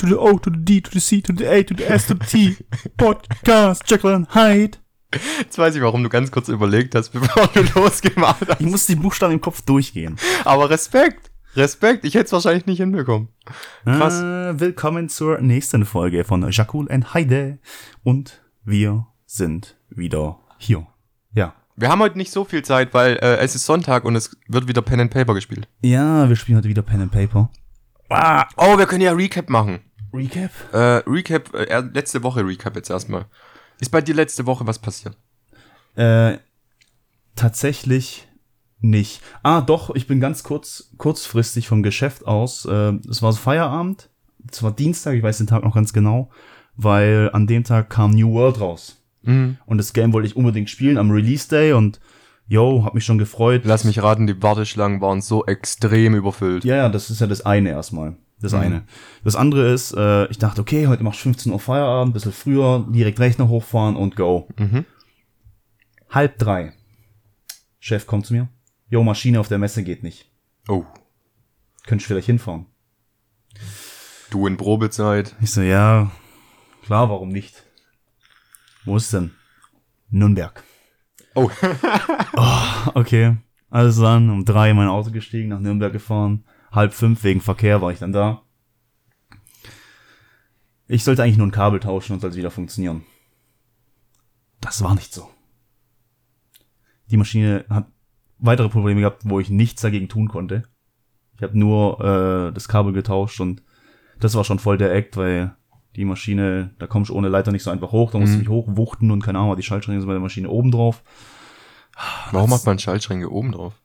to 0.00 0.06
the 0.06 0.16
O 0.16 0.38
to 0.38 0.50
the 0.50 0.56
D 0.56 0.80
to 0.80 0.90
the 0.90 1.00
C 1.00 1.20
to 1.20 1.32
the 1.32 1.46
A 1.46 1.62
to 1.62 1.74
the 1.74 1.84
S 1.84 2.06
to 2.06 2.14
the 2.14 2.24
T. 2.24 2.56
Podcast 2.96 3.86
Jekyll 3.86 4.14
and 4.14 4.34
Hyde. 4.34 4.78
Jetzt 5.38 5.58
weiß 5.58 5.74
ich, 5.74 5.82
warum 5.82 6.02
du 6.02 6.08
ganz 6.08 6.30
kurz 6.30 6.48
überlegt 6.48 6.94
hast, 6.94 7.10
bevor 7.12 7.48
du 7.48 7.62
losgemacht 7.78 8.48
hast. 8.48 8.60
Ich 8.60 8.66
muss 8.66 8.86
die 8.86 8.94
Buchstaben 8.94 9.34
im 9.34 9.40
Kopf 9.40 9.60
durchgehen. 9.62 10.16
Aber 10.44 10.70
Respekt. 10.70 11.30
Respekt. 11.54 12.04
Ich 12.04 12.14
hätte 12.14 12.26
es 12.26 12.32
wahrscheinlich 12.32 12.64
nicht 12.64 12.78
hinbekommen. 12.78 13.28
Krass. 13.84 14.20
Äh, 14.20 14.58
willkommen 14.58 15.10
zur 15.10 15.38
nächsten 15.40 15.84
Folge 15.84 16.24
von 16.24 16.48
Jekyll 16.50 16.90
and 16.90 17.12
Hyde. 17.12 17.58
Und 18.02 18.40
wir 18.64 19.06
sind 19.26 19.76
wieder 19.90 20.38
hier. 20.56 20.86
Ja. 21.34 21.54
Wir 21.76 21.90
haben 21.90 22.00
heute 22.00 22.16
nicht 22.16 22.30
so 22.30 22.44
viel 22.44 22.62
Zeit, 22.62 22.94
weil 22.94 23.16
äh, 23.16 23.36
es 23.38 23.54
ist 23.54 23.66
Sonntag 23.66 24.04
und 24.04 24.16
es 24.16 24.36
wird 24.48 24.66
wieder 24.66 24.80
Pen 24.80 25.00
and 25.00 25.10
Paper 25.10 25.34
gespielt. 25.34 25.68
Ja, 25.82 26.28
wir 26.28 26.36
spielen 26.36 26.56
heute 26.56 26.68
wieder 26.68 26.82
Pen 26.82 27.02
and 27.02 27.12
Paper. 27.12 27.50
Ah, 28.08 28.46
oh, 28.56 28.78
wir 28.78 28.86
können 28.86 29.02
ja 29.02 29.12
Recap 29.12 29.48
machen. 29.50 29.80
Recap? 30.12 30.50
Äh, 30.72 31.02
Recap, 31.08 31.54
äh, 31.54 31.80
letzte 31.92 32.22
Woche 32.22 32.44
Recap 32.46 32.76
jetzt 32.76 32.90
erstmal. 32.90 33.26
Ist 33.80 33.90
bei 33.90 34.00
dir 34.00 34.14
letzte 34.14 34.46
Woche 34.46 34.66
was 34.66 34.78
passiert? 34.78 35.16
Äh, 35.94 36.38
tatsächlich 37.34 38.28
nicht. 38.80 39.20
Ah, 39.42 39.60
doch, 39.60 39.94
ich 39.94 40.06
bin 40.06 40.20
ganz 40.20 40.42
kurz, 40.42 40.92
kurzfristig 40.96 41.68
vom 41.68 41.82
Geschäft 41.82 42.26
aus. 42.26 42.64
Äh, 42.64 42.94
es 43.08 43.22
war 43.22 43.32
so 43.32 43.38
Feierabend. 43.38 44.08
Es 44.50 44.62
war 44.62 44.72
Dienstag, 44.72 45.14
ich 45.14 45.22
weiß 45.22 45.38
den 45.38 45.46
Tag 45.46 45.64
noch 45.64 45.74
ganz 45.74 45.92
genau, 45.92 46.30
weil 46.76 47.30
an 47.32 47.46
dem 47.46 47.64
Tag 47.64 47.90
kam 47.90 48.12
New 48.12 48.32
World 48.32 48.60
raus. 48.60 49.02
Mhm. 49.22 49.58
Und 49.66 49.78
das 49.78 49.92
Game 49.92 50.12
wollte 50.12 50.28
ich 50.28 50.36
unbedingt 50.36 50.70
spielen 50.70 50.96
am 50.96 51.10
Release 51.10 51.48
Day 51.48 51.72
und 51.74 52.00
yo, 52.48 52.84
hab 52.84 52.94
mich 52.94 53.04
schon 53.04 53.18
gefreut. 53.18 53.62
Lass 53.64 53.84
mich 53.84 54.02
raten, 54.02 54.26
die 54.26 54.42
Warteschlangen 54.42 55.00
waren 55.00 55.20
so 55.20 55.44
extrem 55.44 56.14
überfüllt. 56.14 56.64
Ja, 56.64 56.76
ja, 56.76 56.88
das 56.88 57.10
ist 57.10 57.20
ja 57.20 57.26
das 57.26 57.44
eine 57.44 57.68
erstmal. 57.70 58.16
Das 58.40 58.54
eine. 58.54 58.84
Das 59.22 59.36
andere 59.36 59.70
ist, 59.70 59.92
äh, 59.92 60.26
ich 60.28 60.38
dachte, 60.38 60.60
okay, 60.62 60.86
heute 60.86 61.02
machst 61.02 61.20
du 61.20 61.24
15 61.24 61.52
Uhr 61.52 61.60
Feierabend, 61.60 62.14
bisschen 62.14 62.32
früher, 62.32 62.86
direkt 62.90 63.20
Rechner 63.20 63.48
hochfahren 63.48 63.96
und 63.96 64.16
go. 64.16 64.48
Mhm. 64.58 64.86
Halb 66.08 66.38
drei. 66.38 66.72
Chef 67.80 68.06
kommt 68.06 68.26
zu 68.26 68.34
mir. 68.34 68.48
Jo, 68.88 69.02
Maschine 69.02 69.40
auf 69.40 69.48
der 69.48 69.58
Messe 69.58 69.82
geht 69.82 70.02
nicht. 70.02 70.30
Oh, 70.68 70.84
Könntest 71.86 72.08
du 72.08 72.14
vielleicht 72.14 72.26
hinfahren? 72.26 72.66
du 74.30 74.46
in 74.46 74.56
Probezeit. 74.56 75.34
Ich 75.40 75.50
so, 75.50 75.60
ja, 75.60 76.10
klar, 76.84 77.10
warum 77.10 77.30
nicht? 77.30 77.64
Wo 78.84 78.96
ist 78.96 79.12
denn? 79.12 79.32
Nürnberg. 80.10 80.62
Oh, 81.34 81.50
Okay. 82.94 83.36
Also 83.70 84.02
dann 84.02 84.30
um 84.30 84.44
drei 84.44 84.70
in 84.70 84.76
mein 84.76 84.88
Auto 84.88 85.10
gestiegen, 85.10 85.48
nach 85.50 85.60
Nürnberg 85.60 85.92
gefahren. 85.92 86.44
Halb 86.72 86.94
fünf 86.94 87.22
wegen 87.24 87.40
Verkehr 87.40 87.82
war 87.82 87.90
ich 87.92 87.98
dann 87.98 88.12
da. 88.12 88.42
Ich 90.86 91.04
sollte 91.04 91.22
eigentlich 91.22 91.36
nur 91.36 91.46
ein 91.46 91.52
Kabel 91.52 91.80
tauschen 91.80 92.14
und 92.14 92.20
sollte 92.20 92.36
wieder 92.36 92.50
funktionieren. 92.50 93.04
Das 94.60 94.82
war 94.82 94.94
nicht 94.94 95.12
so. 95.12 95.28
Die 97.10 97.16
Maschine 97.16 97.64
hat 97.68 97.86
weitere 98.38 98.68
Probleme 98.68 99.00
gehabt, 99.00 99.22
wo 99.24 99.40
ich 99.40 99.50
nichts 99.50 99.82
dagegen 99.82 100.08
tun 100.08 100.28
konnte. 100.28 100.64
Ich 101.36 101.42
habe 101.42 101.58
nur 101.58 102.00
äh, 102.00 102.52
das 102.52 102.68
Kabel 102.68 102.92
getauscht 102.92 103.40
und 103.40 103.62
das 104.18 104.34
war 104.34 104.44
schon 104.44 104.58
voll 104.58 104.78
der 104.78 104.94
Act, 104.94 105.16
weil 105.16 105.56
die 105.96 106.04
Maschine, 106.04 106.74
da 106.78 106.86
kommst 106.86 107.10
du 107.10 107.14
ohne 107.14 107.28
Leiter 107.28 107.50
nicht 107.52 107.62
so 107.62 107.70
einfach 107.70 107.90
hoch, 107.92 108.10
da 108.12 108.18
musst 108.18 108.32
du 108.32 108.34
Mhm. 108.36 108.40
nicht 108.40 108.50
hochwuchten 108.50 109.10
und 109.10 109.22
keine 109.22 109.38
Ahnung, 109.38 109.56
die 109.56 109.62
Schaltschränke 109.62 110.00
sind 110.00 110.06
bei 110.08 110.12
der 110.14 110.20
Maschine 110.22 110.48
oben 110.50 110.70
drauf. 110.70 111.02
warum 112.32 112.50
macht 112.50 112.66
man 112.66 112.78
Schaltschränke 112.78 113.30
oben 113.30 113.52
drauf? 113.52 113.79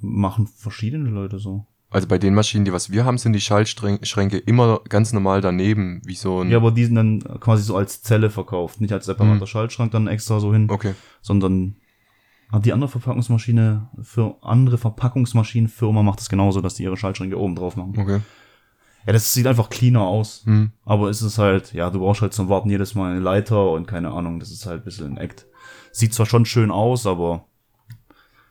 Machen 0.00 0.46
verschiedene 0.46 1.08
Leute 1.10 1.38
so. 1.38 1.66
Also 1.90 2.06
bei 2.06 2.18
den 2.18 2.34
Maschinen, 2.34 2.64
die 2.66 2.72
was 2.72 2.90
wir 2.92 3.04
haben, 3.06 3.16
sind 3.16 3.32
die 3.32 3.40
Schaltschränke 3.40 4.36
immer 4.36 4.80
ganz 4.90 5.12
normal 5.14 5.40
daneben, 5.40 6.02
wie 6.04 6.14
so 6.14 6.40
ein... 6.42 6.50
Ja, 6.50 6.58
aber 6.58 6.70
die 6.70 6.84
sind 6.84 6.96
dann 6.96 7.20
quasi 7.40 7.62
so 7.62 7.76
als 7.76 8.02
Zelle 8.02 8.28
verkauft. 8.28 8.80
Nicht 8.82 8.92
als 8.92 9.06
separater 9.06 9.40
Mhm. 9.40 9.46
Schaltschrank 9.46 9.90
dann 9.92 10.06
extra 10.06 10.38
so 10.38 10.52
hin, 10.52 10.68
Okay. 10.70 10.94
sondern 11.22 11.76
hat 12.52 12.66
die 12.66 12.74
andere 12.74 12.90
Verpackungsmaschine 12.90 13.88
für 14.02 14.36
andere 14.42 14.76
Verpackungsmaschinenfirma 14.78 16.02
macht 16.02 16.20
es 16.20 16.28
genauso, 16.28 16.60
dass 16.60 16.74
die 16.74 16.82
ihre 16.82 16.96
Schaltschränke 16.96 17.38
oben 17.38 17.54
drauf 17.56 17.76
machen. 17.76 17.94
Okay. 17.98 18.20
Ja, 19.06 19.12
das 19.14 19.32
sieht 19.32 19.46
einfach 19.46 19.70
cleaner 19.70 20.02
aus. 20.02 20.42
Hm. 20.44 20.72
Aber 20.84 21.08
es 21.08 21.22
ist 21.22 21.38
halt, 21.38 21.72
ja, 21.72 21.88
du 21.88 22.00
brauchst 22.00 22.20
halt 22.20 22.34
zum 22.34 22.50
Warten 22.50 22.68
jedes 22.68 22.94
Mal 22.94 23.12
eine 23.12 23.20
Leiter 23.20 23.70
und 23.70 23.86
keine 23.86 24.10
Ahnung, 24.10 24.40
das 24.40 24.50
ist 24.50 24.66
halt 24.66 24.82
ein 24.82 24.84
bisschen 24.84 25.12
ein 25.12 25.16
Act. 25.16 25.46
Sieht 25.92 26.12
zwar 26.12 26.26
schon 26.26 26.44
schön 26.44 26.70
aus, 26.70 27.06
aber 27.06 27.46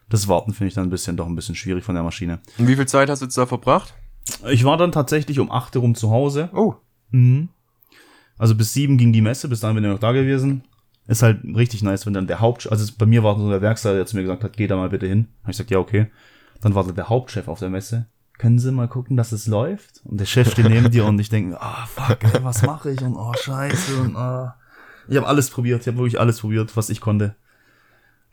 das 0.10 0.28
Warten 0.28 0.54
finde 0.54 0.70
ich 0.70 0.74
dann 0.74 0.88
ein 0.88 0.90
bisschen 0.90 1.18
doch 1.18 1.28
ein 1.28 1.36
bisschen 1.36 1.56
schwierig 1.56 1.84
von 1.84 1.96
der 1.96 2.04
Maschine. 2.04 2.40
Und 2.58 2.68
wie 2.68 2.76
viel 2.76 2.88
Zeit 2.88 3.10
hast 3.10 3.22
du 3.22 3.26
jetzt 3.26 3.38
da 3.38 3.46
verbracht? 3.46 3.94
Ich 4.50 4.64
war 4.64 4.78
dann 4.78 4.92
tatsächlich 4.92 5.40
um 5.40 5.52
8 5.52 5.76
Uhr 5.76 5.82
rum 5.82 5.96
zu 5.96 6.12
Hause. 6.12 6.50
Oh. 6.54 6.76
Mhm. 7.12 7.50
Also 8.38 8.56
bis 8.56 8.74
sieben 8.74 8.98
ging 8.98 9.14
die 9.14 9.22
Messe, 9.22 9.48
bis 9.48 9.62
dann 9.62 9.76
bin 9.76 9.84
ich 9.84 9.90
noch 9.90 10.00
da 10.00 10.12
gewesen. 10.12 10.64
Ist 11.08 11.24
halt 11.24 11.44
richtig 11.44 11.84
nice, 11.84 12.06
wenn 12.06 12.14
dann 12.14 12.28
der 12.28 12.42
Haupt, 12.42 12.70
also 12.70 12.92
bei 12.98 13.06
mir 13.06 13.24
war 13.24 13.38
so 13.38 13.50
der 13.50 13.62
Werkstatt, 13.62 13.96
der 13.96 14.06
zu 14.06 14.18
mir 14.18 14.24
gesagt 14.24 14.44
hat, 14.44 14.58
geh 14.58 14.68
da 14.68 14.76
mal 14.76 14.90
bitte 14.90 15.08
hin. 15.08 15.28
Hab 15.42 15.50
ich 15.50 15.58
gesagt, 15.58 15.72
ja, 15.72 15.80
okay. 15.80 16.08
Dann 16.62 16.76
war 16.76 16.92
der 16.92 17.10
Hauptchef 17.10 17.48
auf 17.48 17.60
der 17.60 17.70
Messe. 17.70 18.08
Können 18.38 18.60
Sie 18.60 18.72
mal 18.72 18.88
gucken, 18.88 19.18
dass 19.18 19.32
es 19.32 19.48
läuft? 19.48 20.02
Und 20.04 20.20
der 20.20 20.26
Chef 20.26 20.52
steht 20.52 20.70
neben 20.70 20.92
dir 20.92 21.06
und 21.06 21.18
ich 21.20 21.30
denke, 21.30 21.60
ah, 21.60 21.86
fuck, 21.88 22.24
ey, 22.24 22.44
was 22.44 22.62
mache 22.64 22.92
ich? 22.92 23.02
Und 23.02 23.16
oh, 23.16 23.34
scheiße. 23.34 24.02
Und, 24.02 24.16
ah. 24.16 24.58
Ich 25.08 25.16
habe 25.16 25.28
alles 25.28 25.50
probiert, 25.50 25.82
ich 25.82 25.88
habe 25.88 25.98
wirklich 25.98 26.20
alles 26.20 26.42
probiert, 26.42 26.76
was 26.76 26.90
ich 26.90 27.00
konnte. 27.00 27.36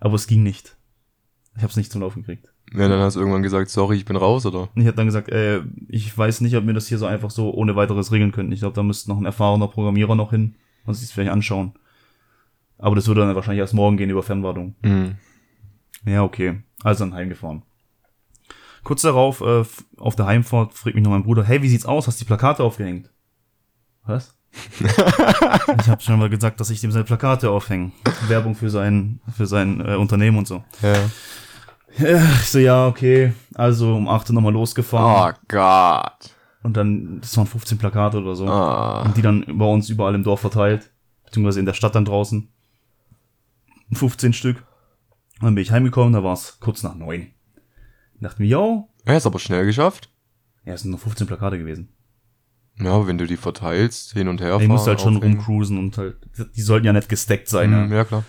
Aber 0.01 0.15
es 0.15 0.27
ging 0.27 0.43
nicht. 0.43 0.77
Ich 1.57 1.63
habe 1.63 1.71
es 1.71 1.77
nicht 1.77 1.93
zum 1.93 2.01
Laufen 2.01 2.23
gekriegt. 2.23 2.49
Ja, 2.73 2.89
dann 2.89 2.99
hast 3.01 3.15
du 3.15 3.21
irgendwann 3.21 3.43
gesagt, 3.43 3.71
sorry, 3.71 3.97
ich 3.97 4.05
bin 4.05 4.17
raus, 4.17 4.47
oder? 4.47 4.69
Ich 4.75 4.87
habe 4.87 4.97
dann 4.97 5.07
gesagt, 5.07 5.29
äh, 5.29 5.61
ich 5.89 6.17
weiß 6.17 6.41
nicht, 6.41 6.57
ob 6.57 6.67
wir 6.67 6.75
das 6.75 6.89
hier 6.89 6.99
so 6.99 7.07
einfach 7.07 7.31
so 7.31 7.53
ohne 7.53 7.77
weiteres 7.77 8.11
regeln 8.11 8.33
könnten. 8.33 8.53
Ich 8.53 8.61
glaube, 8.61 8.75
da 8.75 8.83
müsste 8.83 9.11
noch 9.11 9.19
ein 9.19 9.27
erfahrener 9.27 9.69
Programmierer 9.69 10.17
noch 10.17 10.31
hin 10.31 10.57
und 10.85 10.95
sich 10.95 11.07
das 11.07 11.13
vielleicht 11.13 11.31
anschauen. 11.31 11.75
Aber 12.79 12.97
das 12.97 13.07
würde 13.07 13.21
dann 13.21 13.35
wahrscheinlich 13.35 13.61
erst 13.61 13.75
morgen 13.75 13.97
gehen 13.97 14.11
über 14.11 14.23
Fernwartung. 14.23 14.75
Mhm. 14.83 15.17
Ja, 16.05 16.23
okay. 16.25 16.63
Also 16.83 17.05
dann 17.05 17.15
heimgefahren. 17.15 17.63
Kurz 18.83 19.03
darauf, 19.03 19.41
äh, 19.41 19.65
auf 19.99 20.17
der 20.17 20.27
Heimfahrt, 20.27 20.75
fragt 20.75 20.95
mich 20.95 21.05
noch 21.05 21.13
mein 21.13 21.23
Bruder, 21.23 21.45
hey, 21.45 21.63
wie 21.63 21.69
sieht's 21.69 21.87
aus? 21.87 22.07
Hast 22.07 22.21
du 22.21 22.25
die 22.25 22.29
Plakate 22.29 22.63
aufgehängt? 22.63 23.11
Was? 24.05 24.37
ich 24.81 25.89
habe 25.89 26.03
schon 26.03 26.19
mal 26.19 26.29
gesagt, 26.29 26.61
dass 26.61 26.71
ich 26.71 26.81
dem 26.81 26.93
seine 26.93 27.05
Plakate 27.05 27.51
aufhänge. 27.51 27.93
Werbung 28.29 28.55
für 28.55 28.71
sein, 28.71 29.21
für 29.35 29.47
sein 29.47 29.81
äh, 29.81 29.95
Unternehmen 29.95 30.39
und 30.39 30.47
so. 30.47 30.63
Ja. 30.83 30.95
Ja, 31.99 32.17
ich 32.41 32.49
so, 32.49 32.59
ja, 32.59 32.87
okay. 32.89 33.33
Also 33.55 33.95
um 33.95 34.09
8 34.09 34.29
Uhr 34.31 34.35
nochmal 34.35 34.53
losgefahren. 34.53 35.35
Oh 35.35 35.39
Gott. 35.49 36.35
Und 36.63 36.77
dann, 36.77 37.21
das 37.21 37.37
waren 37.37 37.47
15 37.47 37.79
Plakate 37.79 38.19
oder 38.19 38.35
so. 38.35 38.47
Ah. 38.49 39.03
Und 39.03 39.17
die 39.17 39.23
dann 39.23 39.45
bei 39.59 39.67
uns 39.67 39.89
überall 39.91 40.15
im 40.15 40.25
Dorf 40.25 40.41
verteilt. 40.41 40.91
Beziehungsweise 41.25 41.61
in 41.61 41.67
der 41.67 41.75
Stadt 41.75 41.95
dann 41.95 42.05
draußen. 42.05 42.49
15 43.93 44.33
Stück. 44.33 44.59
Und 45.41 45.47
dann 45.47 45.55
bin 45.55 45.63
ich 45.63 45.71
heimgekommen, 45.71 46.13
da 46.13 46.25
war 46.25 46.33
es 46.33 46.59
kurz 46.61 46.83
nach 46.83 46.95
neun. 46.95 47.29
Dachte 48.21 48.41
mir, 48.41 48.49
yo, 48.49 48.89
Er 49.05 49.17
ist 49.19 49.27
aber 49.27 49.39
schnell 49.39 49.67
geschafft. 49.67 50.09
ja, 50.65 50.73
es 50.73 50.81
sind 50.83 50.91
nur 50.91 51.01
15 51.01 51.27
Plakate 51.27 51.59
gewesen. 51.59 51.91
Ja, 52.81 52.93
aber 52.93 53.07
wenn 53.07 53.19
du 53.19 53.27
die 53.27 53.37
verteilst, 53.37 54.15
hin 54.15 54.27
und 54.29 54.41
her 54.41 54.59
ich 54.61 54.67
musste 54.67 54.91
halt 54.91 55.01
schon 55.01 55.19
aufhängen. 55.19 55.37
rumcruisen 55.37 55.79
und 55.79 55.97
halt, 55.99 56.17
die 56.57 56.63
sollten 56.63 56.87
ja 56.87 56.93
nicht 56.93 57.09
gesteckt 57.09 57.49
sein. 57.49 57.71
Ja. 57.71 57.87
ja, 57.87 58.05
klar. 58.05 58.25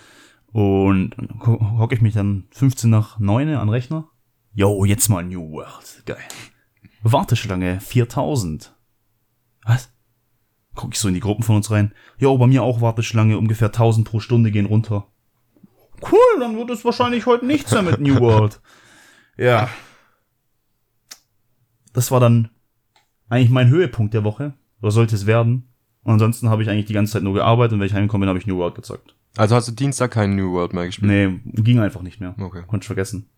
Und 0.52 1.10
dann 1.16 1.40
ho- 1.46 1.78
hocke 1.78 1.94
ich 1.94 2.00
mich 2.00 2.14
dann 2.14 2.44
15 2.52 2.88
nach 2.90 3.18
9 3.18 3.48
an 3.54 3.68
Rechner. 3.68 4.08
Yo, 4.54 4.84
jetzt 4.84 5.08
mal 5.08 5.22
New 5.24 5.50
World. 5.52 6.02
Geil. 6.06 6.16
Warteschlange 7.02 7.80
4000. 7.80 8.74
Was? 9.64 9.92
Guck 10.74 10.92
ich 10.94 10.98
so 10.98 11.08
in 11.08 11.14
die 11.14 11.20
Gruppen 11.20 11.42
von 11.42 11.56
uns 11.56 11.70
rein. 11.70 11.92
Jo, 12.18 12.36
bei 12.38 12.46
mir 12.46 12.62
auch 12.62 12.80
Warteschlange, 12.80 13.38
ungefähr 13.38 13.68
1000 13.68 14.06
pro 14.08 14.20
Stunde 14.20 14.50
gehen 14.50 14.66
runter. 14.66 15.06
Cool, 16.02 16.40
dann 16.40 16.56
wird 16.56 16.70
es 16.70 16.84
wahrscheinlich 16.84 17.26
heute 17.26 17.46
nichts 17.46 17.70
mehr 17.72 17.82
mit 17.82 18.00
New 18.00 18.18
World. 18.20 18.60
Ja. 19.38 19.68
Das 21.92 22.10
war 22.10 22.20
dann 22.20 22.50
eigentlich 23.28 23.50
mein 23.50 23.68
Höhepunkt 23.68 24.14
der 24.14 24.24
Woche. 24.24 24.54
Oder 24.80 24.90
sollte 24.90 25.14
es 25.14 25.26
werden. 25.26 25.68
Und 26.02 26.12
ansonsten 26.14 26.48
habe 26.50 26.62
ich 26.62 26.68
eigentlich 26.70 26.86
die 26.86 26.92
ganze 26.92 27.14
Zeit 27.14 27.22
nur 27.22 27.34
gearbeitet 27.34 27.72
und 27.74 27.80
wenn 27.80 27.86
ich 27.86 27.94
heimgekommen 27.94 28.22
bin, 28.22 28.28
habe 28.28 28.38
ich 28.38 28.46
New 28.46 28.56
World 28.58 28.74
gezockt. 28.74 29.15
Also 29.36 29.54
hast 29.54 29.68
du 29.68 29.72
Dienstag 29.72 30.10
keinen 30.12 30.36
New 30.36 30.52
World 30.52 30.72
mehr 30.72 30.86
gespielt? 30.86 31.10
Nee, 31.10 31.62
ging 31.62 31.78
einfach 31.78 32.02
nicht 32.02 32.20
mehr. 32.20 32.34
Okay. 32.38 32.62
Konnte 32.66 32.84
ich 32.84 32.88
vergessen. 32.88 33.28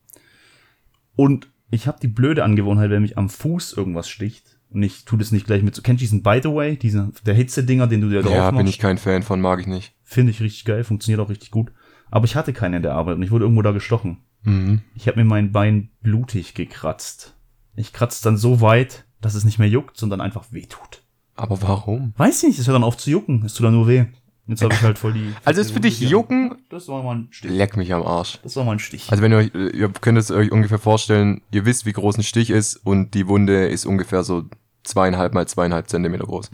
Und 1.16 1.48
ich 1.70 1.86
habe 1.86 1.98
die 2.00 2.08
blöde 2.08 2.44
Angewohnheit, 2.44 2.90
wenn 2.90 3.02
mich 3.02 3.18
am 3.18 3.28
Fuß 3.28 3.72
irgendwas 3.74 4.08
sticht 4.08 4.58
und 4.70 4.82
ich 4.82 5.04
tu 5.04 5.16
das 5.16 5.32
nicht 5.32 5.46
gleich 5.46 5.62
mit. 5.62 5.74
Kennst 5.82 6.00
du 6.00 6.04
diesen 6.04 6.22
By 6.22 6.40
the 6.42 6.50
way, 6.50 6.76
diesen 6.76 7.12
der 7.26 7.34
Hitze-Dinger, 7.34 7.86
den 7.86 8.00
du 8.00 8.08
dir 8.08 8.22
drauf 8.22 8.32
Ja, 8.32 8.44
machst? 8.52 8.56
bin 8.58 8.66
ich 8.66 8.78
kein 8.78 8.98
Fan 8.98 9.22
von, 9.22 9.40
mag 9.40 9.60
ich 9.60 9.66
nicht. 9.66 9.94
Finde 10.02 10.30
ich 10.30 10.40
richtig 10.40 10.64
geil, 10.64 10.84
funktioniert 10.84 11.20
auch 11.20 11.28
richtig 11.30 11.50
gut. 11.50 11.72
Aber 12.10 12.24
ich 12.24 12.36
hatte 12.36 12.52
keinen 12.52 12.74
in 12.74 12.82
der 12.82 12.94
Arbeit 12.94 13.16
und 13.16 13.22
ich 13.22 13.30
wurde 13.30 13.44
irgendwo 13.44 13.62
da 13.62 13.72
gestochen. 13.72 14.18
Mhm. 14.44 14.80
Ich 14.94 15.08
habe 15.08 15.18
mir 15.18 15.24
mein 15.24 15.52
Bein 15.52 15.90
blutig 16.00 16.54
gekratzt. 16.54 17.34
Ich 17.74 17.92
kratze 17.92 18.22
dann 18.24 18.36
so 18.36 18.60
weit, 18.60 19.04
dass 19.20 19.34
es 19.34 19.44
nicht 19.44 19.58
mehr 19.58 19.68
juckt, 19.68 19.96
sondern 19.96 20.20
einfach 20.20 20.52
wehtut. 20.52 21.02
Aber 21.34 21.60
warum? 21.62 22.14
Weiß 22.16 22.42
ich 22.42 22.48
nicht, 22.48 22.58
es 22.58 22.66
hört 22.66 22.76
dann 22.76 22.84
auf 22.84 22.96
zu 22.96 23.10
jucken. 23.10 23.44
Es 23.44 23.54
tut 23.54 23.66
dann 23.66 23.74
nur 23.74 23.86
weh. 23.88 24.06
Jetzt 24.48 24.62
habe 24.62 24.72
ich 24.74 24.82
halt 24.82 24.98
voll 24.98 25.12
die. 25.12 25.32
Also 25.44 25.60
ist 25.60 25.70
für 25.72 25.80
dich 25.80 26.00
Jucken, 26.00 26.56
Das 26.70 26.88
war 26.88 27.02
mal 27.02 27.16
ein 27.16 27.28
Stich. 27.30 27.50
leck 27.50 27.76
mich 27.76 27.92
am 27.94 28.02
Arsch. 28.02 28.38
Das 28.42 28.56
war 28.56 28.64
mal 28.64 28.72
ein 28.72 28.78
Stich. 28.78 29.10
Also 29.10 29.22
wenn 29.22 29.30
ihr 29.32 29.38
euch, 29.38 29.54
ihr 29.54 29.88
könnt 30.00 30.18
es 30.18 30.30
euch 30.30 30.50
ungefähr 30.50 30.78
vorstellen, 30.78 31.42
ihr 31.52 31.64
wisst, 31.66 31.84
wie 31.86 31.92
groß 31.92 32.16
ein 32.18 32.22
Stich 32.22 32.50
ist 32.50 32.76
und 32.76 33.12
die 33.14 33.28
Wunde 33.28 33.68
ist 33.68 33.84
ungefähr 33.86 34.24
so 34.24 34.44
zweieinhalb 34.84 35.34
mal 35.34 35.46
zweieinhalb 35.46 35.88
Zentimeter 35.88 36.24
groß. 36.24 36.50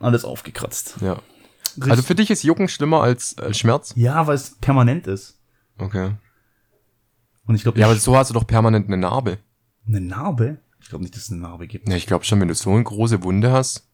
Alles 0.00 0.24
aufgekratzt. 0.24 0.96
Ja. 1.00 1.20
Also 1.80 2.02
für 2.02 2.14
dich 2.14 2.30
ist 2.30 2.42
Jucken 2.44 2.68
schlimmer 2.68 3.02
als, 3.02 3.36
als 3.38 3.58
Schmerz? 3.58 3.92
ja, 3.96 4.26
weil 4.26 4.36
es 4.36 4.56
permanent 4.60 5.06
ist. 5.06 5.38
Okay. 5.76 6.12
Und 7.46 7.56
ich 7.56 7.62
glaube, 7.62 7.78
Ja, 7.78 7.86
aber 7.86 7.96
so 7.96 8.16
hast 8.16 8.30
du 8.30 8.34
doch 8.34 8.46
permanent 8.46 8.86
eine 8.86 8.96
Narbe. 8.96 9.38
eine 9.86 10.00
Narbe? 10.00 10.58
Ich 10.80 10.88
glaube 10.88 11.02
nicht, 11.02 11.14
dass 11.16 11.24
es 11.24 11.30
eine 11.32 11.40
Narbe 11.40 11.66
gibt, 11.66 11.88
Ja, 11.88 11.96
ich 11.96 12.06
glaube 12.06 12.24
schon, 12.24 12.40
wenn 12.40 12.48
du 12.48 12.54
so 12.54 12.70
eine 12.70 12.84
große 12.84 13.22
Wunde 13.22 13.52
hast, 13.52 13.86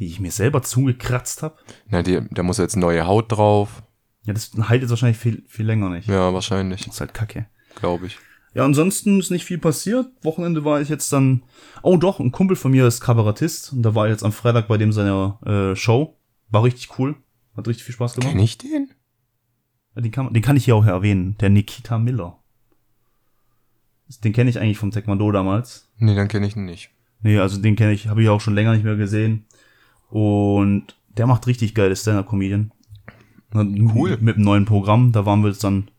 die 0.00 0.06
ich 0.06 0.18
mir 0.18 0.32
selber 0.32 0.62
zugekratzt 0.62 1.42
habe. 1.42 1.56
na, 1.88 2.02
die, 2.02 2.20
da 2.30 2.42
muss 2.42 2.58
jetzt 2.58 2.76
neue 2.76 3.06
Haut 3.06 3.30
drauf. 3.30 3.82
Ja, 4.24 4.32
das 4.34 4.50
heilt 4.68 4.80
jetzt 4.82 4.90
wahrscheinlich 4.90 5.18
viel, 5.18 5.44
viel 5.46 5.66
länger 5.66 5.90
nicht. 5.90 6.08
Ja, 6.08 6.32
wahrscheinlich, 6.34 6.84
Das 6.84 6.94
ist 6.94 7.00
halt 7.00 7.14
kacke. 7.14 7.46
glaube 7.76 8.06
ich. 8.06 8.18
Ja, 8.52 8.64
ansonsten 8.64 9.20
ist 9.20 9.30
nicht 9.30 9.44
viel 9.44 9.58
passiert. 9.58 10.08
Wochenende 10.22 10.64
war 10.64 10.80
ich 10.80 10.88
jetzt 10.88 11.12
dann. 11.12 11.42
Oh 11.82 11.96
doch, 11.96 12.18
ein 12.18 12.32
Kumpel 12.32 12.56
von 12.56 12.72
mir 12.72 12.86
ist 12.86 13.00
Kabarettist 13.00 13.72
und 13.72 13.82
da 13.82 13.94
war 13.94 14.06
ich 14.06 14.10
jetzt 14.10 14.24
am 14.24 14.32
Freitag 14.32 14.66
bei 14.66 14.76
dem 14.76 14.92
seiner 14.92 15.38
äh, 15.46 15.76
Show. 15.76 16.16
War 16.48 16.64
richtig 16.64 16.98
cool. 16.98 17.14
Hat 17.56 17.68
richtig 17.68 17.84
viel 17.84 17.94
Spaß 17.94 18.14
gemacht. 18.14 18.32
Kenn 18.32 18.40
ich 18.40 18.58
den? 18.58 18.90
Den 19.94 20.10
kann, 20.10 20.32
den 20.32 20.42
kann 20.42 20.56
ich 20.56 20.64
hier 20.64 20.74
auch 20.76 20.84
erwähnen. 20.86 21.36
Der 21.38 21.50
Nikita 21.50 21.98
Miller. 21.98 22.38
Den 24.24 24.32
kenne 24.32 24.50
ich 24.50 24.58
eigentlich 24.58 24.78
vom 24.78 24.90
Taekwondo 24.90 25.30
damals. 25.30 25.88
Nee, 25.98 26.16
dann 26.16 26.26
kenne 26.28 26.46
ich 26.46 26.56
ihn 26.56 26.64
nicht. 26.64 26.90
Nee, 27.22 27.38
also 27.38 27.60
den 27.60 27.76
kenne 27.76 27.92
ich, 27.92 28.08
habe 28.08 28.22
ich 28.22 28.28
auch 28.28 28.40
schon 28.40 28.54
länger 28.54 28.72
nicht 28.72 28.84
mehr 28.84 28.96
gesehen. 28.96 29.46
Und 30.10 30.96
der 31.16 31.26
macht 31.26 31.46
richtig 31.46 31.74
geile 31.74 31.94
Stand-Up-Comedian. 31.96 32.72
Cool. 33.54 34.16
Mit 34.20 34.36
einem 34.36 34.44
neuen 34.44 34.64
Programm. 34.64 35.12
Da 35.12 35.26
waren 35.26 35.42
wir 35.42 35.48
jetzt 35.48 35.64
dann 35.64 35.90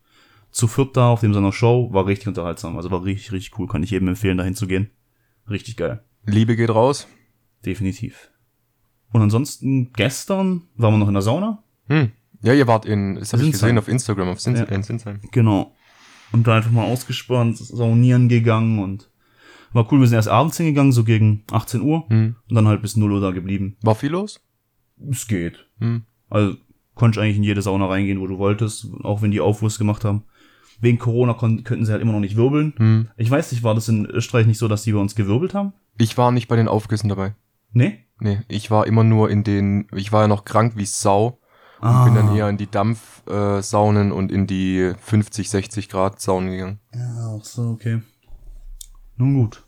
zu 0.52 0.68
viert 0.68 0.96
da 0.96 1.10
auf 1.10 1.22
dem 1.22 1.34
seiner 1.34 1.52
Show. 1.52 1.90
War 1.92 2.06
richtig 2.06 2.28
unterhaltsam. 2.28 2.78
Also 2.78 2.92
war 2.92 3.04
richtig, 3.04 3.32
richtig 3.32 3.58
cool. 3.60 3.68
Kann 3.68 3.84
ich 3.84 3.92
jedem 3.92 4.08
empfehlen, 4.08 4.38
dahin 4.38 4.56
zu 4.56 4.68
gehen. 4.68 4.90
Richtig 5.50 5.78
geil. 5.78 6.04
Liebe 6.26 6.56
geht 6.56 6.70
raus. 6.70 7.08
Definitiv. 7.66 8.30
Und 9.12 9.22
ansonsten, 9.22 9.92
gestern 9.94 10.64
waren 10.76 10.94
wir 10.94 10.98
noch 10.98 11.08
in 11.08 11.14
der 11.14 11.22
Sauna. 11.22 11.64
Hm. 11.88 12.12
Ja, 12.42 12.54
ihr 12.54 12.68
wart 12.68 12.86
in, 12.86 13.16
das 13.16 13.34
habe 13.34 13.44
ich 13.44 13.52
gesehen 13.52 13.78
auf 13.78 13.88
Instagram, 13.88 14.30
auf 14.30 14.40
Sins 14.40 14.60
Ja. 14.60 14.66
in 14.66 14.84
Sinsheim. 14.84 15.20
Genau. 15.32 15.76
Und 16.32 16.48
da 16.48 16.56
einfach 16.56 16.72
mal 16.72 16.86
ausgespannt, 16.86 17.58
saunieren 17.58 18.30
gegangen 18.30 18.80
und 18.80 19.11
war 19.74 19.92
cool. 19.92 20.00
Wir 20.00 20.08
sind 20.08 20.16
erst 20.16 20.28
abends 20.28 20.58
hingegangen, 20.58 20.92
so 20.92 21.04
gegen 21.04 21.44
18 21.52 21.82
Uhr. 21.82 22.06
Hm. 22.10 22.36
Und 22.50 22.56
dann 22.56 22.68
halt 22.68 22.82
bis 22.82 22.98
0 22.98 23.12
Uhr 23.12 23.22
da 23.22 23.32
geblieben. 23.32 23.78
War 23.82 23.96
viel 23.96 24.12
los? 24.12 24.42
Es 25.10 25.28
geht. 25.28 25.66
Hm. 25.80 26.04
Also 26.30 26.56
konntest 26.96 27.22
eigentlich 27.22 27.38
in 27.38 27.44
jede 27.44 27.62
Sauna 27.62 27.88
reingehen, 27.88 28.20
wo 28.20 28.28
du 28.28 28.38
wolltest, 28.38 28.88
auch 29.04 29.22
wenn 29.22 29.32
die 29.32 29.42
Aufwurst 29.42 29.78
gemacht 29.78 30.06
haben. 30.06 30.24
Wegen 30.80 30.98
Corona 30.98 31.34
könnten 31.34 31.86
sie 31.86 31.92
halt 31.92 32.02
immer 32.02 32.14
noch 32.14 32.20
nicht 32.20 32.36
wirbeln. 32.36 32.74
Hm. 32.78 33.08
Ich 33.18 33.30
weiß 33.30 33.52
nicht, 33.52 33.64
war 33.64 33.76
das 33.76 33.88
in 33.88 34.06
Österreich 34.06 34.48
nicht 34.48 34.58
so, 34.58 34.68
dass 34.68 34.84
die 34.84 34.94
bei 34.94 35.00
uns 35.00 35.16
gewirbelt 35.16 35.54
haben? 35.54 35.74
Ich 35.98 36.18
war 36.18 36.32
nicht 36.32 36.48
bei 36.48 36.56
den 36.56 36.68
Aufgüssen 36.68 37.10
dabei. 37.10 37.36
Nee? 37.74 38.00
Nee, 38.20 38.42
ich 38.48 38.72
war 38.72 38.88
immer 38.88 39.04
nur 39.04 39.30
in 39.30 39.44
den, 39.44 39.88
ich 39.96 40.12
war 40.12 40.24
ja 40.24 40.28
noch 40.28 40.46
krank 40.46 40.74
wie 40.76 40.86
Sau. 40.86 41.40
Und 41.82 42.06
bin 42.06 42.14
dann 42.14 42.36
eher 42.36 42.48
in 42.48 42.58
die 42.58 42.70
Dampfsaunen 42.70 44.12
äh, 44.12 44.14
und 44.14 44.32
in 44.32 44.46
die 44.46 44.94
50, 45.00 45.50
60 45.50 45.90
Grad 45.90 46.22
Saunen 46.22 46.52
gegangen. 46.52 46.80
Ja, 46.94 47.30
auch 47.30 47.44
so, 47.44 47.70
okay. 47.70 48.02
Nun 49.22 49.36
gut. 49.36 49.62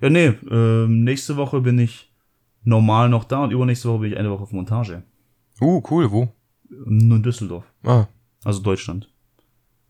Ja, 0.00 0.08
nee, 0.08 0.32
ähm, 0.50 1.04
nächste 1.04 1.36
Woche 1.36 1.60
bin 1.60 1.78
ich 1.78 2.10
normal 2.64 3.10
noch 3.10 3.24
da 3.24 3.44
und 3.44 3.50
übernächste 3.50 3.90
Woche 3.90 3.98
bin 3.98 4.12
ich 4.12 4.18
eine 4.18 4.30
Woche 4.30 4.44
auf 4.44 4.52
Montage. 4.52 5.02
Uh, 5.60 5.82
cool, 5.90 6.10
wo? 6.10 6.32
Nur 6.70 7.18
in 7.18 7.22
Düsseldorf. 7.22 7.64
Ah, 7.84 8.06
Also 8.44 8.62
Deutschland. 8.62 9.12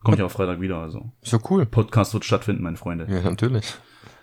Kommt 0.02 0.19
ja 0.19 0.25
auch 0.25 0.31
Freitag 0.32 0.60
wieder, 0.60 0.78
also. 0.78 1.12
ist 1.22 1.32
ja 1.32 1.38
cool. 1.50 1.66
Podcast 1.66 2.14
wird 2.14 2.25
stattfinden, 2.25 2.64
meine 2.64 2.76
Freunde. 2.76 3.06
Ja, 3.08 3.22
natürlich. 3.22 3.75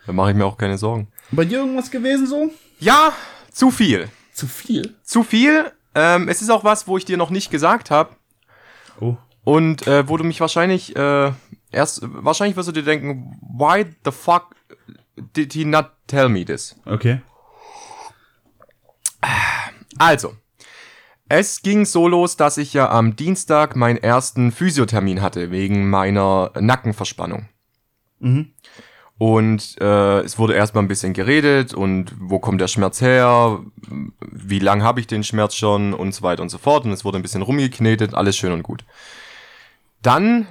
Da 0.05 0.11
mache 0.11 0.31
ich 0.31 0.35
mir 0.35 0.45
auch 0.45 0.57
keine 0.57 0.77
Sorgen. 0.77 1.07
Bei 1.31 1.45
dir 1.45 1.59
irgendwas 1.59 1.89
gewesen 1.89 2.27
so? 2.27 2.51
Ja, 2.81 3.13
zu 3.51 3.71
viel. 3.71 4.09
Zu 4.33 4.47
viel. 4.47 4.95
Zu 5.03 5.23
viel. 5.23 5.71
Ähm, 5.93 6.27
es 6.27 6.41
ist 6.41 6.49
auch 6.49 6.65
was, 6.65 6.89
wo 6.89 6.97
ich 6.97 7.05
dir 7.05 7.15
noch 7.15 7.29
nicht 7.29 7.51
gesagt 7.51 7.89
habe. 7.89 8.09
Oh. 8.99 9.15
Und 9.45 9.87
äh, 9.87 10.09
wo 10.09 10.17
du 10.17 10.25
mich 10.25 10.41
wahrscheinlich 10.41 10.93
äh, 10.97 11.31
erst, 11.75 12.01
wahrscheinlich 12.03 12.55
wirst 12.55 12.69
du 12.69 12.73
dir 12.73 12.83
denken, 12.83 13.39
why 13.41 13.85
the 14.03 14.11
fuck 14.11 14.55
did 15.35 15.53
he 15.53 15.65
not 15.65 15.91
tell 16.07 16.29
me 16.29 16.45
this? 16.45 16.75
Okay. 16.85 17.21
Also, 19.97 20.35
es 21.27 21.61
ging 21.61 21.85
so 21.85 22.07
los, 22.07 22.37
dass 22.37 22.57
ich 22.57 22.73
ja 22.73 22.89
am 22.89 23.15
Dienstag 23.15 23.75
meinen 23.75 23.97
ersten 23.97 24.51
Physiothermin 24.51 25.21
hatte, 25.21 25.51
wegen 25.51 25.89
meiner 25.89 26.51
Nackenverspannung. 26.59 27.49
Mhm. 28.19 28.53
Und 29.17 29.79
äh, 29.79 30.19
es 30.19 30.37
wurde 30.37 30.55
erstmal 30.55 30.83
ein 30.83 30.89
bisschen 30.89 31.13
geredet 31.13 31.73
und 31.73 32.13
wo 32.19 32.39
kommt 32.39 32.59
der 32.59 32.67
Schmerz 32.67 32.99
her, 32.99 33.61
wie 34.19 34.59
lang 34.59 34.83
habe 34.83 34.99
ich 34.99 35.07
den 35.07 35.23
Schmerz 35.23 35.55
schon 35.55 35.93
und 35.93 36.13
so 36.13 36.21
weiter 36.21 36.41
und 36.41 36.49
so 36.49 36.57
fort. 36.57 36.83
Und 36.85 36.91
es 36.91 37.05
wurde 37.05 37.17
ein 37.17 37.21
bisschen 37.21 37.41
rumgeknetet, 37.41 38.13
alles 38.13 38.35
schön 38.35 38.51
und 38.51 38.63
gut. 38.63 38.83
Dann 40.01 40.47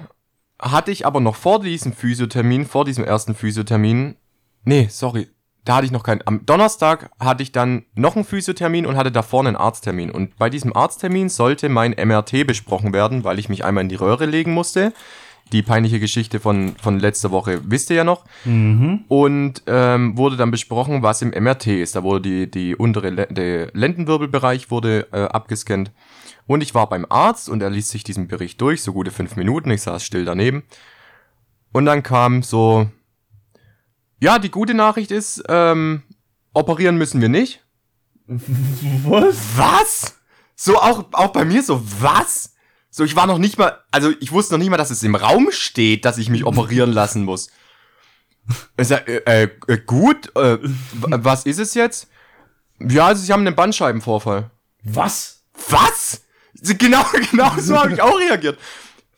hatte 0.59 0.91
ich 0.91 1.05
aber 1.05 1.19
noch 1.19 1.35
vor 1.35 1.61
diesem 1.61 1.93
Physiothermin, 1.93 2.65
vor 2.65 2.85
diesem 2.85 3.03
ersten 3.03 3.35
Physiothermin, 3.35 4.15
nee, 4.63 4.87
sorry, 4.89 5.27
da 5.65 5.77
hatte 5.77 5.85
ich 5.85 5.91
noch 5.91 6.03
keinen. 6.03 6.21
Am 6.25 6.45
Donnerstag 6.45 7.09
hatte 7.19 7.41
ich 7.41 7.51
dann 7.51 7.85
noch 7.95 8.15
einen 8.15 8.23
Physiothermin 8.23 8.85
und 8.85 8.97
hatte 8.97 9.11
da 9.11 9.23
vorne 9.23 9.49
einen 9.49 9.57
Arzttermin. 9.57 10.11
Und 10.11 10.37
bei 10.37 10.49
diesem 10.49 10.75
Arzttermin 10.75 11.27
sollte 11.27 11.69
mein 11.69 11.91
MRT 11.91 12.45
besprochen 12.45 12.93
werden, 12.93 13.23
weil 13.23 13.39
ich 13.39 13.49
mich 13.49 13.65
einmal 13.65 13.83
in 13.83 13.89
die 13.89 13.95
Röhre 13.95 14.27
legen 14.27 14.53
musste. 14.53 14.93
Die 15.51 15.63
peinliche 15.63 15.99
Geschichte 15.99 16.39
von, 16.39 16.75
von 16.81 16.99
letzter 16.99 17.31
Woche 17.31 17.61
wisst 17.65 17.89
ihr 17.89 17.95
ja 17.97 18.03
noch. 18.03 18.25
Mhm. 18.45 19.05
Und 19.07 19.63
ähm, 19.65 20.17
wurde 20.17 20.37
dann 20.37 20.51
besprochen, 20.51 21.01
was 21.01 21.23
im 21.23 21.29
MRT 21.29 21.67
ist. 21.67 21.95
Da 21.95 22.03
wurde 22.03 22.21
die, 22.21 22.51
die 22.51 22.75
untere 22.75 23.09
Le 23.09 23.27
der 23.29 23.69
Lendenwirbelbereich 23.73 24.69
wurde 24.69 25.07
äh, 25.11 25.23
abgescannt. 25.23 25.91
Und 26.47 26.61
ich 26.61 26.75
war 26.75 26.87
beim 26.87 27.05
Arzt 27.09 27.49
und 27.49 27.61
er 27.61 27.69
ließ 27.69 27.89
sich 27.89 28.03
diesen 28.03 28.27
Bericht 28.27 28.61
durch, 28.61 28.83
so 28.83 28.93
gute 28.93 29.11
fünf 29.11 29.35
Minuten. 29.35 29.71
Ich 29.71 29.81
saß 29.81 30.03
still 30.03 30.25
daneben. 30.25 30.63
Und 31.71 31.85
dann 31.85 32.03
kam 32.03 32.43
so, 32.43 32.89
ja, 34.19 34.39
die 34.39 34.51
gute 34.51 34.73
Nachricht 34.73 35.11
ist, 35.11 35.43
ähm, 35.49 36.03
operieren 36.53 36.97
müssen 36.97 37.21
wir 37.21 37.29
nicht. 37.29 37.65
Was? 38.27 39.35
Was? 39.55 40.15
So 40.55 40.77
auch, 40.77 41.05
auch 41.11 41.33
bei 41.33 41.43
mir 41.43 41.61
so, 41.61 41.83
was? 42.01 42.53
So, 42.89 43.03
ich 43.03 43.15
war 43.17 43.27
noch 43.27 43.39
nicht 43.39 43.57
mal, 43.57 43.77
also 43.91 44.13
ich 44.21 44.31
wusste 44.31 44.53
noch 44.53 44.59
nicht 44.59 44.69
mal, 44.69 44.77
dass 44.77 44.89
es 44.89 45.03
im 45.03 45.15
Raum 45.15 45.49
steht, 45.51 46.05
dass 46.05 46.17
ich 46.17 46.29
mich 46.29 46.45
operieren 46.45 46.91
lassen 46.93 47.25
muss. 47.25 47.49
Ich 48.77 48.87
sag, 48.87 49.07
äh, 49.09 49.17
äh, 49.25 49.49
äh, 49.67 49.77
gut, 49.79 50.33
äh, 50.37 50.57
was 50.93 51.45
ist 51.45 51.59
es 51.59 51.73
jetzt? 51.73 52.07
Ja, 52.79 53.07
also 53.07 53.21
sie 53.21 53.33
haben 53.33 53.45
einen 53.45 53.55
Bandscheibenvorfall. 53.55 54.49
Was? 54.83 55.43
Was? 55.69 56.21
Genau, 56.77 57.03
genau 57.31 57.51
so 57.57 57.77
habe 57.77 57.93
ich 57.93 58.01
auch 58.01 58.17
reagiert. 58.17 58.57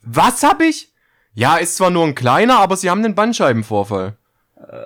Was 0.02 0.44
habe 0.44 0.66
ich? 0.66 0.92
Ja, 1.34 1.58
ist 1.58 1.78
zwar 1.78 1.92
nur 1.92 2.06
ein 2.06 2.16
kleiner, 2.16 2.60
aber 2.60 2.78
sie 2.78 2.90
haben 2.90 3.04
einen 3.04 3.16
Bandscheibenvorfall. 3.16 4.18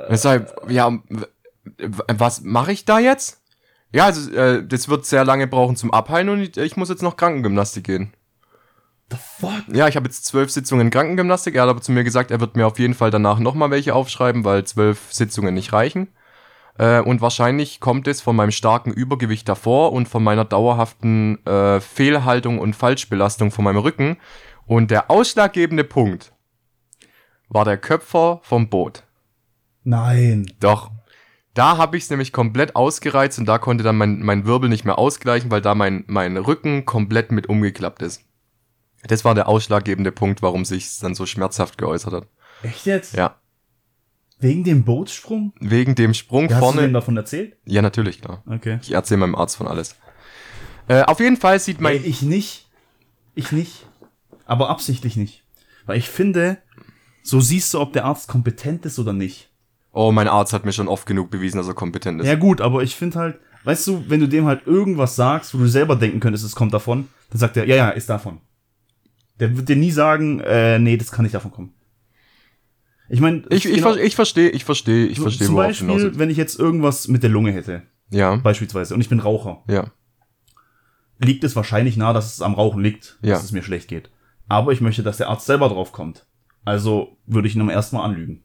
Deshalb, 0.10 0.70
ja, 0.70 0.92
was 2.08 2.42
mache 2.42 2.72
ich 2.72 2.86
da 2.86 3.00
jetzt? 3.00 3.42
Ja, 3.94 4.06
also, 4.06 4.32
äh, 4.32 4.66
das 4.66 4.90
wird 4.90 5.06
sehr 5.06 5.26
lange 5.26 5.48
brauchen 5.48 5.76
zum 5.76 5.94
Abheilen 5.94 6.30
und 6.30 6.42
ich, 6.42 6.58
ich 6.58 6.78
muss 6.78 6.90
jetzt 6.90 7.04
noch 7.04 7.18
Krankengymnastik 7.18 7.84
gehen. 7.84 8.14
The 9.12 9.18
fuck? 9.18 9.64
Ja, 9.74 9.88
ich 9.88 9.96
habe 9.98 10.08
jetzt 10.08 10.26
zwölf 10.26 10.52
Sitzungen 10.52 10.90
Krankengymnastik. 10.90 11.56
Er 11.56 11.64
hat 11.64 11.70
aber 11.70 11.82
zu 11.82 11.92
mir 11.92 12.04
gesagt, 12.04 12.32
er 12.32 12.40
wird 12.40 12.56
mir 12.56 12.68
auf 12.68 12.80
jeden 12.80 12.94
Fall 12.94 13.12
danach 13.12 13.40
nochmal 13.40 13.70
welche 13.70 13.94
aufschreiben, 13.94 14.46
weil 14.46 14.64
zwölf 14.64 15.12
Sitzungen 15.12 15.54
nicht 15.54 15.74
reichen. 15.74 16.08
Äh, 16.78 17.02
und 17.02 17.22
wahrscheinlich 17.22 17.80
kommt 17.80 18.08
es 18.08 18.22
von 18.22 18.36
meinem 18.36 18.52
starken 18.52 18.92
Übergewicht 18.92 19.48
davor 19.48 19.94
und 19.94 20.08
von 20.08 20.24
meiner 20.24 20.46
dauerhaften 20.46 21.46
äh, 21.46 21.80
Fehlhaltung 21.80 22.60
und 22.60 22.76
Falschbelastung 22.76 23.52
von 23.52 23.64
meinem 23.64 23.78
Rücken. 23.78 24.18
Und 24.66 24.92
der 24.92 25.12
ausschlaggebende 25.12 25.84
Punkt 25.84 26.34
war 27.50 27.66
der 27.66 27.78
Köpfer 27.78 28.40
vom 28.44 28.70
Boot. 28.70 29.04
Nein. 29.84 30.52
Doch. 30.60 30.92
Da 31.54 31.76
habe 31.76 31.98
ich 31.98 32.04
es 32.04 32.10
nämlich 32.10 32.32
komplett 32.32 32.78
ausgereizt 32.78 33.38
und 33.38 33.46
da 33.46 33.58
konnte 33.58 33.84
dann 33.84 33.98
mein, 33.98 34.22
mein 34.22 34.46
Wirbel 34.46 34.70
nicht 34.70 34.86
mehr 34.86 34.98
ausgleichen, 34.98 35.52
weil 35.52 35.60
da 35.60 35.76
mein, 35.76 36.06
mein 36.08 36.38
Rücken 36.38 36.86
komplett 36.86 37.34
mit 37.34 37.50
umgeklappt 37.50 38.02
ist. 38.02 38.24
Das 39.04 39.26
war 39.26 39.36
der 39.36 39.50
ausschlaggebende 39.50 40.14
Punkt, 40.14 40.42
warum 40.42 40.64
sich 40.64 41.00
dann 41.00 41.16
so 41.16 41.26
schmerzhaft 41.26 41.78
geäußert 41.78 42.14
hat. 42.14 42.28
Echt 42.64 42.86
jetzt? 42.86 43.16
Ja. 43.16 43.41
Wegen 44.42 44.64
dem 44.64 44.84
Bootssprung? 44.84 45.54
Wegen 45.60 45.96
dem 45.96 46.14
Sprung 46.14 46.50
Ja, 46.50 46.56
hast 46.56 46.62
du 46.62 46.74
vorne. 46.74 46.92
davon 46.92 47.16
erzählt? 47.16 47.56
Ja, 47.66 47.82
natürlich, 47.82 48.22
klar. 48.22 48.44
Okay. 48.48 48.80
Ich 48.82 48.92
erzähle 48.92 49.20
meinem 49.20 49.36
Arzt 49.36 49.56
von 49.56 49.68
alles. 49.68 49.96
Äh, 50.88 51.04
auf 51.04 51.20
jeden 51.20 51.38
Fall 51.38 51.60
sieht 51.60 51.80
mein. 51.80 52.04
ich 52.04 52.22
nicht. 52.24 52.68
Ich 53.36 53.52
nicht. 53.52 53.86
Aber 54.46 54.70
absichtlich 54.70 55.16
nicht. 55.16 55.44
Weil 55.86 55.98
ich 55.98 56.10
finde, 56.10 56.58
so 57.24 57.40
siehst 57.40 57.74
du, 57.74 57.80
ob 57.80 57.94
der 57.94 58.06
Arzt 58.06 58.28
kompetent 58.28 58.86
ist 58.86 59.00
oder 59.00 59.14
nicht. 59.14 59.50
Oh, 59.94 60.12
mein 60.12 60.28
Arzt 60.28 60.54
hat 60.54 60.66
mir 60.66 60.74
schon 60.74 60.88
oft 60.88 61.06
genug 61.06 61.30
bewiesen, 61.30 61.58
dass 61.58 61.68
er 61.68 61.74
kompetent 61.74 62.22
ist. 62.22 62.28
Ja 62.28 62.36
gut, 62.36 62.62
aber 62.62 62.82
ich 62.82 62.96
finde 62.96 63.20
halt, 63.20 63.40
weißt 63.66 63.88
du, 63.88 64.06
wenn 64.10 64.20
du 64.22 64.28
dem 64.28 64.46
halt 64.46 64.66
irgendwas 64.66 65.16
sagst, 65.16 65.54
wo 65.54 65.60
du 65.60 65.68
selber 65.68 65.96
denken 65.96 66.20
könntest, 66.20 66.44
es 66.46 66.56
kommt 66.56 66.74
davon, 66.74 67.10
dann 67.30 67.40
sagt 67.40 67.58
er, 67.58 67.68
ja, 67.68 67.76
ja, 67.76 67.90
ist 67.90 68.10
davon. 68.10 68.40
Der 69.40 69.56
wird 69.56 69.70
dir 69.70 69.76
nie 69.76 69.92
sagen, 69.92 70.40
äh, 70.40 70.80
nee, 70.80 70.98
das 70.98 71.12
kann 71.12 71.24
nicht 71.24 71.36
davon 71.36 71.52
kommen. 71.52 71.74
Ich 73.14 73.20
meine, 73.20 73.44
Ich, 73.50 73.66
ich, 73.66 73.82
ver- 73.82 73.98
ich 73.98 74.16
verstehe, 74.16 74.50
ich 74.50 74.64
verstehe, 74.64 75.06
ich 75.08 75.20
verstehe, 75.20 75.48
zum 75.48 75.56
Beispiel, 75.56 76.18
wenn 76.18 76.30
ich 76.30 76.38
jetzt 76.38 76.58
irgendwas 76.60 77.08
mit 77.08 77.24
der 77.24 77.30
Lunge 77.30 77.52
hätte, 77.52 77.84
Ja, 78.10 78.38
beispielsweise, 78.38 78.94
und 78.96 79.02
ich 79.02 79.10
bin 79.10 79.20
Raucher, 79.20 79.64
ja, 79.68 79.92
liegt 81.20 81.44
es 81.44 81.56
wahrscheinlich 81.56 81.98
nahe, 81.98 82.14
dass 82.14 82.34
es 82.34 82.42
am 82.42 82.54
Rauchen 82.56 82.82
liegt, 82.82 83.20
Ja. 83.22 83.34
dass 83.36 83.44
es 83.44 83.52
mir 83.52 83.64
schlecht 83.64 83.88
geht. 83.88 84.10
Aber 84.48 84.72
ich 84.72 84.82
möchte, 84.82 85.04
dass 85.04 85.18
der 85.18 85.30
Arzt 85.30 85.46
selber 85.46 85.70
drauf 85.70 85.92
kommt. 85.92 86.26
Also 86.66 87.18
würde 87.26 87.48
ich 87.48 87.56
ihn 87.56 87.62
am 87.62 87.70
ersten 87.70 87.96
Mal 87.96 88.04
anlügen. 88.06 88.44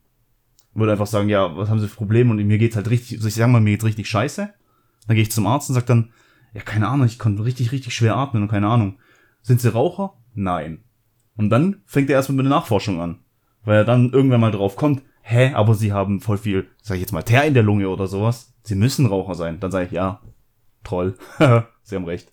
Würde 0.75 0.92
einfach 0.92 1.06
sagen, 1.06 1.28
ja, 1.28 1.56
was 1.56 1.70
haben 1.70 1.78
Sie 1.80 1.88
für 1.88 1.96
Probleme? 1.96 2.30
Und 2.30 2.44
mir 2.44 2.58
geht's 2.58 2.76
halt 2.76 2.90
richtig, 2.90 3.18
also 3.18 3.28
ich 3.28 3.35
sag 3.35 3.49
mal, 3.49 3.61
mir 3.61 3.70
geht's 3.70 3.85
richtig 3.85 4.08
scheiße. 4.08 4.50
Dann 5.06 5.14
gehe 5.14 5.23
ich 5.23 5.30
zum 5.30 5.46
Arzt 5.46 5.68
und 5.70 5.75
sag 5.75 5.87
dann, 5.87 6.12
ja, 6.54 6.61
keine 6.62 6.88
Ahnung, 6.88 7.06
ich 7.06 7.18
konnte 7.18 7.44
richtig, 7.44 7.73
richtig 7.73 7.94
schwer 7.94 8.16
atmen 8.16 8.42
und 8.42 8.49
keine 8.49 8.68
Ahnung. 8.68 8.99
Sind 9.42 9.61
Sie 9.61 9.73
Raucher? 9.73 10.14
Nein. 10.35 10.85
Und 11.37 11.50
dann 11.50 11.82
fängt 11.87 12.11
er 12.11 12.16
erstmal 12.16 12.37
mit 12.37 12.46
der 12.46 12.50
Nachforschung 12.50 13.00
an. 13.00 13.20
Weil 13.66 13.76
er 13.76 13.85
dann 13.85 14.11
irgendwann 14.11 14.40
mal 14.40 14.50
drauf 14.52 14.76
kommt, 14.76 15.02
hä, 15.20 15.52
aber 15.52 15.75
Sie 15.75 15.92
haben 15.92 16.20
voll 16.20 16.38
viel, 16.38 16.68
sag 16.80 16.94
ich 16.94 17.02
jetzt 17.02 17.12
mal, 17.12 17.23
Teer 17.23 17.44
in 17.44 17.52
der 17.52 17.62
Lunge 17.62 17.88
oder 17.90 18.06
sowas. 18.06 18.54
Sie 18.62 18.75
müssen 18.76 19.04
Raucher 19.06 19.35
sein. 19.35 19.61
Dann 19.61 19.70
sage 19.70 19.85
ich, 19.87 19.92
ja, 19.92 20.23
Troll. 20.85 21.16
Sie 21.82 21.94
haben 21.96 22.04
recht. 22.06 22.32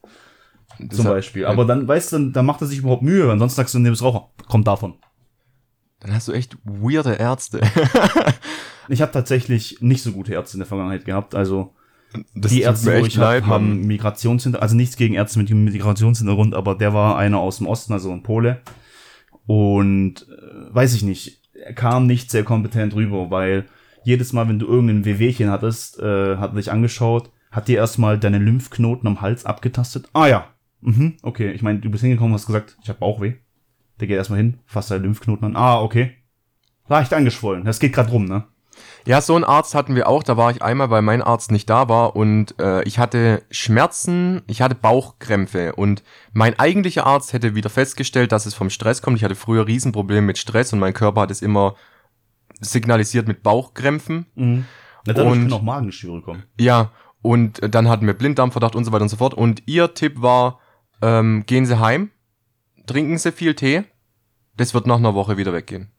Zum 0.77 0.87
Deshalb- 0.89 1.15
Beispiel. 1.15 1.45
Aber 1.45 1.65
dann, 1.65 1.87
weißt 1.87 2.13
du, 2.13 2.15
dann, 2.17 2.33
dann 2.33 2.45
macht 2.45 2.61
er 2.61 2.67
sich 2.67 2.79
überhaupt 2.79 3.01
Mühe. 3.03 3.29
Ansonsten 3.31 3.57
sagst 3.57 3.73
du, 3.73 3.79
du 3.79 3.83
nimmst 3.83 4.01
Raucher. 4.01 4.29
Kommt 4.47 4.67
davon. 4.67 4.93
Dann 5.99 6.13
hast 6.13 6.27
du 6.27 6.31
echt 6.31 6.55
weirde 6.63 7.13
Ärzte. 7.13 7.59
Ich 8.89 9.01
habe 9.01 9.13
tatsächlich 9.13 9.77
nicht 9.81 10.03
so 10.03 10.11
gute 10.11 10.33
Ärzte 10.33 10.57
in 10.57 10.59
der 10.59 10.67
Vergangenheit 10.67 11.05
gehabt. 11.05 11.35
Also 11.35 11.73
Das 12.35 12.51
die 12.51 12.63
Ärzte, 12.63 12.99
wo 12.99 13.05
ich 13.05 13.17
hab, 13.17 13.23
leid, 13.23 13.41
Mann. 13.43 13.51
haben 13.51 13.87
Migrationshintergrund. 13.87 14.61
Also 14.61 14.75
nichts 14.75 14.97
gegen 14.97 15.13
Ärzte 15.13 15.39
mit 15.39 15.49
Migrationshintergrund, 15.49 16.53
aber 16.53 16.75
der 16.75 16.93
war 16.93 17.17
einer 17.17 17.37
aus 17.39 17.59
dem 17.59 17.67
Osten, 17.67 17.93
also 17.93 18.11
ein 18.11 18.23
Pole. 18.23 18.59
Und 19.45 20.27
äh, 20.29 20.73
weiß 20.73 20.93
ich 20.93 21.03
nicht, 21.03 21.41
er 21.53 21.73
kam 21.73 22.07
nicht 22.07 22.31
sehr 22.31 22.43
kompetent 22.43 22.95
rüber, 22.95 23.29
weil 23.29 23.65
jedes 24.03 24.33
Mal, 24.33 24.47
wenn 24.47 24.59
du 24.59 24.67
irgendein 24.67 25.05
Wehwehchen 25.05 25.49
hattest, 25.49 25.99
äh, 25.99 26.37
hat 26.37 26.51
er 26.51 26.57
dich 26.57 26.71
angeschaut, 26.71 27.31
hat 27.51 27.67
dir 27.67 27.77
erstmal 27.77 28.19
deine 28.19 28.39
Lymphknoten 28.39 29.07
am 29.07 29.21
Hals 29.21 29.45
abgetastet. 29.45 30.09
Ah 30.13 30.27
ja, 30.27 30.47
mhm, 30.81 31.17
okay. 31.21 31.51
Ich 31.51 31.61
meine, 31.61 31.79
du 31.79 31.89
bist 31.89 32.01
hingekommen 32.01 32.33
und 32.33 32.39
hast 32.39 32.47
gesagt, 32.47 32.77
ich 32.81 32.89
habe 32.89 32.99
Bauchweh. 32.99 33.33
Der 33.99 34.07
geht 34.07 34.17
erstmal 34.17 34.39
hin, 34.39 34.59
fasst 34.65 34.91
deine 34.91 35.03
Lymphknoten 35.03 35.45
an. 35.45 35.55
Ah, 35.55 35.79
okay. 35.81 36.11
Leicht 36.87 37.13
angeschwollen. 37.13 37.63
Das 37.63 37.79
geht 37.79 37.93
gerade 37.93 38.11
rum, 38.11 38.25
ne? 38.25 38.45
Ja, 39.05 39.19
so 39.21 39.35
einen 39.35 39.43
Arzt 39.43 39.75
hatten 39.75 39.95
wir 39.95 40.07
auch. 40.07 40.23
Da 40.23 40.37
war 40.37 40.51
ich 40.51 40.61
einmal, 40.61 40.89
weil 40.89 41.01
mein 41.01 41.21
Arzt 41.21 41.51
nicht 41.51 41.69
da 41.69 41.89
war 41.89 42.15
und 42.15 42.59
äh, 42.59 42.83
ich 42.83 42.99
hatte 42.99 43.43
Schmerzen, 43.51 44.41
ich 44.47 44.61
hatte 44.61 44.75
Bauchkrämpfe 44.75 45.73
und 45.75 46.03
mein 46.33 46.57
eigentlicher 46.59 47.05
Arzt 47.05 47.33
hätte 47.33 47.55
wieder 47.55 47.69
festgestellt, 47.69 48.31
dass 48.31 48.45
es 48.45 48.53
vom 48.53 48.69
Stress 48.69 49.01
kommt. 49.01 49.17
Ich 49.17 49.23
hatte 49.23 49.35
früher 49.35 49.67
Riesenprobleme 49.67 50.21
mit 50.27 50.37
Stress 50.37 50.71
und 50.73 50.79
mein 50.79 50.93
Körper 50.93 51.21
hat 51.21 51.31
es 51.31 51.41
immer 51.41 51.75
signalisiert 52.61 53.27
mit 53.27 53.43
Bauchkrämpfen. 53.43 54.25
Mhm. 54.35 54.65
Na, 55.05 55.13
dadurch 55.13 55.33
Und- 55.33 55.39
können 55.41 55.53
auch 55.53 55.61
Magengeschwüre 55.61 56.21
kommen. 56.21 56.43
Ja, 56.59 56.91
und 57.21 57.61
äh, 57.61 57.69
dann 57.69 57.89
hatten 57.89 58.05
wir 58.07 58.13
Blinddarmverdacht 58.13 58.75
und 58.75 58.85
so 58.85 58.91
weiter 58.91 59.03
und 59.03 59.09
so 59.09 59.17
fort. 59.17 59.33
Und 59.33 59.63
ihr 59.65 59.93
Tipp 59.93 60.21
war, 60.21 60.59
ähm, 61.01 61.43
gehen 61.45 61.65
Sie 61.65 61.79
heim, 61.79 62.11
trinken 62.85 63.17
Sie 63.17 63.31
viel 63.31 63.53
Tee, 63.55 63.83
das 64.55 64.73
wird 64.73 64.87
nach 64.87 64.97
einer 64.97 65.13
Woche 65.15 65.37
wieder 65.37 65.51
weggehen. 65.53 65.91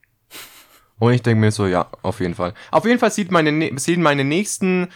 Und 0.98 1.12
ich 1.12 1.22
denke 1.22 1.40
mir 1.40 1.50
so, 1.50 1.66
ja, 1.66 1.88
auf 2.02 2.20
jeden 2.20 2.34
Fall. 2.34 2.54
Auf 2.70 2.84
jeden 2.84 2.98
Fall 2.98 3.10
sieht 3.10 3.30
meine, 3.30 3.78
sehen 3.78 4.02
meine 4.02 4.24
nächsten 4.24 4.88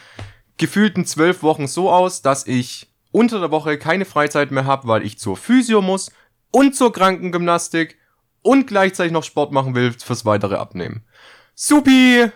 gefühlten 0.56 1.04
zwölf 1.04 1.42
Wochen 1.42 1.66
so 1.66 1.90
aus, 1.90 2.22
dass 2.22 2.46
ich 2.46 2.88
unter 3.10 3.40
der 3.40 3.50
Woche 3.50 3.78
keine 3.78 4.04
Freizeit 4.04 4.50
mehr 4.50 4.64
habe, 4.64 4.88
weil 4.88 5.04
ich 5.04 5.18
zur 5.18 5.36
Physio 5.36 5.82
muss 5.82 6.12
und 6.50 6.76
zur 6.76 6.92
Krankengymnastik 6.92 7.98
und 8.42 8.66
gleichzeitig 8.66 9.12
noch 9.12 9.24
Sport 9.24 9.52
machen 9.52 9.74
will 9.74 9.92
fürs 9.92 10.24
weitere 10.24 10.56
Abnehmen. 10.56 11.04
Supi! 11.54 12.30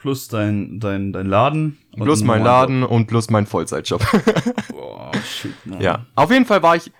Plus 0.00 0.28
dein, 0.28 0.80
dein, 0.80 1.12
dein 1.12 1.26
Laden. 1.26 1.78
und 1.94 2.04
Plus 2.04 2.22
ein 2.22 2.26
mein 2.26 2.42
Laden 2.42 2.82
und 2.84 3.06
plus 3.06 3.28
mein 3.28 3.46
Vollzeitjob. 3.46 4.00
Job. 4.00 4.22
Boah, 4.70 5.10
shit, 5.22 5.52
Mann. 5.66 5.80
Ja, 5.82 6.06
auf 6.14 6.30
jeden 6.30 6.46
Fall 6.46 6.62
war 6.62 6.74
ich, 6.74 6.90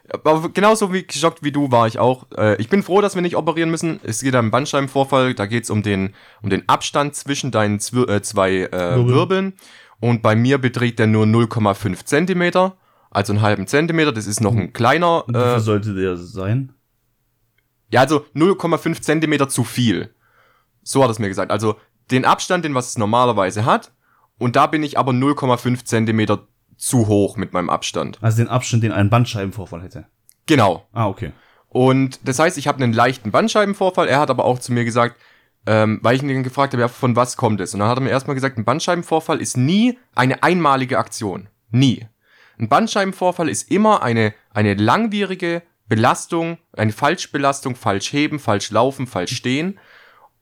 genauso 0.52 0.92
wie 0.92 1.04
geschockt 1.04 1.42
wie 1.42 1.50
du 1.50 1.71
war 1.71 1.87
ich 1.87 1.99
auch. 1.99 2.26
Äh, 2.37 2.61
ich 2.61 2.69
bin 2.69 2.83
froh, 2.83 3.00
dass 3.00 3.14
wir 3.14 3.23
nicht 3.23 3.37
operieren 3.37 3.71
müssen. 3.71 4.00
Es 4.02 4.21
geht 4.21 4.35
um 4.35 4.40
einen 4.40 4.50
Bandscheibenvorfall, 4.50 5.33
da 5.33 5.47
geht 5.47 5.64
es 5.64 5.71
um 5.71 5.83
den, 5.83 6.12
um 6.42 6.50
den 6.50 6.69
Abstand 6.69 7.14
zwischen 7.14 7.50
deinen 7.50 7.80
Zwir 7.80 8.07
äh, 8.11 8.21
zwei 8.21 8.64
äh, 8.64 8.71
Wirbeln. 8.71 9.09
Wirbeln. 9.09 9.52
Und 10.00 10.21
bei 10.21 10.37
mir 10.37 10.59
beträgt 10.59 10.99
der 10.99 11.07
nur 11.07 11.25
0,5 11.25 12.04
Zentimeter, 12.04 12.76
also 13.11 13.33
einen 13.33 13.40
halben 13.40 13.66
Zentimeter. 13.66 14.12
Das 14.12 14.26
ist 14.26 14.40
noch 14.42 14.54
ein 14.54 14.75
kleiner, 14.75 15.26
Und 15.26 15.35
Wofür 15.35 15.57
äh, 15.57 15.61
sollte 15.61 15.95
der 15.95 16.16
sein? 16.19 16.73
ja, 17.90 18.00
also 18.02 18.26
0,5 18.35 19.00
Zentimeter 19.00 19.49
zu 19.49 19.64
viel. 19.64 20.14
So 20.83 21.02
hat 21.02 21.11
es 21.11 21.19
mir 21.19 21.28
gesagt. 21.28 21.50
Also 21.50 21.76
den 22.11 22.25
Abstand, 22.25 22.64
den 22.64 22.75
was 22.75 22.88
es 22.88 22.99
normalerweise 22.99 23.64
hat. 23.64 23.93
Und 24.38 24.57
da 24.57 24.67
bin 24.67 24.83
ich 24.83 24.99
aber 24.99 25.12
0,5 25.12 25.85
Zentimeter 25.85 26.47
zu 26.76 27.07
hoch 27.09 27.37
mit 27.37 27.52
meinem 27.52 27.71
Abstand. 27.71 28.19
Also 28.23 28.38
den 28.38 28.49
Abstand, 28.49 28.83
den 28.83 28.93
ein 28.93 29.11
Bandscheibenvorfall 29.11 29.83
hätte. 29.83 30.07
Genau. 30.47 30.87
Ah, 30.93 31.09
okay. 31.09 31.33
Und 31.69 32.26
das 32.26 32.38
heißt, 32.38 32.59
ich 32.59 32.67
habe 32.67 32.83
einen 32.83 32.93
leichten 32.93 33.31
Bandscheibenvorfall. 33.31 34.09
Er 34.09 34.19
hat 34.19 34.31
aber 34.31 34.45
auch 34.45 34.59
zu 34.59 34.73
mir 34.73 34.85
gesagt, 34.85 35.17
ähm, 35.67 36.00
weil 36.02 36.17
ich 36.17 36.23
ihn 36.23 36.43
gefragt 36.43 36.73
habe, 36.73 36.81
ja, 36.81 36.88
von 36.88 37.17
was 37.17 37.37
kommt 37.37 37.61
es? 37.61 37.75
Und 37.75 37.81
dann 37.81 37.88
hat 37.88 37.99
er 37.99 38.02
mir 38.02 38.11
erstmal 38.11 38.35
gesagt, 38.35 38.59
ein 38.59 38.64
Bandscheibenvorfall 38.64 39.40
ist 39.40 39.57
nie 39.57 39.99
eine 40.14 40.43
einmalige 40.43 40.99
Aktion. 40.99 41.49
Nie. 41.71 42.09
Ein 42.59 42.69
Bandscheibenvorfall 42.69 43.49
ist 43.49 43.71
immer 43.71 44.02
eine, 44.02 44.35
eine 44.52 44.75
langwierige 44.75 45.62
Belastung, 45.87 46.59
eine 46.73 46.93
Falschbelastung, 46.93 47.76
falsch 47.76 48.12
heben, 48.12 48.38
falsch 48.38 48.71
laufen, 48.71 49.07
falsch 49.07 49.37
stehen. 49.37 49.79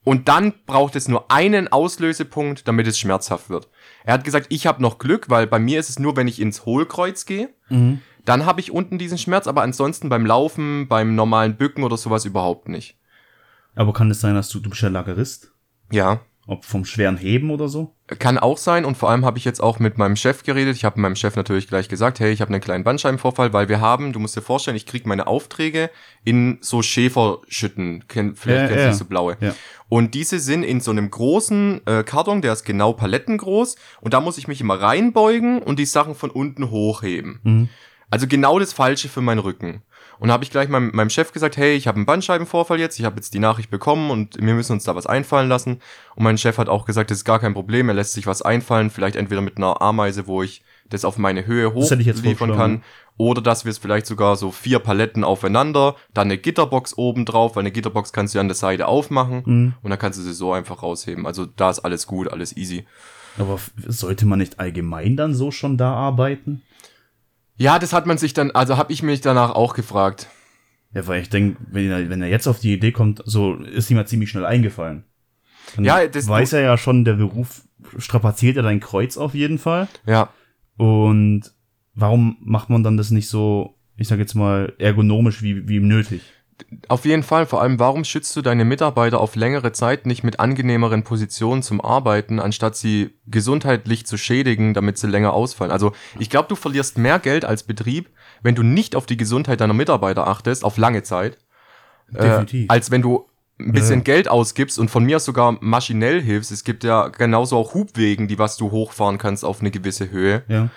Und 0.09 0.29
dann 0.29 0.55
braucht 0.65 0.97
es 0.97 1.07
nur 1.07 1.31
einen 1.31 1.69
Auslösepunkt, 1.69 2.67
damit 2.67 2.87
es 2.87 2.99
schmerzhaft 2.99 3.51
wird. 3.51 3.69
Er 4.05 4.15
hat 4.15 4.25
gesagt, 4.25 4.47
ich 4.49 4.67
habe 4.67 4.81
noch 4.81 4.99
Glück, 4.99 5.29
weil 5.29 5.47
bei 5.47 5.59
mir 5.59 5.79
ist 5.79 5.91
es 5.91 5.99
nur, 5.99 6.17
wenn 6.17 6.27
ich 6.27 6.41
ins 6.41 6.65
Hohlkreuz 6.65 7.27
gehe. 7.27 7.51
Mhm. 7.69 8.01
Dann 8.25 8.47
habe 8.47 8.61
ich 8.61 8.71
unten 8.73 8.97
diesen 8.97 9.19
Schmerz, 9.19 9.47
aber 9.47 9.61
ansonsten 9.61 10.09
beim 10.09 10.25
Laufen, 10.25 10.89
beim 10.89 11.15
normalen 11.15 11.57
Bücken 11.57 11.85
oder 11.85 11.99
sowas 11.99 12.25
überhaupt 12.25 12.69
nicht. 12.71 12.97
Aber 13.75 13.93
kann 13.93 14.11
es 14.11 14.21
sein, 14.23 14.35
dass 14.35 14.49
du, 14.49 14.61
du 14.61 14.71
bist 14.71 14.81
ja 14.81 14.89
Lagerist? 14.89 15.53
Ja, 15.93 16.21
Ob 16.47 16.65
vom 16.65 16.87
schweren 16.87 17.19
Heben 17.19 17.51
oder 17.51 17.69
so? 17.69 17.95
kann 18.19 18.39
auch 18.39 18.57
sein 18.57 18.87
und 18.87 18.97
vor 18.97 19.11
allem 19.11 19.27
habe 19.27 19.37
ich 19.37 19.45
jetzt 19.45 19.63
auch 19.63 19.79
mit 19.79 19.99
meinem 19.99 20.17
Chef 20.17 20.43
geredet. 20.43 20.75
Ich 20.75 20.87
habe 20.87 20.99
meinem 20.99 21.15
Chef 21.17 21.37
natürlich 21.37 21.69
gleich 21.69 21.91
gesagt, 21.91 22.21
hey, 22.21 22.33
ich 22.33 22.41
habe 22.41 22.51
einen 22.51 22.63
kleinen 22.63 22.85
Bandscheibenvorfall, 22.85 23.53
weil 23.53 23.69
wir 23.69 23.83
haben, 23.83 24.15
du 24.15 24.19
musst 24.19 24.35
dir 24.35 24.41
vorstellen, 24.41 24.77
ich 24.79 24.87
kriege 24.87 25.07
meine 25.07 25.27
Aufträge 25.27 25.91
in 26.25 26.57
so 26.63 26.81
Schäferschütten, 26.81 28.05
vielleicht 28.09 28.47
Ja, 28.47 28.67
kennst 28.67 28.73
du 28.73 28.89
ja. 28.89 28.93
so 28.95 29.05
blaue. 29.05 29.37
Ja. 29.41 29.55
Und 29.89 30.15
diese 30.15 30.39
sind 30.39 30.63
in 30.63 30.81
so 30.81 30.91
einem 30.91 31.11
großen 31.11 31.81
äh, 31.87 32.03
Karton, 32.05 32.43
der 32.43 32.53
ist 32.53 32.65
genau 32.65 32.93
palettengroß 32.93 33.77
und 34.01 34.15
da 34.15 34.21
muss 34.21 34.39
ich 34.39 34.49
mich 34.49 34.61
immer 34.61 34.81
reinbeugen 34.81 35.63
und 35.63 35.79
die 35.79 35.87
Sachen 35.87 36.15
von 36.15 36.31
unten 36.31 36.71
hochheben. 36.71 37.41
Mhm. 37.43 37.69
Also 38.11 38.27
genau 38.27 38.59
das 38.59 38.73
Falsche 38.73 39.09
für 39.09 39.21
meinen 39.21 39.39
Rücken. 39.39 39.83
Und 40.19 40.33
habe 40.33 40.43
ich 40.43 40.51
gleich 40.51 40.69
meinem, 40.69 40.91
meinem 40.95 41.11
Chef 41.11 41.33
gesagt, 41.33 41.57
hey, 41.57 41.75
ich 41.75 41.87
habe 41.87 41.97
einen 41.97 42.07
Bandscheibenvorfall 42.07 42.81
jetzt, 42.81 42.99
ich 42.99 43.05
habe 43.05 43.17
jetzt 43.17 43.35
die 43.35 43.39
Nachricht 43.39 43.71
bekommen 43.71 44.11
und 44.11 44.37
wir 44.41 44.55
müssen 44.55 44.73
uns 44.73 44.85
da 44.85 44.97
was 44.97 45.07
einfallen 45.07 45.49
lassen. 45.49 45.81
Und 46.17 46.25
mein 46.25 46.39
Chef 46.39 46.59
hat 46.59 46.69
auch 46.69 46.87
gesagt, 46.87 47.11
das 47.11 47.19
ist 47.19 47.25
gar 47.25 47.39
kein 47.39 47.55
Problem, 47.55 47.89
er 47.89 47.95
lässt 47.95 48.15
sich 48.15 48.27
was 48.27 48.43
einfallen, 48.43 48.91
vielleicht 48.91 49.15
entweder 49.15 49.43
mit 49.43 49.59
einer 49.59 49.81
Ameise, 49.81 50.27
wo 50.27 50.43
ich 50.43 50.63
das 50.89 51.05
auf 51.05 51.19
meine 51.19 51.47
Höhe 51.47 51.73
hochliefern 51.73 52.57
kann, 52.57 52.83
oder 53.19 53.43
dass 53.43 53.65
wir 53.67 53.71
es 53.71 53.79
vielleicht 53.79 54.07
sogar 54.07 54.37
so 54.37 54.51
vier 54.51 54.79
Paletten 54.79 55.23
aufeinander, 55.25 55.97
dann 56.15 56.29
eine 56.29 56.39
Gitterbox 56.39 56.97
oben 56.97 57.25
drauf, 57.27 57.55
weil 57.57 57.63
eine 57.63 57.73
Gitterbox 57.73 58.13
kannst 58.15 58.33
du 58.33 58.39
ja 58.39 58.41
an 58.41 58.49
der 58.49 58.55
Seite 58.55 58.87
aufmachen 58.89 59.43
Mhm. 59.45 59.75
und 59.83 59.91
dann 59.91 59.99
kannst 59.99 60.19
du 60.19 60.23
sie 60.23 60.33
so 60.33 60.53
einfach 60.53 60.83
rausheben. 60.83 61.27
Also 61.27 61.45
da 61.45 61.69
ist 61.69 61.81
alles 61.81 62.07
gut, 62.07 62.33
alles 62.33 62.57
easy. 62.57 62.87
Aber 63.39 63.59
sollte 63.87 64.25
man 64.27 64.39
nicht 64.39 64.59
allgemein 64.59 65.17
dann 65.17 65.35
so 65.35 65.51
schon 65.51 65.77
da 65.77 65.93
arbeiten? 65.93 66.63
Ja, 67.57 67.79
das 67.79 67.93
hat 67.93 68.07
man 68.07 68.19
sich 68.19 68.35
dann, 68.35 68.53
also 68.53 68.77
habe 68.77 68.93
ich 68.93 69.03
mich 69.03 69.21
danach 69.21 69.51
auch 69.51 69.75
gefragt. 69.75 70.29
Ja, 70.95 71.07
weil 71.07 71.21
ich 71.21 71.29
denke, 71.29 71.61
wenn 71.71 71.91
er, 71.91 72.09
wenn 72.09 72.23
er 72.23 72.29
jetzt 72.29 72.47
auf 72.47 72.61
die 72.61 72.73
Idee 72.73 72.93
kommt, 72.93 73.21
so 73.27 73.55
ist 73.57 73.91
ihm 73.91 73.97
ja 73.99 74.07
ziemlich 74.07 74.31
schnell 74.31 74.47
eingefallen. 74.47 75.05
Dann 75.77 75.85
Ja, 75.85 76.07
das- 76.07 76.27
weiß 76.29 76.55
er 76.55 76.63
ja 76.63 76.79
schon, 76.79 77.05
der 77.05 77.15
Beruf 77.15 77.63
strapaziert 77.99 78.57
ja 78.57 78.63
dein 78.63 78.81
Kreuz 78.81 79.17
auf 79.19 79.35
jeden 79.35 79.59
Fall. 79.59 79.89
Ja, 80.07 80.31
Und 80.77 81.53
warum 81.99 82.37
macht 82.41 82.71
man 82.71 82.83
dann 82.83 82.97
das 82.97 83.11
nicht 83.11 83.29
so, 83.29 83.75
ich 83.97 84.09
sag 84.09 84.19
jetzt 84.19 84.35
mal, 84.35 84.73
ergonomisch 84.79 85.43
wie, 85.43 85.69
wie 85.69 85.81
nötig? 85.81 86.23
Auf 86.89 87.05
jeden 87.05 87.23
Fall. 87.23 87.47
Vor 87.47 87.63
allem, 87.63 87.79
warum 87.79 88.03
schützt 88.05 88.35
du 88.35 88.43
deine 88.43 88.65
Mitarbeiter 88.65 89.21
auf 89.21 89.37
längere 89.37 89.71
Zeit 89.73 90.07
nicht 90.07 90.25
mit 90.25 90.41
angenehmeren 90.41 91.05
Positionen 91.05 91.63
zum 91.63 91.81
Arbeiten, 91.81 92.41
anstatt 92.41 92.75
sie 92.77 93.11
gesundheitlich 93.29 94.07
zu 94.07 94.17
schädigen, 94.17 94.75
damit 94.75 94.99
sie 94.99 95.07
länger 95.07 95.33
ausfallen? 95.35 95.71
Also, 95.71 95.93
ich 96.19 96.31
glaube, 96.31 96.49
du 96.49 96.57
verlierst 96.57 96.99
mehr 96.99 97.21
Geld 97.21 97.45
als 97.45 97.63
Betrieb, 97.63 98.11
wenn 98.43 98.57
du 98.57 98.65
nicht 98.65 98.97
auf 98.97 99.07
die 99.07 99.17
Gesundheit 99.17 99.61
deiner 99.61 99.75
Mitarbeiter 99.75 100.27
achtest, 100.27 100.65
auf 100.65 100.79
lange 100.79 101.05
Zeit, 101.05 101.39
Definitiv. 102.11 102.65
äh, 102.65 102.69
als 102.69 102.91
wenn 102.91 103.03
du 103.03 103.27
ein 103.61 103.73
bisschen 103.73 104.01
Ja. 104.01 104.05
Geld 104.05 104.29
ausgibst 104.29 104.79
und 104.81 104.89
von 104.91 105.05
mir 105.05 105.17
aus 105.17 105.25
sogar 105.25 105.59
maschinell 105.61 106.21
hilfst. 106.23 106.51
Es 106.51 106.65
gibt 106.65 106.83
ja 106.85 107.09
genauso 107.09 107.57
auch 107.57 107.75
Hubwegen, 107.75 108.27
die 108.29 108.39
was 108.39 108.57
du 108.57 108.71
hochfahren 108.73 109.19
kannst 109.19 109.45
auf 109.45 109.61
eine 109.61 109.71
gewisse 109.71 110.11
Höhe. 110.11 110.43
ja. 110.49 110.69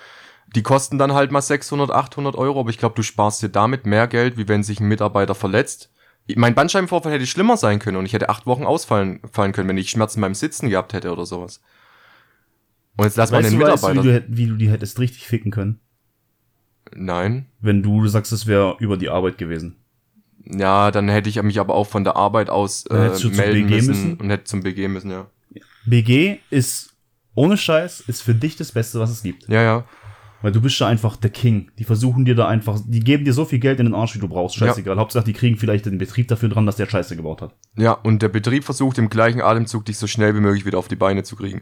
Die 0.56 0.64
kosten 0.64 0.98
dann 0.98 1.14
halt 1.14 1.32
mal 1.32 1.42
600, 1.42 1.92
800 1.92 2.36
Euro, 2.36 2.60
aber 2.60 2.70
ich 2.70 2.78
glaube, 2.78 2.96
du 2.96 3.04
sparst 3.04 3.42
dir 3.42 3.50
damit 3.50 3.86
mehr 3.86 4.08
Geld, 4.08 4.38
wie 4.38 4.48
wenn 4.48 4.64
sich 4.64 4.80
ein 4.80 4.88
Mitarbeiter 4.88 5.36
verletzt. 5.36 5.92
mein 6.36 6.56
Bandscheibenvorfall 6.56 7.14
hätte 7.14 7.26
schlimmer 7.26 7.58
sein 7.58 7.80
können 7.80 7.98
und 7.98 8.06
ich 8.06 8.14
hätte 8.14 8.30
acht 8.30 8.46
Wochen 8.46 8.66
ausfallen 8.66 9.22
fallen 9.32 9.54
können, 9.54 9.70
wenn 9.70 9.78
ich 9.78 9.90
Schmerzen 9.90 10.20
beim 10.22 10.36
Sitzen 10.36 10.70
gehabt 10.70 10.94
hätte 10.94 11.12
oder 11.12 11.26
sowas. 11.26 11.62
Und 12.98 13.06
jetzt 13.06 13.18
lass 13.18 13.32
mal 13.32 13.42
den 13.42 13.58
du, 13.58 13.66
weißt 13.66 13.84
du, 13.84 13.88
Mitarbeiter. 13.88 14.04
wie, 14.04 14.20
du, 14.20 14.38
wie 14.38 14.48
du 14.48 14.56
die 14.56 14.70
hättest 14.70 15.00
richtig 15.00 15.26
ficken 15.26 15.52
können? 15.52 15.80
Nein. 16.94 17.48
Wenn 17.60 17.84
du 17.84 18.08
sagst, 18.08 18.32
es 18.32 18.48
wäre 18.48 18.76
über 18.80 18.98
die 18.98 19.10
Arbeit 19.10 19.38
gewesen. 19.38 19.78
Ja, 20.46 20.92
dann 20.92 21.08
hätte 21.08 21.30
ich 21.30 21.42
mich 21.42 21.60
aber 21.60 21.76
auch 21.76 21.88
von 21.88 22.04
der 22.04 22.16
Arbeit 22.16 22.50
aus 22.50 22.86
äh, 22.88 23.10
melden 23.30 23.68
BG 23.68 23.76
müssen, 23.76 23.88
müssen? 23.88 24.14
und 24.16 24.30
hätte 24.30 24.46
zum 24.46 24.64
BG 24.64 24.88
müssen, 24.88 25.12
ja. 25.12 25.28
BG 25.86 26.40
ist, 26.50 26.94
ohne 27.36 27.58
Scheiß, 27.58 28.02
ist 28.02 28.22
für 28.22 28.36
dich 28.36 28.56
das 28.56 28.72
Beste, 28.72 29.00
was 29.00 29.12
es 29.12 29.24
gibt. 29.24 29.48
Ja, 29.48 29.62
ja. 29.62 29.86
Weil 30.42 30.52
du 30.52 30.62
bist 30.62 30.80
da 30.82 30.88
einfach 30.88 31.16
der 31.18 31.30
King. 31.30 31.70
Die 31.78 31.84
versuchen 31.84 32.26
dir 32.26 32.36
da 32.36 32.48
einfach, 32.48 32.80
die 32.86 33.00
geben 33.02 33.26
dir 33.26 33.34
so 33.34 33.46
viel 33.46 33.60
Geld 33.60 33.80
in 33.80 33.86
den 33.86 33.96
Arsch, 33.96 34.16
wie 34.16 34.20
du 34.20 34.28
brauchst. 34.28 34.56
Scheißegal. 34.56 34.98
Hauptsache, 34.98 35.26
die 35.26 35.34
kriegen 35.34 35.58
vielleicht 35.58 35.86
den 35.86 35.98
Betrieb 35.98 36.28
dafür 36.30 36.50
dran, 36.50 36.66
dass 36.66 36.78
der 36.78 36.88
Scheiße 36.90 37.16
gebaut 37.16 37.42
hat. 37.42 37.56
Ja, 37.78 37.92
und 37.94 38.22
der 38.22 38.30
Betrieb 38.30 38.64
versucht 38.64 38.98
im 38.98 39.10
gleichen 39.10 39.42
Atemzug 39.42 39.86
dich 39.86 39.98
so 39.98 40.08
schnell 40.08 40.36
wie 40.36 40.40
möglich 40.40 40.66
wieder 40.66 40.78
auf 40.80 40.88
die 40.88 40.96
Beine 40.96 41.24
zu 41.24 41.36
kriegen. 41.36 41.62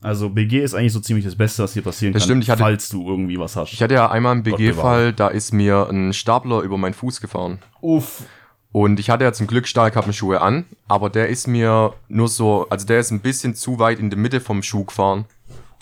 Also 0.00 0.30
BG 0.30 0.60
ist 0.62 0.74
eigentlich 0.74 0.92
so 0.92 1.00
ziemlich 1.00 1.24
das 1.24 1.34
Beste, 1.34 1.62
was 1.64 1.72
hier 1.72 1.82
passieren 1.82 2.12
Das 2.12 2.22
kann, 2.22 2.26
stimmt, 2.28 2.44
ich 2.44 2.50
hatte- 2.50 2.62
falls 2.62 2.88
du 2.88 3.08
irgendwie 3.08 3.38
was 3.38 3.56
hast. 3.56 3.72
Ich 3.72 3.82
hatte 3.82 3.94
ja 3.94 4.08
einmal 4.10 4.32
einen 4.32 4.44
BG-Fall, 4.44 5.12
da 5.12 5.28
ist 5.28 5.52
mir 5.52 5.88
ein 5.90 6.12
Stapler 6.12 6.60
über 6.62 6.78
meinen 6.78 6.94
Fuß 6.94 7.20
gefahren. 7.20 7.58
Uff. 7.80 8.22
Und 8.70 9.00
ich 9.00 9.10
hatte 9.10 9.24
ja 9.24 9.32
zum 9.32 9.46
Glück 9.48 9.66
Stahlkappenschuhe 9.66 10.40
an, 10.40 10.66
aber 10.86 11.10
der 11.10 11.28
ist 11.30 11.48
mir 11.48 11.94
nur 12.08 12.28
so, 12.28 12.66
also 12.70 12.86
der 12.86 13.00
ist 13.00 13.10
ein 13.10 13.20
bisschen 13.20 13.54
zu 13.54 13.78
weit 13.80 13.98
in 13.98 14.10
die 14.10 14.16
Mitte 14.16 14.40
vom 14.40 14.62
Schuh 14.62 14.84
gefahren 14.84 15.24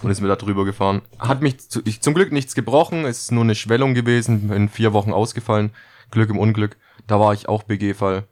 und 0.03 0.11
ist 0.11 0.21
mir 0.21 0.29
da 0.29 0.37
drüber 0.37 0.65
gefahren. 0.65 1.03
Hat 1.19 1.43
mich 1.43 1.59
zu, 1.71 1.81
ich, 1.85 2.01
zum 2.03 2.15
Glück 2.15 2.33
nichts 2.33 2.55
gebrochen, 2.55 3.05
es 3.05 3.23
ist 3.23 3.33
nur 3.33 3.45
eine 3.45 3.55
Schwellung 3.55 3.95
gewesen, 3.95 4.53
in 4.53 4.69
vier 4.69 4.93
Wochen 4.93 5.13
ausgefallen. 5.13 5.71
Glück 6.11 6.31
im 6.31 6.39
Unglück. 6.39 6.77
Da 7.07 7.19
war 7.19 7.33
ich 7.35 7.49
auch 7.49 7.63
BG-Fall. 7.65 8.25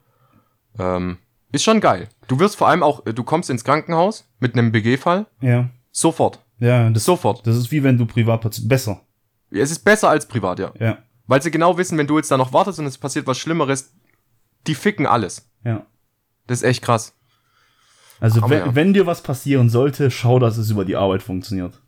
Ähm, 0.79 1.17
ist 1.51 1.63
schon 1.63 1.79
geil. 1.81 2.09
Du 2.27 2.39
wirst 2.39 2.55
vor 2.57 2.67
allem 2.67 2.83
auch, 2.83 3.03
du 3.03 3.23
kommst 3.23 3.49
ins 3.49 3.63
Krankenhaus 3.63 4.27
mit 4.39 4.53
einem 4.57 4.71
BG-Fall, 4.71 5.25
Ja. 5.41 5.69
sofort. 5.91 6.39
Ja, 6.59 6.89
das, 6.89 7.03
Sofort. 7.03 7.45
das 7.45 7.57
ist 7.57 7.71
wie 7.71 7.83
wenn 7.83 7.97
du 7.97 8.05
Privatpatient, 8.05 8.69
besser. 8.69 9.01
Es 9.51 9.71
ist 9.71 9.79
besser 9.79 10.09
als 10.09 10.25
privat, 10.27 10.59
ja. 10.59 10.71
Ja. 10.79 10.97
Weil 11.27 11.41
sie 11.41 11.51
genau 11.51 11.77
wissen, 11.77 11.97
wenn 11.97 12.07
du 12.07 12.17
jetzt 12.17 12.31
da 12.31 12.37
noch 12.37 12.53
wartest 12.53 12.79
und 12.79 12.85
es 12.85 12.97
passiert 12.97 13.27
was 13.27 13.37
Schlimmeres, 13.37 13.93
die 14.67 14.75
ficken 14.75 15.05
alles. 15.05 15.49
Ja. 15.63 15.85
Das 16.47 16.59
ist 16.59 16.63
echt 16.63 16.81
krass. 16.83 17.14
Also 18.19 18.41
Aber 18.41 18.49
wenn, 18.49 18.59
ja. 18.59 18.75
wenn 18.75 18.93
dir 18.93 19.05
was 19.05 19.21
passieren 19.21 19.69
sollte, 19.69 20.11
schau, 20.11 20.39
dass 20.39 20.57
es 20.57 20.69
über 20.69 20.85
die 20.85 20.95
Arbeit 20.95 21.23
funktioniert. 21.23 21.81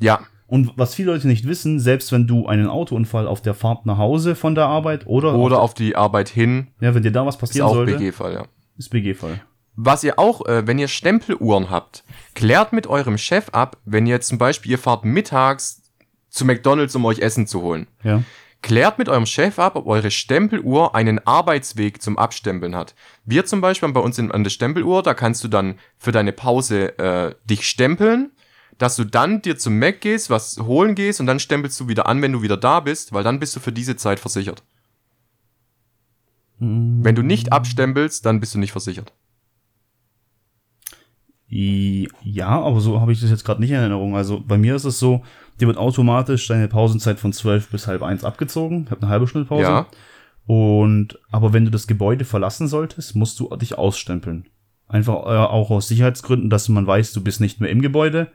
Ja, 0.00 0.20
Und 0.46 0.72
was 0.76 0.94
viele 0.94 1.12
Leute 1.12 1.28
nicht 1.28 1.46
wissen, 1.46 1.78
selbst 1.78 2.10
wenn 2.10 2.26
du 2.26 2.46
einen 2.46 2.68
Autounfall 2.68 3.26
auf 3.26 3.42
der 3.42 3.54
Fahrt 3.54 3.84
nach 3.84 3.98
Hause 3.98 4.34
von 4.34 4.54
der 4.54 4.66
Arbeit 4.66 5.06
oder, 5.06 5.34
oder 5.34 5.58
auf, 5.58 5.64
auf 5.64 5.74
die 5.74 5.94
Arbeit 5.94 6.30
hin, 6.30 6.68
ja, 6.80 6.94
wenn 6.94 7.02
dir 7.02 7.12
da 7.12 7.26
was 7.26 7.34
ist 7.34 7.40
passieren 7.40 7.68
auch 7.68 7.74
sollte, 7.74 7.98
BG-Fall, 7.98 8.32
ja. 8.32 8.46
ist 8.78 8.88
BG-Fall. 8.88 9.42
Was 9.76 10.02
ihr 10.02 10.18
auch, 10.18 10.46
äh, 10.46 10.66
wenn 10.66 10.78
ihr 10.78 10.88
Stempeluhren 10.88 11.70
habt, 11.70 12.02
klärt 12.34 12.72
mit 12.72 12.86
eurem 12.86 13.18
Chef 13.18 13.50
ab, 13.50 13.76
wenn 13.84 14.06
ihr 14.06 14.20
zum 14.20 14.38
Beispiel, 14.38 14.72
ihr 14.72 14.78
fahrt 14.78 15.04
mittags 15.04 15.82
zu 16.30 16.44
McDonalds, 16.44 16.96
um 16.96 17.04
euch 17.04 17.20
Essen 17.20 17.46
zu 17.46 17.62
holen. 17.62 17.86
Ja. 18.02 18.22
Klärt 18.60 18.98
mit 18.98 19.08
eurem 19.08 19.26
Chef 19.26 19.58
ab, 19.58 19.76
ob 19.76 19.86
eure 19.86 20.10
Stempeluhr 20.10 20.94
einen 20.94 21.24
Arbeitsweg 21.26 22.02
zum 22.02 22.18
Abstempeln 22.18 22.74
hat. 22.74 22.94
Wir 23.24 23.46
zum 23.46 23.60
Beispiel 23.60 23.86
haben 23.86 23.94
bei 23.94 24.00
uns 24.00 24.18
an 24.18 24.42
der 24.42 24.50
Stempeluhr, 24.50 25.02
da 25.02 25.14
kannst 25.14 25.44
du 25.44 25.48
dann 25.48 25.78
für 25.96 26.10
deine 26.10 26.32
Pause 26.32 26.98
äh, 26.98 27.34
dich 27.44 27.68
stempeln, 27.68 28.32
dass 28.76 28.96
du 28.96 29.04
dann 29.04 29.42
dir 29.42 29.58
zum 29.58 29.78
Mac 29.78 30.00
gehst, 30.00 30.28
was 30.28 30.58
holen 30.58 30.94
gehst 30.94 31.20
und 31.20 31.26
dann 31.26 31.40
stempelst 31.40 31.78
du 31.78 31.88
wieder 31.88 32.06
an, 32.06 32.20
wenn 32.20 32.32
du 32.32 32.42
wieder 32.42 32.56
da 32.56 32.80
bist, 32.80 33.12
weil 33.12 33.24
dann 33.24 33.38
bist 33.38 33.54
du 33.54 33.60
für 33.60 33.72
diese 33.72 33.96
Zeit 33.96 34.18
versichert. 34.18 34.62
Wenn 36.58 37.14
du 37.14 37.22
nicht 37.22 37.52
abstempelst, 37.52 38.26
dann 38.26 38.40
bist 38.40 38.54
du 38.54 38.58
nicht 38.58 38.72
versichert. 38.72 39.12
Ja, 41.50 42.48
aber 42.60 42.80
so 42.80 43.00
habe 43.00 43.12
ich 43.12 43.20
das 43.20 43.30
jetzt 43.30 43.44
gerade 43.44 43.60
nicht 43.60 43.70
in 43.70 43.76
Erinnerung. 43.76 44.16
Also 44.16 44.42
bei 44.46 44.58
mir 44.58 44.74
ist 44.74 44.84
es 44.84 44.98
so, 44.98 45.22
dir 45.60 45.66
wird 45.66 45.78
automatisch 45.78 46.46
deine 46.46 46.68
Pausenzeit 46.68 47.18
von 47.18 47.32
12 47.32 47.70
bis 47.70 47.86
halb 47.86 48.02
eins 48.02 48.24
abgezogen. 48.24 48.82
Ich 48.84 48.90
habe 48.90 49.02
eine 49.02 49.10
halbe 49.10 49.26
Stunde 49.26 49.48
Pause. 49.48 49.62
Ja. 49.62 49.86
Und 50.46 51.18
aber 51.30 51.52
wenn 51.52 51.64
du 51.64 51.70
das 51.70 51.86
Gebäude 51.86 52.24
verlassen 52.24 52.68
solltest, 52.68 53.16
musst 53.16 53.38
du 53.40 53.54
dich 53.56 53.76
ausstempeln. 53.78 54.46
Einfach 54.88 55.14
äh, 55.26 55.36
auch 55.36 55.70
aus 55.70 55.88
Sicherheitsgründen, 55.88 56.48
dass 56.50 56.68
man 56.68 56.86
weiß, 56.86 57.12
du 57.12 57.22
bist 57.22 57.40
nicht 57.40 57.60
mehr 57.60 57.70
im 57.70 57.82
Gebäude 57.82 58.28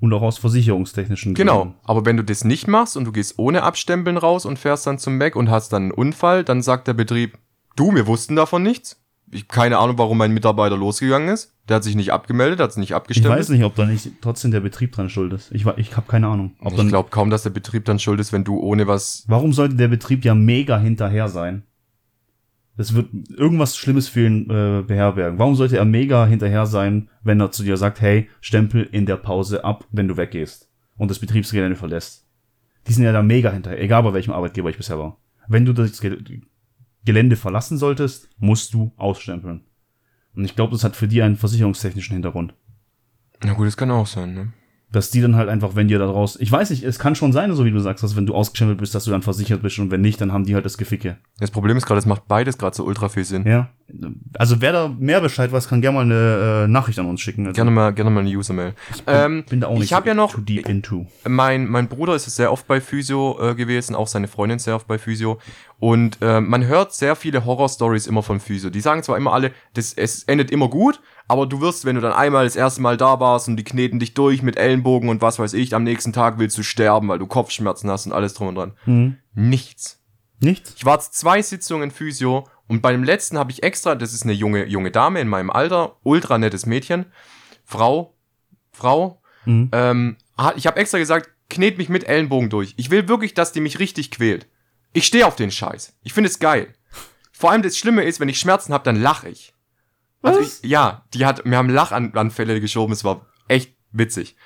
und 0.00 0.12
auch 0.12 0.22
aus 0.22 0.38
versicherungstechnischen 0.38 1.34
Genau, 1.34 1.62
Gründen. 1.62 1.74
aber 1.84 2.06
wenn 2.06 2.16
du 2.16 2.24
das 2.24 2.44
nicht 2.44 2.68
machst 2.68 2.96
und 2.96 3.04
du 3.04 3.12
gehst 3.12 3.38
ohne 3.38 3.62
Abstempeln 3.62 4.16
raus 4.16 4.46
und 4.46 4.58
fährst 4.58 4.86
dann 4.86 4.98
zum 4.98 5.18
Mac 5.18 5.36
und 5.36 5.50
hast 5.50 5.72
dann 5.72 5.84
einen 5.84 5.90
Unfall, 5.92 6.44
dann 6.44 6.62
sagt 6.62 6.86
der 6.88 6.94
Betrieb, 6.94 7.36
du, 7.76 7.94
wir 7.94 8.06
wussten 8.06 8.36
davon 8.36 8.62
nichts. 8.62 9.02
Ich 9.30 9.46
keine 9.48 9.78
Ahnung, 9.78 9.98
warum 9.98 10.16
mein 10.18 10.32
Mitarbeiter 10.32 10.76
losgegangen 10.76 11.28
ist. 11.28 11.54
Der 11.68 11.76
hat 11.76 11.84
sich 11.84 11.94
nicht 11.96 12.12
abgemeldet, 12.12 12.60
hat 12.60 12.72
sich 12.72 12.80
nicht 12.80 12.90
Ich 12.90 12.96
abgestempelt. 12.96 13.38
weiß 13.38 13.50
nicht, 13.50 13.64
ob 13.64 13.74
da 13.74 13.84
nicht 13.84 14.10
trotzdem 14.22 14.50
der 14.50 14.60
Betrieb 14.60 14.92
dran 14.92 15.10
schuld 15.10 15.32
ist. 15.34 15.52
Ich, 15.52 15.66
ich 15.76 15.96
habe 15.96 16.06
keine 16.10 16.28
Ahnung. 16.28 16.52
Ob 16.60 16.78
Ich 16.78 16.88
glaube 16.88 17.10
kaum, 17.10 17.28
dass 17.28 17.42
der 17.42 17.50
Betrieb 17.50 17.84
dann 17.84 17.98
schuld 17.98 18.20
ist, 18.20 18.32
wenn 18.32 18.44
du 18.44 18.58
ohne 18.58 18.86
was. 18.86 19.24
warum 19.28 19.52
sollte 19.52 19.74
der 19.76 19.88
Betrieb 19.88 20.24
ja 20.24 20.34
mega 20.34 20.78
hinterher 20.78 21.28
sein? 21.28 21.64
Das 22.78 22.94
wird 22.94 23.08
irgendwas 23.36 23.76
Schlimmes 23.76 24.08
für 24.08 24.24
ihn 24.24 24.48
äh, 24.48 24.82
beherbergen. 24.86 25.38
Warum 25.38 25.56
sollte 25.56 25.76
er 25.76 25.84
mega 25.84 26.26
hinterher 26.26 26.64
sein, 26.64 27.10
wenn 27.24 27.40
er 27.40 27.50
zu 27.50 27.64
dir 27.64 27.76
sagt, 27.76 28.00
hey, 28.00 28.28
Stempel 28.40 28.88
in 28.92 29.04
der 29.04 29.16
Pause 29.16 29.64
ab, 29.64 29.84
wenn 29.90 30.06
du 30.06 30.16
weggehst 30.16 30.70
und 30.96 31.10
das 31.10 31.18
Betriebsgelände 31.18 31.76
verlässt? 31.76 32.24
Die 32.86 32.92
sind 32.92 33.04
ja 33.04 33.12
da 33.12 33.20
mega 33.22 33.50
hinterher, 33.50 33.82
egal 33.82 34.04
bei 34.04 34.14
welchem 34.14 34.32
Arbeitgeber 34.32 34.70
ich 34.70 34.76
bisher 34.76 34.98
war. 34.98 35.18
Wenn 35.48 35.64
du 35.64 35.72
das 35.72 36.00
Gelände 37.04 37.36
verlassen 37.36 37.78
solltest, 37.78 38.28
musst 38.38 38.74
du 38.74 38.92
ausstempeln. 38.96 39.62
Und 40.34 40.44
ich 40.44 40.54
glaube, 40.54 40.72
das 40.72 40.84
hat 40.84 40.96
für 40.96 41.08
die 41.08 41.22
einen 41.22 41.36
versicherungstechnischen 41.36 42.14
Hintergrund. 42.14 42.54
Na 43.42 43.54
gut, 43.54 43.66
das 43.66 43.76
kann 43.76 43.90
auch 43.90 44.06
sein, 44.06 44.34
ne? 44.34 44.52
Dass 44.90 45.10
die 45.10 45.20
dann 45.20 45.36
halt 45.36 45.48
einfach, 45.48 45.74
wenn 45.74 45.88
dir 45.88 45.98
da 45.98 46.06
draus, 46.06 46.38
ich 46.40 46.50
weiß 46.50 46.70
nicht, 46.70 46.82
es 46.82 46.98
kann 46.98 47.14
schon 47.14 47.32
sein, 47.32 47.52
so 47.54 47.64
wie 47.64 47.70
du 47.70 47.80
sagst, 47.80 48.02
dass 48.02 48.16
wenn 48.16 48.24
du 48.24 48.34
ausgestempelt 48.34 48.78
bist, 48.78 48.94
dass 48.94 49.04
du 49.04 49.10
dann 49.10 49.22
versichert 49.22 49.62
bist 49.62 49.78
und 49.78 49.90
wenn 49.90 50.00
nicht, 50.00 50.20
dann 50.20 50.32
haben 50.32 50.44
die 50.44 50.54
halt 50.54 50.64
das 50.64 50.78
Geficke. 50.78 51.18
Das 51.38 51.50
Problem 51.50 51.76
ist 51.76 51.86
gerade, 51.86 51.98
es 51.98 52.06
macht 52.06 52.26
beides 52.26 52.56
gerade 52.56 52.74
so 52.74 52.84
ultra 52.84 53.08
viel 53.08 53.24
Sinn. 53.24 53.46
Ja. 53.46 53.70
Also 54.34 54.60
wer 54.60 54.72
da 54.72 54.88
mehr 54.88 55.20
Bescheid 55.20 55.50
weiß, 55.50 55.68
kann 55.68 55.80
gerne 55.80 55.96
mal 55.96 56.04
eine 56.04 56.64
äh, 56.64 56.68
Nachricht 56.68 56.98
an 56.98 57.06
uns 57.06 57.20
schicken. 57.20 57.46
Also, 57.46 57.54
Gerne 57.54 57.70
mal, 57.70 57.92
gerne 57.92 58.10
mal 58.10 58.20
eine 58.20 58.28
User-Mail. 58.28 58.74
Ähm, 59.06 59.44
bin 59.48 59.60
da 59.60 59.68
auch 59.68 59.74
nicht 59.74 59.84
ich 59.84 59.92
habe 59.94 60.08
ja 60.08 60.14
noch, 60.14 60.34
too 60.34 60.42
deep 60.42 60.68
into. 60.68 61.06
mein, 61.26 61.66
mein 61.66 61.88
Bruder 61.88 62.14
ist 62.14 62.24
sehr 62.24 62.52
oft 62.52 62.66
bei 62.66 62.80
Physio 62.80 63.38
äh, 63.40 63.54
gewesen, 63.54 63.94
auch 63.94 64.06
seine 64.06 64.28
Freundin 64.28 64.58
sehr 64.58 64.76
oft 64.76 64.86
bei 64.86 64.98
Physio. 64.98 65.38
Und 65.78 66.18
äh, 66.20 66.40
man 66.40 66.66
hört 66.66 66.92
sehr 66.92 67.16
viele 67.16 67.44
Horror-Stories 67.44 68.06
immer 68.06 68.22
von 68.22 68.40
Physio. 68.40 68.68
Die 68.68 68.80
sagen 68.80 69.02
zwar 69.02 69.16
immer 69.16 69.32
alle, 69.32 69.52
das, 69.74 69.94
es 69.94 70.24
endet 70.24 70.50
immer 70.50 70.68
gut, 70.68 71.00
aber 71.26 71.46
du 71.46 71.60
wirst, 71.60 71.84
wenn 71.84 71.94
du 71.94 72.02
dann 72.02 72.12
einmal 72.12 72.44
das 72.44 72.56
erste 72.56 72.82
Mal 72.82 72.96
da 72.96 73.20
warst 73.20 73.48
und 73.48 73.56
die 73.56 73.64
kneten 73.64 73.98
dich 73.98 74.14
durch 74.14 74.42
mit 74.42 74.56
Ellenbogen 74.56 75.08
und 75.08 75.22
was 75.22 75.38
weiß 75.38 75.54
ich, 75.54 75.74
am 75.74 75.84
nächsten 75.84 76.12
Tag 76.12 76.38
willst 76.38 76.58
du 76.58 76.62
sterben, 76.62 77.08
weil 77.08 77.18
du 77.18 77.26
Kopfschmerzen 77.26 77.90
hast 77.90 78.06
und 78.06 78.12
alles 78.12 78.34
drum 78.34 78.48
und 78.48 78.54
dran. 78.56 78.72
Hm. 78.84 79.16
Nichts. 79.34 79.97
Nichts? 80.40 80.74
Ich 80.76 80.84
war 80.84 81.00
zwei 81.00 81.42
Sitzungen 81.42 81.90
Physio 81.90 82.48
und 82.66 82.80
bei 82.82 82.92
dem 82.92 83.02
letzten 83.04 83.38
habe 83.38 83.50
ich 83.50 83.62
extra, 83.62 83.94
das 83.94 84.12
ist 84.12 84.22
eine 84.24 84.32
junge, 84.32 84.66
junge 84.66 84.90
Dame 84.90 85.20
in 85.20 85.28
meinem 85.28 85.50
Alter, 85.50 85.96
ultra 86.02 86.38
nettes 86.38 86.66
Mädchen, 86.66 87.06
Frau, 87.64 88.14
Frau, 88.72 89.20
Mhm. 89.44 89.70
ähm, 89.72 90.16
ich 90.56 90.66
habe 90.66 90.78
extra 90.78 90.98
gesagt, 90.98 91.30
knet 91.48 91.78
mich 91.78 91.88
mit 91.88 92.04
Ellenbogen 92.04 92.50
durch. 92.50 92.74
Ich 92.76 92.90
will 92.90 93.08
wirklich, 93.08 93.32
dass 93.34 93.52
die 93.52 93.60
mich 93.60 93.78
richtig 93.78 94.10
quält. 94.10 94.46
Ich 94.92 95.06
stehe 95.06 95.26
auf 95.26 95.36
den 95.36 95.50
Scheiß. 95.50 95.94
Ich 96.02 96.12
finde 96.12 96.28
es 96.28 96.38
geil. 96.38 96.74
Vor 97.32 97.50
allem 97.50 97.62
das 97.62 97.78
Schlimme 97.78 98.02
ist, 98.04 98.20
wenn 98.20 98.28
ich 98.28 98.38
Schmerzen 98.38 98.74
habe, 98.74 98.84
dann 98.84 98.96
lache 98.96 99.28
ich. 99.28 99.54
Also 100.22 100.40
Was? 100.40 100.60
ich, 100.62 100.70
ja, 100.70 101.04
die 101.14 101.24
hat, 101.24 101.46
mir 101.46 101.56
haben 101.56 101.70
Lachanfälle 101.70 102.60
geschoben, 102.60 102.92
es 102.92 103.04
war 103.04 103.26
echt 103.46 103.74
witzig. 103.92 104.36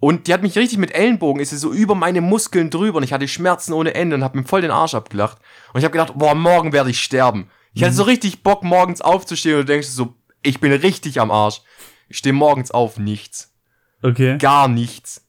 Und 0.00 0.26
die 0.26 0.32
hat 0.32 0.42
mich 0.42 0.56
richtig 0.56 0.78
mit 0.78 0.94
Ellenbogen, 0.94 1.42
ist 1.42 1.50
sie 1.50 1.58
so 1.58 1.72
über 1.72 1.94
meine 1.94 2.22
Muskeln 2.22 2.70
drüber 2.70 2.98
und 2.98 3.04
ich 3.04 3.12
hatte 3.12 3.28
Schmerzen 3.28 3.74
ohne 3.74 3.94
Ende 3.94 4.16
und 4.16 4.24
hab 4.24 4.34
mir 4.34 4.44
voll 4.44 4.62
den 4.62 4.70
Arsch 4.70 4.94
abgelacht. 4.94 5.38
Und 5.72 5.80
ich 5.80 5.84
habe 5.84 5.92
gedacht, 5.92 6.14
boah, 6.16 6.34
morgen 6.34 6.72
werde 6.72 6.90
ich 6.90 7.00
sterben. 7.00 7.50
Ich 7.74 7.84
hatte 7.84 7.94
so 7.94 8.02
richtig 8.02 8.42
Bock, 8.42 8.64
morgens 8.64 9.02
aufzustehen 9.02 9.56
und 9.56 9.68
du 9.68 9.72
denkst 9.72 9.88
so, 9.88 10.14
ich 10.42 10.58
bin 10.58 10.72
richtig 10.72 11.20
am 11.20 11.30
Arsch. 11.30 11.60
Ich 12.08 12.16
stehe 12.16 12.32
morgens 12.32 12.70
auf, 12.70 12.98
nichts. 12.98 13.54
Okay. 14.02 14.38
Gar 14.38 14.68
nichts. 14.68 15.28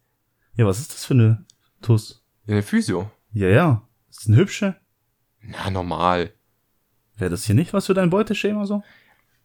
Ja, 0.56 0.66
was 0.66 0.80
ist 0.80 0.94
das 0.94 1.06
für 1.06 1.14
eine 1.14 1.46
Tuss? 1.82 2.26
In 2.48 2.54
der 2.54 2.64
Physio. 2.64 3.12
Ja, 3.34 3.50
ja. 3.50 3.88
Ist 4.10 4.28
eine 4.28 4.38
hübsche. 4.38 4.78
Na, 5.42 5.70
normal. 5.70 6.34
Wäre 7.18 7.30
das 7.30 7.44
hier 7.44 7.56
nicht 7.56 7.74
was 7.74 7.88
für 7.88 7.94
dein 7.94 8.10
Beuteschema 8.10 8.66
so? 8.66 8.84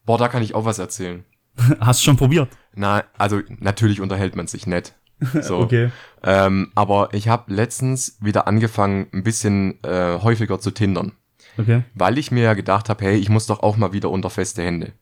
Boah, 0.05 0.19
da 0.19 0.29
kann 0.29 0.43
ich 0.43 0.55
auch 0.55 0.65
was 0.65 0.79
erzählen. 0.79 1.25
Hast 1.81 2.05
schon 2.05 2.17
probiert. 2.17 2.49
Na, 2.75 3.05
also 3.19 3.41
natürlich 3.59 4.01
unterhält 4.01 4.37
man 4.37 4.47
sich 4.47 4.67
nett. 4.67 4.95
So. 5.43 5.59
Okay. 5.61 5.91
Ähm, 6.23 6.73
aber 6.75 7.11
ich 7.13 7.29
habe 7.29 7.53
letztens 7.55 8.17
wieder 8.21 8.47
angefangen, 8.49 9.07
ein 9.13 9.23
bisschen 9.23 9.83
äh, 9.85 10.19
häufiger 10.21 10.59
zu 10.61 10.71
tindern. 10.73 11.13
Okay. 11.59 11.85
Weil 11.95 12.19
ich 12.19 12.31
mir 12.31 12.43
ja 12.43 12.55
gedacht 12.55 12.89
habe, 12.89 13.05
hey, 13.05 13.17
ich 13.17 13.29
muss 13.29 13.47
doch 13.47 13.61
auch 13.63 13.77
mal 13.77 13.93
wieder 13.93 14.11
unter 14.11 14.29
feste 14.29 14.63
Hände. 14.63 14.93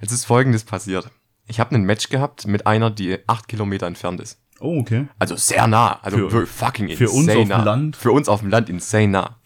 Jetzt 0.00 0.12
ist 0.12 0.26
folgendes 0.26 0.64
passiert. 0.64 1.10
Ich 1.46 1.58
habe 1.58 1.74
ein 1.74 1.84
Match 1.84 2.08
gehabt 2.10 2.46
mit 2.46 2.66
einer, 2.66 2.90
die 2.90 3.18
acht 3.26 3.48
Kilometer 3.48 3.86
entfernt 3.86 4.20
ist. 4.20 4.40
Oh, 4.60 4.78
okay. 4.80 5.08
Also 5.18 5.36
sehr 5.36 5.66
nah. 5.66 5.98
Also 6.02 6.28
Für- 6.28 6.46
fucking 6.46 6.90
für 6.96 7.08
uns 7.10 7.28
insane 7.28 7.38
auf 7.40 7.44
dem 7.44 7.48
nah. 7.48 7.62
Land? 7.64 7.96
Für 7.96 8.12
uns 8.12 8.28
auf 8.28 8.40
dem 8.40 8.50
Land 8.50 8.68
insane 8.68 9.08
nah. 9.08 9.36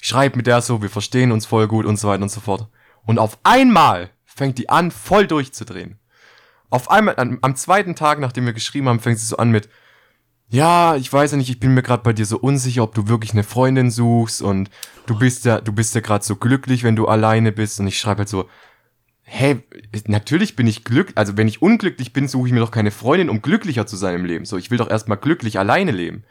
Ich 0.00 0.08
schreibe 0.08 0.36
mit 0.36 0.46
der 0.46 0.60
so, 0.60 0.82
wir 0.82 0.90
verstehen 0.90 1.32
uns 1.32 1.46
voll 1.46 1.68
gut 1.68 1.86
und 1.86 1.98
so 1.98 2.08
weiter 2.08 2.22
und 2.22 2.30
so 2.30 2.40
fort. 2.40 2.68
Und 3.04 3.18
auf 3.18 3.38
einmal 3.44 4.10
fängt 4.24 4.58
die 4.58 4.68
an, 4.68 4.90
voll 4.90 5.26
durchzudrehen. 5.26 5.98
Auf 6.70 6.90
einmal, 6.90 7.16
am, 7.18 7.38
am 7.42 7.56
zweiten 7.56 7.94
Tag, 7.94 8.18
nachdem 8.18 8.46
wir 8.46 8.52
geschrieben 8.52 8.88
haben, 8.88 9.00
fängt 9.00 9.18
sie 9.18 9.26
so 9.26 9.36
an 9.36 9.50
mit, 9.50 9.68
ja, 10.48 10.94
ich 10.96 11.12
weiß 11.12 11.32
ja 11.32 11.36
nicht, 11.36 11.50
ich 11.50 11.60
bin 11.60 11.74
mir 11.74 11.82
gerade 11.82 12.02
bei 12.02 12.12
dir 12.12 12.24
so 12.24 12.38
unsicher, 12.38 12.82
ob 12.82 12.94
du 12.94 13.08
wirklich 13.08 13.32
eine 13.32 13.42
Freundin 13.42 13.90
suchst 13.90 14.42
und 14.42 14.70
du 15.06 15.18
bist 15.18 15.44
ja, 15.44 15.60
du 15.60 15.72
bist 15.72 15.94
ja 15.94 16.00
gerade 16.00 16.24
so 16.24 16.36
glücklich, 16.36 16.84
wenn 16.84 16.96
du 16.96 17.06
alleine 17.08 17.50
bist. 17.52 17.80
Und 17.80 17.88
ich 17.88 17.98
schreibe 17.98 18.18
halt 18.18 18.28
so, 18.28 18.48
hä, 19.22 19.62
natürlich 20.06 20.54
bin 20.54 20.68
ich 20.68 20.84
glücklich, 20.84 21.18
also 21.18 21.36
wenn 21.36 21.48
ich 21.48 21.62
unglücklich 21.62 22.12
bin, 22.12 22.28
suche 22.28 22.46
ich 22.46 22.54
mir 22.54 22.60
doch 22.60 22.70
keine 22.70 22.92
Freundin, 22.92 23.28
um 23.28 23.42
glücklicher 23.42 23.86
zu 23.86 23.96
sein 23.96 24.14
im 24.14 24.24
Leben. 24.24 24.44
So, 24.44 24.56
ich 24.56 24.70
will 24.70 24.78
doch 24.78 24.90
erstmal 24.90 25.18
glücklich 25.18 25.58
alleine 25.58 25.90
leben. 25.90 26.24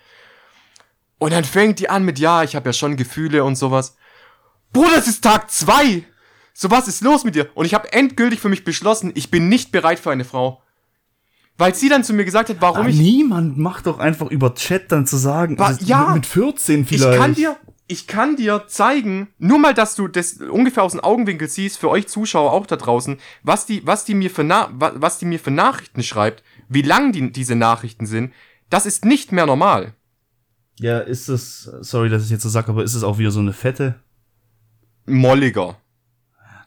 Und 1.18 1.34
dann 1.34 1.44
fängt 1.44 1.80
die 1.80 1.90
an 1.90 2.06
mit, 2.06 2.20
ja, 2.20 2.44
ich 2.44 2.56
habe 2.56 2.70
ja 2.70 2.74
schon 2.74 2.98
Gefühle 2.98 3.44
und 3.44 3.58
sowas. 3.58 3.98
Bruder, 4.72 4.98
es 4.98 5.08
ist 5.08 5.24
Tag 5.24 5.52
zwei. 5.52 6.04
So, 6.58 6.72
was 6.72 6.88
ist 6.88 7.02
los 7.04 7.26
mit 7.26 7.36
dir? 7.36 7.50
Und 7.54 7.66
ich 7.66 7.74
habe 7.74 7.92
endgültig 7.92 8.40
für 8.40 8.48
mich 8.48 8.64
beschlossen, 8.64 9.12
ich 9.14 9.30
bin 9.30 9.50
nicht 9.50 9.74
bereit 9.74 10.00
für 10.00 10.10
eine 10.12 10.24
Frau. 10.24 10.62
Weil 11.58 11.76
sie 11.76 11.90
dann 11.90 12.04
zu 12.06 12.14
mir 12.14 12.24
gesagt 12.24 12.50
hat, 12.50 12.58
warum 12.62 12.86
Ah, 12.86 12.90
ich. 12.90 12.98
niemand 12.98 13.58
macht 13.58 13.88
doch 13.88 14.00
einfach 14.00 14.32
über 14.32 14.56
Chat 14.56 14.90
dann 14.92 15.06
zu 15.06 15.18
sagen, 15.18 15.60
Wa- 15.60 15.68
also 15.68 15.86
ja. 15.86 16.14
mit 16.14 16.26
14 16.26 16.86
vielleicht. 16.86 17.12
Ich 17.14 17.18
kann 17.20 17.34
dir, 17.34 17.58
ich 17.88 18.08
kann 18.08 18.36
dir 18.38 18.64
zeigen, 18.68 19.28
nur 19.38 19.60
mal, 19.60 19.74
dass 19.74 19.96
du 19.96 20.08
das 20.08 20.34
ungefähr 20.34 20.84
aus 20.84 20.94
dem 20.94 21.02
Augenwinkel 21.02 21.50
siehst, 21.50 21.78
für 21.78 21.90
euch 21.90 22.08
Zuschauer 22.08 22.54
auch 22.54 22.66
da 22.68 22.78
draußen, 22.78 23.18
was 23.44 23.66
die, 23.66 23.86
was 23.86 24.06
die 24.06 24.16
mir 24.16 24.30
für, 24.32 24.46
Na 24.46 24.70
wa- 24.74 24.94
was 24.96 25.18
die 25.18 25.26
mir 25.26 25.40
für 25.40 25.52
Nachrichten 25.52 26.04
schreibt, 26.04 26.42
wie 26.70 26.82
lang 26.84 27.12
die, 27.12 27.32
diese 27.34 27.56
Nachrichten 27.56 28.06
sind, 28.06 28.34
das 28.70 28.86
ist 28.86 29.04
nicht 29.04 29.34
mehr 29.34 29.46
normal. 29.46 29.94
Ja, 30.80 31.00
ist 31.00 31.28
es, 31.30 31.70
sorry, 31.82 32.10
dass 32.10 32.24
ich 32.24 32.30
jetzt 32.32 32.44
so 32.44 32.50
sag, 32.50 32.70
aber 32.70 32.84
ist 32.84 32.96
es 32.96 33.04
auch 33.04 33.18
wieder 33.18 33.32
so 33.32 33.40
eine 33.42 33.54
fette? 33.54 33.96
Molliger. 35.06 35.78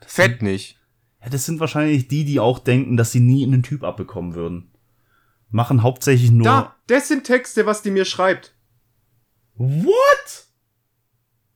Das 0.00 0.12
Fett 0.12 0.42
nicht. 0.42 0.78
Ja, 1.22 1.30
das 1.30 1.44
sind 1.44 1.60
wahrscheinlich 1.60 2.08
die, 2.08 2.24
die 2.24 2.40
auch 2.40 2.58
denken, 2.58 2.96
dass 2.96 3.12
sie 3.12 3.20
nie 3.20 3.44
einen 3.44 3.62
Typ 3.62 3.82
abbekommen 3.82 4.34
würden. 4.34 4.70
Machen 5.50 5.82
hauptsächlich 5.82 6.30
nur. 6.30 6.44
Da, 6.44 6.76
das 6.86 7.08
sind 7.08 7.24
Texte, 7.24 7.66
was 7.66 7.82
die 7.82 7.90
mir 7.90 8.04
schreibt. 8.04 8.54
What? 9.54 10.46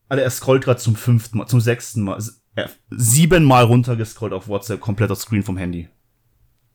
Alter, 0.08 0.22
er 0.22 0.30
scrollt 0.30 0.64
gerade 0.64 0.80
zum 0.80 0.96
fünften 0.96 1.38
Mal, 1.38 1.46
zum 1.46 1.60
sechsten 1.60 2.02
Mal. 2.02 2.22
Er, 2.54 2.70
siebenmal 2.90 3.64
runtergescrollt 3.64 4.32
auf 4.32 4.48
WhatsApp, 4.48 4.80
kompletter 4.80 5.16
Screen 5.16 5.42
vom 5.42 5.56
Handy. 5.56 5.88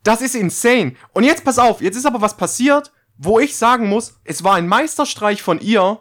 Das 0.04 0.22
ist 0.22 0.36
insane. 0.36 0.96
Und 1.14 1.24
jetzt 1.24 1.44
pass 1.44 1.60
auf, 1.60 1.82
jetzt 1.82 1.98
ist 1.98 2.06
aber 2.06 2.22
was 2.22 2.38
passiert, 2.38 2.94
wo 3.18 3.40
ich 3.40 3.58
sagen 3.58 3.90
muss, 3.90 4.20
es 4.24 4.44
war 4.44 4.56
ein 4.56 4.68
Meisterstreich 4.68 5.42
von 5.42 5.60
ihr 5.60 6.00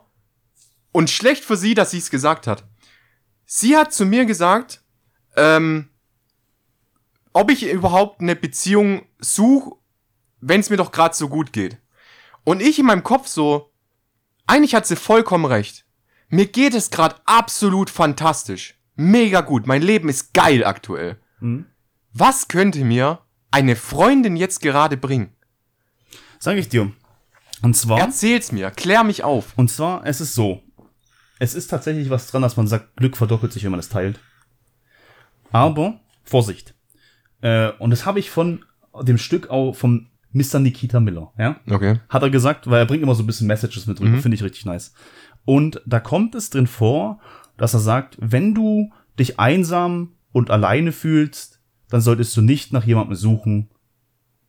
und 0.92 1.10
schlecht 1.10 1.44
für 1.44 1.56
sie, 1.56 1.74
dass 1.74 1.90
sie 1.90 1.98
es 1.98 2.10
gesagt 2.10 2.46
hat. 2.46 2.64
Sie 3.44 3.76
hat 3.76 3.92
zu 3.92 4.06
mir 4.06 4.24
gesagt, 4.26 4.82
ähm, 5.36 5.88
ob 7.32 7.50
ich 7.50 7.68
überhaupt 7.70 8.20
eine 8.20 8.36
Beziehung 8.36 9.06
suche, 9.18 9.76
wenn 10.40 10.60
es 10.60 10.70
mir 10.70 10.76
doch 10.76 10.92
gerade 10.92 11.14
so 11.14 11.28
gut 11.28 11.52
geht. 11.52 11.78
Und 12.44 12.62
ich 12.62 12.78
in 12.78 12.86
meinem 12.86 13.02
Kopf 13.02 13.26
so, 13.26 13.72
eigentlich 14.46 14.74
hat 14.74 14.86
sie 14.86 14.96
vollkommen 14.96 15.44
recht. 15.44 15.84
Mir 16.28 16.46
geht 16.46 16.74
es 16.74 16.90
gerade 16.90 17.16
absolut 17.24 17.90
fantastisch. 17.90 18.74
Mega 18.94 19.40
gut. 19.42 19.66
Mein 19.66 19.82
Leben 19.82 20.08
ist 20.08 20.32
geil 20.32 20.64
aktuell. 20.64 21.20
Mhm. 21.40 21.66
Was 22.12 22.48
könnte 22.48 22.84
mir 22.84 23.20
eine 23.50 23.76
Freundin 23.76 24.36
jetzt 24.36 24.60
gerade 24.62 24.96
bringen? 24.96 25.34
Sag 26.38 26.56
ich 26.56 26.68
dir. 26.68 26.92
Und 27.62 27.74
zwar, 27.76 28.00
Erzähl's 28.00 28.52
mir, 28.52 28.70
klär 28.70 29.02
mich 29.04 29.24
auf. 29.24 29.52
und 29.56 29.70
zwar, 29.70 30.06
es 30.06 30.20
ist 30.20 30.34
so. 30.34 30.62
Es 31.38 31.54
ist 31.54 31.68
tatsächlich 31.68 32.10
was 32.10 32.28
dran, 32.30 32.42
dass 32.42 32.56
man 32.56 32.66
sagt, 32.66 32.96
Glück 32.96 33.16
verdoppelt 33.16 33.52
sich, 33.52 33.64
wenn 33.64 33.70
man 33.70 33.80
es 33.80 33.88
teilt. 33.88 34.20
Aber, 35.52 36.00
Vorsicht. 36.24 36.74
Äh, 37.40 37.70
und 37.78 37.90
das 37.90 38.06
habe 38.06 38.18
ich 38.18 38.30
von 38.30 38.64
dem 39.02 39.18
Stück 39.18 39.50
auch 39.50 39.74
vom 39.74 40.06
Mr. 40.32 40.58
Nikita 40.58 41.00
Miller, 41.00 41.32
ja? 41.38 41.60
Okay. 41.70 42.00
Hat 42.08 42.22
er 42.22 42.30
gesagt, 42.30 42.68
weil 42.68 42.80
er 42.80 42.86
bringt 42.86 43.02
immer 43.02 43.14
so 43.14 43.22
ein 43.22 43.26
bisschen 43.26 43.46
Messages 43.46 43.86
mit 43.86 43.98
drüber, 44.00 44.18
finde 44.18 44.34
ich 44.34 44.42
richtig 44.42 44.64
nice. 44.66 44.92
Und 45.44 45.80
da 45.86 46.00
kommt 46.00 46.34
es 46.34 46.50
drin 46.50 46.66
vor, 46.66 47.20
dass 47.56 47.72
er 47.74 47.80
sagt, 47.80 48.16
wenn 48.20 48.54
du 48.54 48.90
dich 49.18 49.38
einsam 49.38 50.12
und 50.32 50.50
alleine 50.50 50.92
fühlst, 50.92 51.60
dann 51.88 52.00
solltest 52.00 52.36
du 52.36 52.42
nicht 52.42 52.72
nach 52.72 52.84
jemandem 52.84 53.14
suchen. 53.14 53.70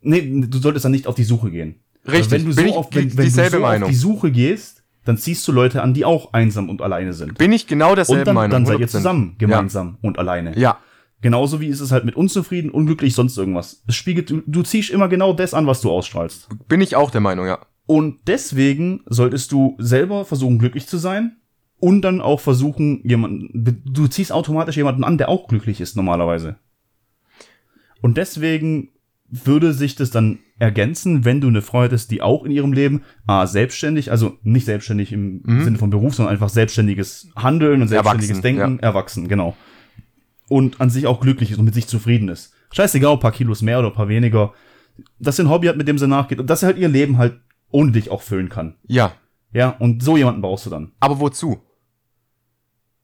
Nee, 0.01 0.43
du 0.47 0.57
solltest 0.57 0.85
dann 0.85 0.91
nicht 0.91 1.07
auf 1.07 1.15
die 1.15 1.23
Suche 1.23 1.51
gehen. 1.51 1.81
Richtig, 2.05 2.31
wenn 2.31 2.45
du 2.45 2.51
so, 2.51 2.75
auf, 2.77 2.89
die- 2.89 2.95
wenn, 2.95 3.17
wenn 3.17 3.25
du 3.25 3.49
so 3.49 3.65
auf 3.65 3.83
die 3.89 3.95
Suche 3.95 4.31
gehst, 4.31 4.83
dann 5.05 5.17
ziehst 5.17 5.47
du 5.47 5.51
Leute 5.53 5.83
an, 5.83 5.93
die 5.93 6.03
auch 6.03 6.33
einsam 6.33 6.69
und 6.69 6.81
alleine 6.81 7.13
sind. 7.13 7.37
Bin 7.37 7.51
ich 7.53 7.67
genau 7.67 7.95
derselben 7.95 8.21
Und 8.21 8.25
dann, 8.25 8.35
Meinung. 8.35 8.51
dann 8.51 8.65
seid 8.65 8.79
ihr 8.79 8.87
100%. 8.87 8.89
zusammen, 8.89 9.35
gemeinsam 9.37 9.97
und 10.01 10.19
alleine. 10.19 10.57
Ja. 10.57 10.79
Ja. 11.17 11.21
Genauso 11.21 11.59
wie 11.59 11.67
ist 11.67 11.81
es 11.81 11.91
halt 11.91 12.05
mit 12.05 12.15
unzufrieden, 12.15 12.69
unglücklich, 12.69 13.15
sonst 13.15 13.37
irgendwas. 13.37 13.83
Es 13.87 13.95
spiegelt, 13.95 14.29
du, 14.29 14.41
du 14.45 14.63
ziehst 14.63 14.89
immer 14.89 15.07
genau 15.07 15.33
das 15.33 15.53
an, 15.53 15.67
was 15.67 15.81
du 15.81 15.89
ausstrahlst. 15.89 16.47
Bin 16.67 16.81
ich 16.81 16.95
auch 16.95 17.11
der 17.11 17.21
Meinung, 17.21 17.47
ja. 17.47 17.59
Und 17.87 18.19
deswegen 18.27 19.01
solltest 19.05 19.51
du 19.51 19.75
selber 19.79 20.25
versuchen, 20.25 20.59
glücklich 20.59 20.87
zu 20.87 20.97
sein 20.97 21.37
und 21.79 22.01
dann 22.01 22.21
auch 22.21 22.39
versuchen, 22.39 23.01
jemanden, 23.03 23.81
du 23.85 24.07
ziehst 24.07 24.31
automatisch 24.31 24.77
jemanden 24.77 25.03
an, 25.03 25.17
der 25.17 25.29
auch 25.29 25.47
glücklich 25.47 25.79
ist 25.81 25.95
normalerweise. 25.95 26.57
Und 28.01 28.17
deswegen 28.17 28.89
würde 29.29 29.73
sich 29.73 29.95
das 29.95 30.11
dann 30.11 30.39
ergänzen, 30.59 31.25
wenn 31.25 31.41
du 31.41 31.47
eine 31.47 31.61
Frau 31.61 31.83
hättest, 31.83 32.11
die 32.11 32.21
auch 32.21 32.43
in 32.45 32.51
ihrem 32.51 32.73
Leben 32.73 33.03
ah, 33.25 33.45
selbstständig, 33.45 34.11
also 34.11 34.37
nicht 34.43 34.65
selbstständig 34.65 35.11
im 35.11 35.41
Sinne 35.63 35.77
von 35.77 35.89
Beruf, 35.89 36.15
sondern 36.15 36.33
einfach 36.33 36.49
selbstständiges 36.49 37.29
Handeln 37.35 37.81
und 37.81 37.89
selbstständiges 37.89 38.29
Erwachsen, 38.29 38.41
Denken, 38.41 38.79
erwachsen, 38.79 39.27
genau. 39.27 39.55
Und 40.49 40.79
an 40.79 40.89
sich 40.89 41.07
auch 41.07 41.19
glücklich 41.19 41.51
ist 41.51 41.57
und 41.57 41.65
mit 41.65 41.73
sich 41.73 41.87
zufrieden 41.87 42.29
ist. 42.29 42.53
Scheißegal, 42.71 43.11
ob 43.11 43.19
ein 43.19 43.21
paar 43.21 43.31
Kilos 43.31 43.61
mehr 43.61 43.79
oder 43.79 43.89
ein 43.89 43.93
paar 43.93 44.07
weniger. 44.07 44.53
Dass 45.19 45.35
sie 45.35 45.43
ein 45.43 45.49
Hobby 45.49 45.67
hat, 45.67 45.77
mit 45.77 45.87
dem 45.87 45.97
sie 45.97 46.07
nachgeht 46.07 46.39
und 46.39 46.49
dass 46.49 46.61
sie 46.61 46.65
halt 46.65 46.77
ihr 46.77 46.87
Leben 46.87 47.17
halt 47.17 47.39
ohne 47.69 47.91
dich 47.91 48.09
auch 48.09 48.21
füllen 48.21 48.49
kann. 48.49 48.75
Ja. 48.87 49.13
Ja, 49.51 49.69
und 49.79 50.03
so 50.03 50.17
jemanden 50.17 50.41
brauchst 50.41 50.65
du 50.65 50.69
dann. 50.69 50.91
Aber 50.99 51.19
wozu? 51.19 51.61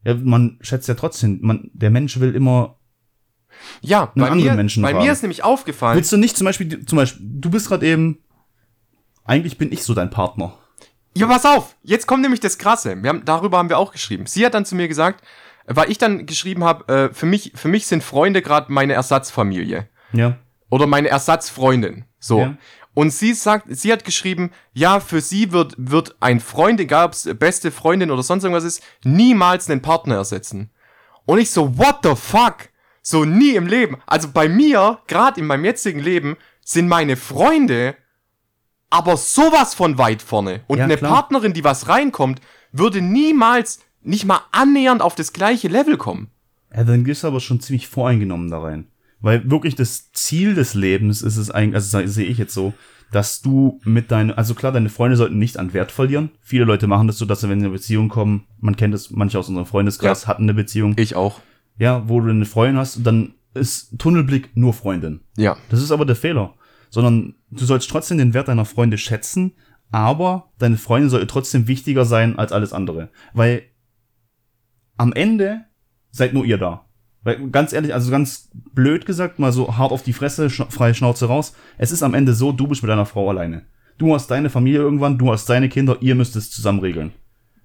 Ja, 0.06 0.16
man 0.16 0.58
schätzt 0.62 0.88
ja 0.88 0.96
trotzdem, 0.96 1.40
man, 1.42 1.70
der 1.74 1.90
Mensch 1.90 2.20
will 2.20 2.36
immer. 2.36 2.78
Ja, 3.82 4.12
bei 4.16 4.30
anderen 4.30 4.52
mir, 4.52 4.56
Menschen 4.56 4.82
bei 4.84 4.92
fragen. 4.92 5.06
mir 5.06 5.12
ist 5.12 5.22
nämlich 5.22 5.44
aufgefallen. 5.44 5.96
Willst 5.96 6.12
du 6.12 6.18
nicht 6.18 6.36
zum 6.36 6.46
Beispiel, 6.46 6.86
zum 6.86 6.98
Beispiel, 6.98 7.26
du 7.30 7.50
bist 7.50 7.68
gerade 7.68 7.86
eben. 7.86 8.20
Eigentlich 9.26 9.58
bin 9.58 9.72
ich 9.72 9.84
so 9.84 9.94
dein 9.94 10.10
Partner. 10.10 10.58
Ja, 11.16 11.28
pass 11.28 11.46
auf, 11.46 11.78
jetzt 11.84 12.08
kommt 12.08 12.24
nämlich 12.24 12.40
das 12.42 12.58
Krasse. 12.58 13.02
Wir 13.02 13.10
haben, 13.10 13.24
darüber 13.24 13.60
haben 13.60 13.70
wir 13.70 13.78
auch 13.78 13.92
geschrieben. 13.92 14.26
Sie 14.26 14.46
hat 14.46 14.54
dann 14.54 14.66
zu 14.66 14.76
mir 14.76 14.88
gesagt, 14.88 15.24
weil 15.66 15.90
ich 15.90 15.98
dann 15.98 16.26
geschrieben 16.26 16.64
habe, 16.64 16.94
äh, 16.94 17.14
für 17.14 17.26
mich, 17.26 17.54
für 17.56 17.68
mich 17.68 17.88
sind 17.88 18.04
Freunde 18.04 18.42
gerade 18.42 18.72
meine 18.72 18.94
Ersatzfamilie. 18.94 19.88
Ja. 20.12 20.38
Oder 20.70 20.88
meine 20.88 21.10
Ersatzfreundin. 21.10 22.06
So. 22.20 22.40
Ja. 22.40 22.58
Und 22.94 23.12
sie 23.12 23.34
sagt, 23.34 23.66
sie 23.70 23.92
hat 23.92 24.06
geschrieben, 24.06 24.52
ja, 24.74 25.00
für 25.00 25.22
sie 25.22 25.52
wird, 25.52 25.74
wird 25.78 26.16
ein 26.20 26.40
Freund, 26.40 26.80
egal 26.80 27.08
ob 27.08 27.14
es 27.14 27.28
beste 27.38 27.72
Freundin 27.72 28.12
oder 28.12 28.22
sonst 28.22 28.44
irgendwas 28.44 28.64
ist, 28.64 28.84
niemals 29.04 29.70
einen 29.70 29.82
Partner 29.82 30.16
ersetzen. 30.16 30.70
Und 31.26 31.40
ich 31.40 31.50
so, 31.50 31.78
what 31.78 32.00
the 32.04 32.16
fuck? 32.16 32.70
So 33.02 33.26
nie 33.26 33.56
im 33.56 33.68
Leben. 33.68 33.98
Also 34.06 34.30
bei 34.32 34.48
mir, 34.48 35.00
gerade 35.08 35.40
in 35.40 35.48
meinem 35.48 35.66
jetzigen 35.66 36.00
Leben, 36.00 36.38
sind 36.64 36.88
meine 36.88 37.18
Freunde 37.18 37.96
aber 38.94 39.18
sowas 39.18 39.74
von 39.74 39.98
weit 39.98 40.22
vorne. 40.22 40.62
Und 40.68 40.78
Ja, 40.78 40.84
eine 40.84 40.98
klar. 40.98 41.12
Partnerin, 41.12 41.54
die 41.54 41.64
was 41.64 41.88
reinkommt, 41.88 42.42
würde 42.72 43.02
niemals, 43.02 43.80
nicht 44.04 44.26
mal 44.26 44.42
annähernd 44.52 45.02
auf 45.02 45.16
das 45.16 45.34
gleiche 45.34 45.68
Level 45.68 45.98
kommen. 45.98 46.28
Ja, 46.76 46.84
dann 46.84 47.04
gehst 47.04 47.24
du 47.24 47.28
aber 47.28 47.40
schon 47.40 47.60
ziemlich 47.60 47.88
voreingenommen 47.88 48.50
da 48.50 48.60
rein. 48.60 48.88
Weil 49.20 49.50
wirklich 49.50 49.76
das 49.76 50.12
Ziel 50.12 50.54
des 50.56 50.74
Lebens 50.74 51.22
ist 51.22 51.38
es 51.38 51.50
eigentlich, 51.52 51.76
also 51.76 51.98
se- 52.00 52.08
sehe 52.08 52.26
ich 52.26 52.38
jetzt 52.38 52.54
so, 52.54 52.74
dass 53.12 53.42
du 53.42 53.80
mit 53.86 54.12
deinen, 54.12 54.32
also 54.32 54.54
klar, 54.56 54.72
deine 54.72 54.90
Freunde 54.90 55.16
sollten 55.16 55.38
nicht 55.38 55.58
an 55.58 55.74
Wert 55.74 55.92
verlieren. 55.92 56.32
Viele 56.42 56.66
Leute 56.66 56.88
machen 56.88 57.08
das 57.08 57.18
so, 57.20 57.26
dass 57.26 57.42
sie, 57.42 57.48
wenn 57.50 57.60
sie 57.60 57.66
in 57.66 57.70
eine 57.72 57.78
Beziehung 57.78 58.10
kommen, 58.10 58.46
man 58.60 58.76
kennt 58.76 58.94
es, 58.96 59.12
manche 59.12 59.38
aus 59.40 59.48
unserem 59.48 59.68
Freundeskreis 59.68 60.24
Ja. 60.24 60.28
hatten 60.30 60.44
eine 60.44 60.54
Beziehung, 60.56 60.96
Ich 60.98 61.16
auch. 61.16 61.40
ja, 61.78 62.10
wo 62.10 62.20
du 62.20 62.30
eine 62.32 62.46
Freundin 62.46 62.78
hast, 62.78 63.06
dann 63.06 63.36
ist 63.54 64.00
Tunnelblick 64.00 64.58
nur 64.58 64.74
Freundin. 64.74 65.22
Ja. 65.38 65.58
Das 65.70 65.82
ist 65.82 65.92
aber 65.92 66.06
der 66.06 66.16
Fehler. 66.16 66.56
Sondern 66.90 67.36
du 67.52 67.66
sollst 67.66 67.90
trotzdem 67.90 68.18
den 68.18 68.34
Wert 68.34 68.48
deiner 68.48 68.66
Freunde 68.66 68.98
schätzen, 68.98 69.54
aber 69.92 70.52
deine 70.58 70.78
Freundin 70.78 71.10
sollte 71.12 71.28
trotzdem 71.28 71.68
wichtiger 71.68 72.06
sein 72.06 72.38
als 72.40 72.52
alles 72.52 72.74
andere. 72.74 73.10
Weil 73.34 73.62
am 74.98 75.14
Ende 75.14 75.66
seid 76.12 76.34
nur 76.34 76.46
ihr 76.46 76.58
da. 76.58 76.86
Weil 77.24 77.50
ganz 77.50 77.72
ehrlich, 77.74 77.94
also 77.94 78.12
ganz 78.12 78.50
blöd 78.74 79.06
gesagt, 79.06 79.40
mal 79.40 79.52
so 79.52 79.78
hart 79.78 79.92
auf 79.92 80.04
die 80.04 80.14
Fresse, 80.14 80.50
schna 80.50 80.66
freie 80.70 80.94
Schnauze 80.94 81.28
raus. 81.28 81.56
Es 81.78 81.92
ist 81.92 82.04
am 82.04 82.14
Ende 82.14 82.34
so, 82.34 82.52
du 82.52 82.68
bist 82.68 82.84
mit 82.84 82.90
deiner 82.90 83.06
Frau 83.06 83.30
alleine. 83.30 83.66
Du 83.98 84.14
hast 84.14 84.28
deine 84.30 84.50
Familie 84.50 84.80
irgendwann, 84.80 85.18
du 85.18 85.32
hast 85.32 85.50
deine 85.50 85.70
Kinder, 85.70 85.98
ihr 86.02 86.16
müsst 86.16 86.36
es 86.36 86.52
zusammen 86.52 86.80
regeln. 86.80 87.14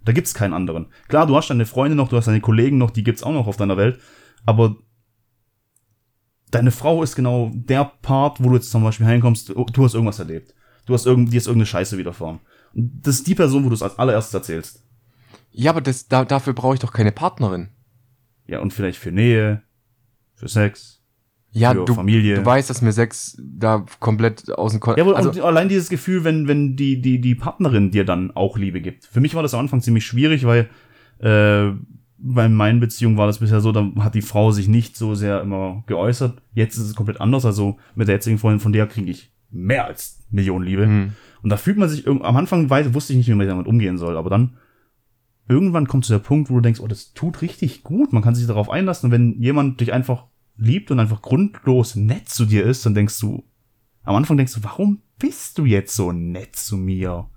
Da 0.05 0.13
gibt's 0.13 0.35
keinen 0.35 0.55
anderen. 0.55 0.87
Klar, 1.09 1.27
du 1.27 1.37
hast 1.37 1.51
deine 1.51 1.67
Freunde 1.67 1.97
noch, 1.97 2.09
du 2.09 2.17
hast 2.17 2.29
deine 2.29 2.41
Kollegen 2.41 2.79
noch, 2.79 2.91
die 2.91 3.03
gibt's 3.03 3.23
auch 3.23 3.33
noch 3.33 3.47
auf 3.47 3.57
deiner 3.57 3.77
Welt, 3.77 3.99
aber 4.47 4.77
deine 6.51 6.71
Frau 6.71 7.03
ist 7.03 7.17
genau 7.17 7.51
der 7.53 7.85
Part, 8.03 8.43
wo 8.43 8.51
du 8.51 8.57
jetzt 8.57 8.71
zum 8.71 8.85
Beispiel 8.85 9.07
heimkommst, 9.07 9.51
du 9.51 9.85
hast 9.85 9.95
irgendwas 9.95 10.19
erlebt. 10.19 10.55
Du 10.87 10.95
hast 10.95 11.05
irgend, 11.05 11.33
dir 11.33 11.37
ist 11.37 11.47
irgendeine 11.47 11.67
Scheiße 11.67 11.99
widerfahren. 11.99 12.41
Und 12.75 13.07
das 13.07 13.17
ist 13.17 13.27
die 13.27 13.35
Person, 13.35 13.65
wo 13.65 13.69
du 13.69 13.75
es 13.75 13.83
als 13.83 13.99
allererstes 13.99 14.33
erzählst. 14.33 14.88
Ja, 15.59 15.73
aber 15.73 15.81
das, 15.81 16.07
da, 16.07 16.25
dafür 16.25 16.53
brauche 16.53 16.75
ich 16.75 16.81
doch 16.81 16.93
keine 16.93 17.11
Partnerin. 17.11 17.71
Ja, 18.47 18.61
und 18.61 18.73
vielleicht 18.73 18.97
für 18.97 19.11
Nähe, 19.11 19.63
für 20.37 20.47
Sex, 20.47 21.03
Ja, 21.51 21.73
für 21.73 21.85
du, 21.85 21.95
Familie. 21.95 22.37
du 22.37 22.47
weißt, 22.47 22.71
dass 22.71 22.81
mir 22.81 22.93
Sex 22.93 23.37
da 23.43 23.85
komplett 23.99 24.53
aus 24.53 24.71
dem 24.71 24.81
Kon 24.81 24.95
Ja, 24.97 25.03
aber 25.03 25.17
also, 25.17 25.31
und 25.31 25.41
allein 25.41 25.69
dieses 25.69 25.89
Gefühl, 25.89 26.23
wenn, 26.23 26.47
wenn 26.47 26.77
die, 26.77 27.01
die, 27.03 27.21
die 27.21 27.35
Partnerin 27.35 27.91
dir 27.91 28.05
dann 28.05 28.31
auch 28.31 28.57
Liebe 28.57 28.81
gibt. 28.81 29.05
Für 29.07 29.21
mich 29.21 29.35
war 29.35 29.43
das 29.43 29.53
am 29.53 29.59
Anfang 29.59 29.81
ziemlich 29.81 30.07
schwierig, 30.07 30.47
weil 30.47 30.71
äh, 31.19 31.73
bei 32.19 32.49
meinen 32.49 32.79
Beziehungen 32.79 33.17
war 33.17 33.27
das 33.27 33.41
bisher 33.41 33.61
so, 33.61 33.73
da 33.73 33.91
hat 33.99 34.15
die 34.15 34.23
Frau 34.23 34.53
sich 34.53 34.69
nicht 34.69 34.97
so 34.97 35.17
sehr 35.17 35.43
immer 35.43 35.83
geäußert. 35.89 36.41
Jetzt 36.55 36.77
ist 36.77 36.85
es 36.85 36.95
komplett 36.95 37.21
anders. 37.21 37.45
Also 37.45 37.79
mit 37.97 38.07
der 38.07 38.15
jetzigen 38.15 38.39
Freundin 38.39 38.61
von 38.61 38.73
der 38.73 38.87
kriege 38.87 39.11
ich 39.11 39.33
mehr 39.51 39.87
als 39.87 40.25
Millionen 40.31 40.65
Liebe. 40.65 40.85
hm. 40.85 41.13
Und 41.43 41.51
da 41.51 41.57
fühlt 41.57 41.79
man 41.79 41.89
sich 41.89 42.07
am 42.07 42.23
Anfang 42.37 42.71
weiß, 42.71 42.95
wusste 42.95 43.13
ich 43.13 43.17
nicht, 43.17 43.29
wie 43.29 43.35
man 43.35 43.49
damit 43.49 43.67
umgehen 43.67 43.99
soll, 43.99 44.17
aber 44.17 44.31
dann 44.31 44.57
irgendwann 45.49 45.89
kommt 45.89 46.05
zu 46.05 46.13
der 46.13 46.19
Punkt, 46.21 46.51
wo 46.51 46.55
du 46.55 46.61
denkst, 46.61 46.81
oh, 46.81 46.87
das 46.87 47.13
tut 47.15 47.43
richtig 47.43 47.83
gut, 47.83 48.13
man 48.13 48.23
kann 48.23 48.35
sich 48.35 48.47
darauf 48.47 48.71
einlassen 48.71 49.07
und 49.07 49.13
wenn 49.13 49.41
jemand 49.41 49.81
dich 49.81 49.93
einfach 49.93 50.25
liebt 50.57 50.91
und 50.91 51.01
einfach 51.01 51.23
grundlos 51.23 51.95
nett 51.97 52.29
zu 52.29 52.45
dir 52.45 52.65
ist, 52.65 52.85
dann 52.85 52.95
denkst 52.95 53.19
du, 53.21 53.45
am 54.03 54.17
Anfang 54.17 54.37
denkst 54.37 54.55
du, 54.55 54.65
warum 54.65 55.03
bist 55.19 55.59
du 55.59 55.65
jetzt 55.65 55.95
so 55.95 56.13
nett 56.13 56.57
zu 56.57 56.77
mir? 56.77 57.29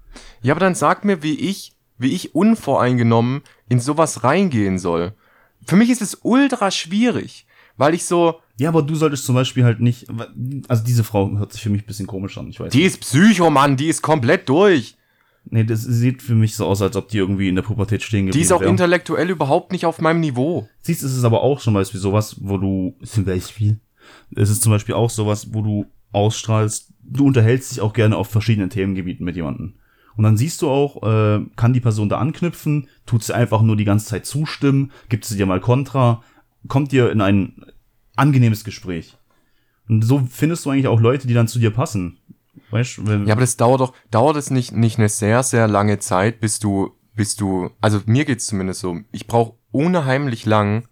Ja, 0.42 0.54
aber 0.54 0.60
dann 0.60 0.76
sag 0.76 1.06
mir, 1.06 1.24
wie 1.24 1.36
ich, 1.36 1.74
wie 1.98 2.14
ich 2.14 2.36
unvoreingenommen 2.36 3.42
in 3.70 3.80
sowas 3.80 4.24
reingehen 4.24 4.80
soll. 4.80 5.14
Für 5.66 5.76
mich 5.76 5.90
ist 5.90 6.02
es 6.02 6.20
ultra 6.24 6.72
schwierig, 6.72 7.46
weil 7.78 7.94
ich 7.94 8.06
so, 8.06 8.40
Ja, 8.58 8.70
aber 8.70 8.82
du 8.82 8.96
solltest 8.96 9.26
zum 9.26 9.36
Beispiel 9.36 9.64
halt 9.64 9.80
nicht, 9.80 10.08
also 10.68 10.84
diese 10.84 11.04
Frau 11.04 11.30
hört 11.38 11.54
sich 11.54 11.62
für 11.62 11.70
mich 11.70 11.84
ein 11.84 11.88
bisschen 11.88 12.08
komisch 12.08 12.38
an, 12.38 12.50
ich 12.50 12.60
weiß. 12.60 12.74
die 12.74 12.84
ist 12.84 13.02
Psycho, 13.02 13.50
Mann, 13.50 13.78
die 13.78 13.88
ist 13.88 14.02
komplett 14.02 14.50
durch. 14.50 14.98
Nee, 15.46 15.64
das 15.64 15.84
sieht 15.84 16.22
für 16.22 16.36
mich 16.36 16.56
so 16.56 16.66
aus, 16.66 16.82
als 16.82 16.96
ob 16.96 17.10
die 17.10 17.18
irgendwie 17.18 17.50
in 17.50 17.56
der 17.56 17.64
Pubertät 17.64 18.04
stehen 18.04 18.26
geblieben 18.26 18.40
Die 18.40 18.44
ist 18.44 18.52
auch 18.52 18.62
wäre. 18.62 18.70
intellektuell 18.70 19.30
überhaupt 19.30 19.72
nicht 19.72 19.86
auf 19.86 20.00
meinem 20.02 20.20
Niveau. 20.20 20.68
Siehst, 20.82 21.04
es 21.04 21.16
ist 21.16 21.24
aber 21.24 21.42
auch 21.42 21.60
zum 21.60 21.74
Beispiel 21.74 22.00
sowas, 22.00 22.38
wo 22.42 22.58
du, 22.58 22.96
zum 23.04 23.26
Beispiel, 23.26 23.80
es 24.36 24.50
ist 24.50 24.62
zum 24.62 24.72
Beispiel 24.72 24.96
auch 24.96 25.10
sowas, 25.10 25.54
wo 25.54 25.62
du 25.62 25.86
ausstrahlst, 26.12 26.92
du 27.04 27.26
unterhältst 27.26 27.72
dich 27.72 27.82
auch 27.82 27.94
gerne 27.94 28.18
auf 28.18 28.28
verschiedenen 28.30 28.70
Themengebieten 28.70 29.26
mit 29.26 29.36
jemandem. 29.36 29.76
Und 30.18 30.24
dann 30.24 30.38
siehst 30.38 30.62
du 30.62 30.70
auch, 30.70 31.04
äh, 31.04 31.46
kann 31.56 31.74
die 31.74 31.80
Person 31.80 32.10
da 32.10 32.18
anknüpfen, 32.18 32.90
tut 33.06 33.24
sie 33.24 33.34
einfach 33.34 33.62
nur 33.62 33.78
die 33.78 33.86
ganze 33.86 34.08
Zeit 34.08 34.26
zustimmen, 34.26 34.92
gibt 35.10 35.26
sie 35.26 35.38
dir 35.38 35.46
mal 35.46 35.62
Kontra, 35.62 36.22
kommt 36.68 36.92
dir 36.92 37.12
in 37.12 37.22
ein 37.22 37.66
angenehmes 38.16 38.64
Gespräch. 38.64 39.18
Und 39.88 40.04
so 40.04 40.28
findest 40.30 40.66
du 40.66 40.70
eigentlich 40.70 40.88
auch 40.88 41.00
Leute, 41.00 41.28
die 41.28 41.34
dann 41.34 41.48
zu 41.48 41.60
dir 41.60 41.72
passen. 41.72 42.18
Weißt 42.72 42.98
du, 42.98 43.04
Ja, 43.04 43.34
aber 43.34 43.42
das 43.42 43.58
dauert 43.58 43.82
doch, 43.82 43.94
dauert 44.10 44.38
es 44.38 44.50
nicht, 44.50 44.72
nicht 44.72 44.98
eine 44.98 45.10
sehr, 45.10 45.44
sehr 45.44 45.68
lange 45.68 46.00
Zeit, 46.00 46.40
bis 46.40 46.60
du, 46.60 46.92
bis 47.14 47.36
du, 47.36 47.70
also 47.82 48.02
mir 48.06 48.26
geht's 48.26 48.48
zumindest 48.48 48.80
so, 48.80 49.00
ich 49.12 49.28
brauche 49.28 49.56
unheimlich 49.72 50.46
lang, 50.46 50.88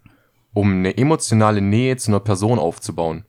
um 0.52 0.72
eine 0.72 0.96
emotionale 0.96 1.60
Nähe 1.60 1.96
zu 1.96 2.10
einer 2.10 2.20
Person 2.20 2.58
aufzubauen. 2.58 3.24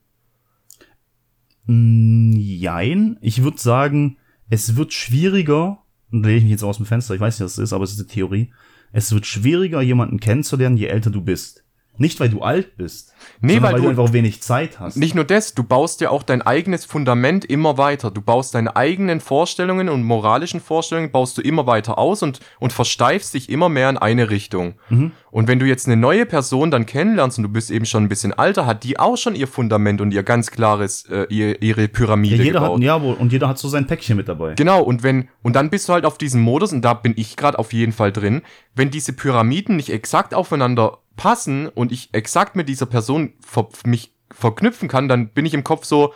Jein. 1.66 3.18
Ich 3.20 3.42
würde 3.42 3.58
sagen, 3.58 4.18
es 4.50 4.76
wird 4.76 4.92
schwieriger, 4.92 5.78
und 6.10 6.22
da 6.22 6.28
lehne 6.28 6.38
ich 6.38 6.44
mich 6.44 6.50
jetzt 6.52 6.64
aus 6.64 6.76
dem 6.76 6.86
Fenster, 6.86 7.14
ich 7.14 7.20
weiß 7.20 7.38
nicht, 7.38 7.44
was 7.44 7.52
es 7.52 7.58
ist, 7.58 7.72
aber 7.72 7.84
es 7.84 7.92
ist 7.92 8.00
eine 8.00 8.08
Theorie. 8.08 8.52
Es 8.92 9.12
wird 9.12 9.26
schwieriger, 9.26 9.80
jemanden 9.80 10.20
kennenzulernen, 10.20 10.76
je 10.76 10.86
älter 10.86 11.10
du 11.10 11.22
bist. 11.22 11.64
Nicht, 11.98 12.20
weil 12.20 12.30
du 12.30 12.40
alt 12.40 12.76
bist. 12.76 13.12
Nee, 13.40 13.54
sondern 13.54 13.62
weil 13.62 13.72
weil 13.72 13.82
du 13.82 14.00
einfach 14.00 14.12
wenig 14.14 14.42
Zeit 14.42 14.80
hast. 14.80 14.96
Nicht 14.96 15.14
nur 15.14 15.24
das, 15.24 15.54
du 15.54 15.62
baust 15.62 16.00
ja 16.00 16.10
auch 16.10 16.22
dein 16.22 16.40
eigenes 16.40 16.84
Fundament 16.84 17.44
immer 17.44 17.76
weiter. 17.76 18.10
Du 18.10 18.22
baust 18.22 18.54
deine 18.54 18.76
eigenen 18.76 19.20
Vorstellungen 19.20 19.88
und 19.88 20.02
moralischen 20.02 20.60
Vorstellungen 20.60 21.10
baust 21.10 21.36
du 21.36 21.42
immer 21.42 21.66
weiter 21.66 21.98
aus 21.98 22.22
und, 22.22 22.40
und 22.60 22.72
versteifst 22.72 23.34
dich 23.34 23.50
immer 23.50 23.68
mehr 23.68 23.90
in 23.90 23.98
eine 23.98 24.30
Richtung. 24.30 24.74
Mhm. 24.88 25.12
Und 25.30 25.48
wenn 25.48 25.58
du 25.58 25.66
jetzt 25.66 25.86
eine 25.86 25.96
neue 25.96 26.26
Person 26.26 26.70
dann 26.70 26.86
kennenlernst 26.86 27.38
und 27.38 27.44
du 27.44 27.48
bist 27.50 27.70
eben 27.70 27.86
schon 27.86 28.04
ein 28.04 28.08
bisschen 28.08 28.32
alter, 28.32 28.66
hat 28.66 28.84
die 28.84 28.98
auch 28.98 29.16
schon 29.16 29.34
ihr 29.34 29.46
Fundament 29.46 30.00
und 30.00 30.12
ihr 30.12 30.22
ganz 30.22 30.50
klares, 30.50 31.04
äh, 31.10 31.26
ihr, 31.28 31.60
ihre 31.62 31.88
Pyramide 31.88 32.36
ja, 32.36 32.44
jeder 32.44 32.60
gebaut. 32.60 32.76
hat, 32.76 32.82
ja, 32.82 32.94
und 32.96 33.32
jeder 33.32 33.48
hat 33.48 33.58
so 33.58 33.68
sein 33.68 33.86
Päckchen 33.86 34.16
mit 34.16 34.28
dabei. 34.28 34.54
Genau, 34.54 34.82
und 34.82 35.02
wenn, 35.02 35.28
und 35.42 35.56
dann 35.56 35.70
bist 35.70 35.88
du 35.88 35.92
halt 35.92 36.04
auf 36.04 36.18
diesem 36.18 36.40
Modus, 36.40 36.72
und 36.72 36.82
da 36.82 36.94
bin 36.94 37.14
ich 37.16 37.36
gerade 37.36 37.58
auf 37.58 37.72
jeden 37.72 37.92
Fall 37.92 38.12
drin, 38.12 38.42
wenn 38.74 38.90
diese 38.90 39.12
Pyramiden 39.12 39.76
nicht 39.76 39.90
exakt 39.90 40.34
aufeinander 40.34 40.98
passen 41.16 41.68
und 41.68 41.92
ich 41.92 42.12
exakt 42.12 42.56
mit 42.56 42.68
dieser 42.68 42.86
Person 42.86 43.34
ver 43.40 43.68
mich 43.84 44.14
verknüpfen 44.30 44.88
kann, 44.88 45.08
dann 45.08 45.28
bin 45.28 45.44
ich 45.46 45.54
im 45.54 45.64
Kopf 45.64 45.84
so, 45.84 46.14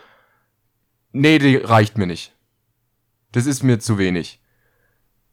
nee, 1.12 1.38
die 1.38 1.56
reicht 1.56 1.98
mir 1.98 2.06
nicht. 2.06 2.35
Das 3.32 3.46
ist 3.46 3.62
mir 3.62 3.78
zu 3.78 3.98
wenig. 3.98 4.40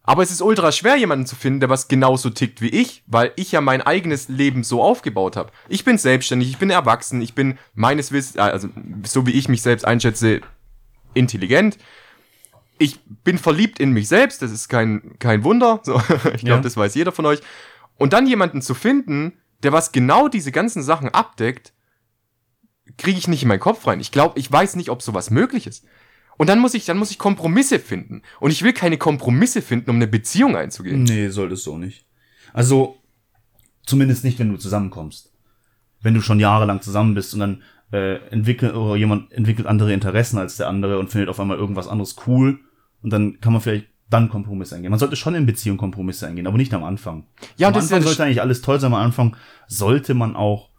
Aber 0.05 0.21
es 0.21 0.31
ist 0.31 0.41
ultra 0.41 0.73
schwer, 0.73 0.97
jemanden 0.97 1.25
zu 1.25 1.37
finden, 1.37 1.61
der 1.61 1.69
was 1.69 1.87
genauso 1.87 2.29
tickt 2.29 2.61
wie 2.61 2.67
ich, 2.67 3.03
weil 3.07 3.31
ich 3.37 3.53
ja 3.53 3.61
mein 3.61 3.81
eigenes 3.81 4.27
Leben 4.27 4.65
so 4.65 4.83
aufgebaut 4.83 5.37
habe. 5.37 5.53
Ich 5.69 5.85
bin 5.85 5.97
selbstständig, 5.97 6.49
ich 6.49 6.57
bin 6.57 6.69
erwachsen, 6.69 7.21
ich 7.21 7.35
bin 7.35 7.57
meines 7.73 8.11
Wissens, 8.11 8.37
also 8.37 8.67
so 9.05 9.25
wie 9.25 9.31
ich 9.31 9.47
mich 9.47 9.61
selbst 9.61 9.85
einschätze, 9.85 10.41
intelligent 11.13 11.77
ich 12.79 12.99
bin 13.23 13.37
verliebt 13.37 13.79
in 13.79 13.91
mich 13.91 14.07
selbst, 14.07 14.41
das 14.41 14.51
ist 14.51 14.67
kein, 14.67 15.15
kein 15.19 15.43
Wunder. 15.43 15.79
So, 15.83 15.95
ich 16.33 16.41
glaube, 16.41 16.47
Ja. 16.47 16.59
das 16.59 16.75
weiß 16.75 16.95
jeder 16.95 17.11
von 17.11 17.25
euch. 17.25 17.39
Und 17.97 18.13
dann 18.13 18.27
jemanden 18.27 18.61
zu 18.61 18.73
finden, 18.73 19.33
der 19.63 19.71
was 19.71 19.91
genau 19.91 20.27
diese 20.27 20.51
ganzen 20.51 20.83
Sachen 20.83 21.09
abdeckt, 21.09 21.73
kriege 22.97 23.17
ich 23.17 23.27
nicht 23.27 23.43
in 23.43 23.47
meinen 23.47 23.59
Kopf 23.59 23.87
rein. 23.87 23.99
Ich 23.99 24.11
glaube, 24.11 24.39
ich 24.39 24.51
weiß 24.51 24.75
nicht, 24.75 24.89
ob 24.89 25.01
sowas 25.01 25.29
möglich 25.29 25.67
ist. 25.67 25.85
Und 26.37 26.49
dann 26.49 26.59
muss 26.59 26.73
ich, 26.73 26.85
dann 26.85 26.97
muss 26.97 27.11
ich 27.11 27.19
Kompromisse 27.19 27.79
finden. 27.79 28.23
Und 28.39 28.51
ich 28.51 28.63
will 28.63 28.73
keine 28.73 28.97
Kompromisse 28.97 29.61
finden, 29.61 29.89
um 29.89 29.97
eine 29.97 30.07
Beziehung 30.07 30.55
einzugehen. 30.55 31.03
Nee, 31.03 31.29
solltest 31.29 31.65
du 31.65 31.73
auch 31.73 31.77
nicht. 31.77 32.05
Also, 32.53 32.97
zumindest 33.85 34.23
nicht, 34.23 34.39
wenn 34.39 34.49
du 34.49 34.57
zusammenkommst. 34.57 35.31
Wenn 36.01 36.13
du 36.13 36.21
schon 36.21 36.39
jahrelang 36.39 36.81
zusammen 36.81 37.13
bist 37.13 37.33
und 37.33 37.39
dann 37.39 37.63
äh, 37.91 38.15
entwickelt 38.29 38.73
oder 38.73 38.95
jemand 38.95 39.31
entwickelt 39.31 39.67
andere 39.67 39.93
Interessen 39.93 40.37
als 40.37 40.57
der 40.57 40.67
andere 40.67 40.99
und 40.99 41.09
findet 41.11 41.29
auf 41.29 41.39
einmal 41.39 41.57
irgendwas 41.57 41.87
anderes 41.87 42.15
cool 42.27 42.59
und 43.01 43.11
dann 43.11 43.39
kann 43.39 43.53
man 43.53 43.61
vielleicht 43.61 43.87
dann 44.09 44.29
Kompromisse 44.29 44.75
eingehen. 44.75 44.91
Man 44.91 44.99
sollte 44.99 45.15
schon 45.15 45.35
in 45.35 45.45
Beziehung 45.45 45.77
Kompromisse 45.77 46.27
eingehen, 46.27 46.47
aber 46.47 46.57
nicht 46.57 46.73
am 46.73 46.83
Anfang. 46.83 47.25
Ja, 47.57 47.67
am 47.67 47.73
das 47.73 47.85
ist 47.85 47.91
Anfang 47.91 48.01
ja 48.01 48.07
sollte 48.07 48.23
eigentlich 48.23 48.41
alles 48.41 48.61
toll 48.61 48.79
sein. 48.79 48.93
Am 48.93 48.99
Anfang 48.99 49.35
sollte 49.67 50.13
man 50.13 50.35
auch, 50.35 50.69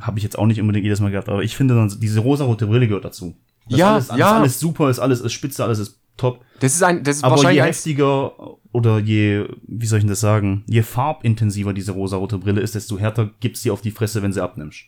habe 0.00 0.18
ich 0.18 0.24
jetzt 0.24 0.38
auch 0.38 0.46
nicht 0.46 0.60
unbedingt 0.60 0.84
jedes 0.84 1.00
Mal 1.00 1.10
gehabt, 1.10 1.28
aber 1.28 1.42
ich 1.42 1.56
finde, 1.56 1.74
dann, 1.74 1.92
diese 2.00 2.20
rosa-rote 2.20 2.66
Brille 2.66 2.88
gehört 2.88 3.04
dazu. 3.04 3.36
Das 3.68 3.78
Ja, 3.78 3.92
alles, 3.94 4.10
alles, 4.10 4.20
ja. 4.20 4.38
alles 4.38 4.60
super 4.60 4.90
ist, 4.90 4.98
alles 4.98 5.20
ist 5.20 5.32
spitze, 5.32 5.64
alles 5.64 5.78
ist 5.78 6.00
top. 6.16 6.44
Das 6.60 6.74
ist 6.74 6.82
ein, 6.82 7.02
das 7.02 7.16
ist 7.16 7.24
Aber 7.24 7.36
je 7.36 7.36
wahrscheinlich 7.36 7.62
ein, 7.62 7.68
heftiger 7.68 8.32
oder 8.72 8.98
je, 8.98 9.46
wie 9.66 9.86
soll 9.86 9.98
ich 9.98 10.04
denn 10.04 10.10
das 10.10 10.20
sagen, 10.20 10.64
je 10.66 10.82
farbintensiver 10.82 11.72
diese 11.72 11.92
rosarote 11.92 12.38
Brille 12.38 12.60
ist, 12.60 12.74
desto 12.74 12.98
härter 12.98 13.30
gibt's 13.40 13.62
sie 13.62 13.70
auf 13.70 13.80
die 13.80 13.90
Fresse, 13.90 14.22
wenn 14.22 14.32
sie 14.32 14.42
abnimmst. 14.42 14.84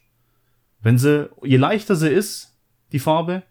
Wenn 0.83 0.99
sie, 0.99 1.29
je 1.43 1.57
leichter 1.57 1.97
sie 1.97 2.09
ist, 2.09 2.57
die 2.93 2.99
Farbe, 2.99 3.43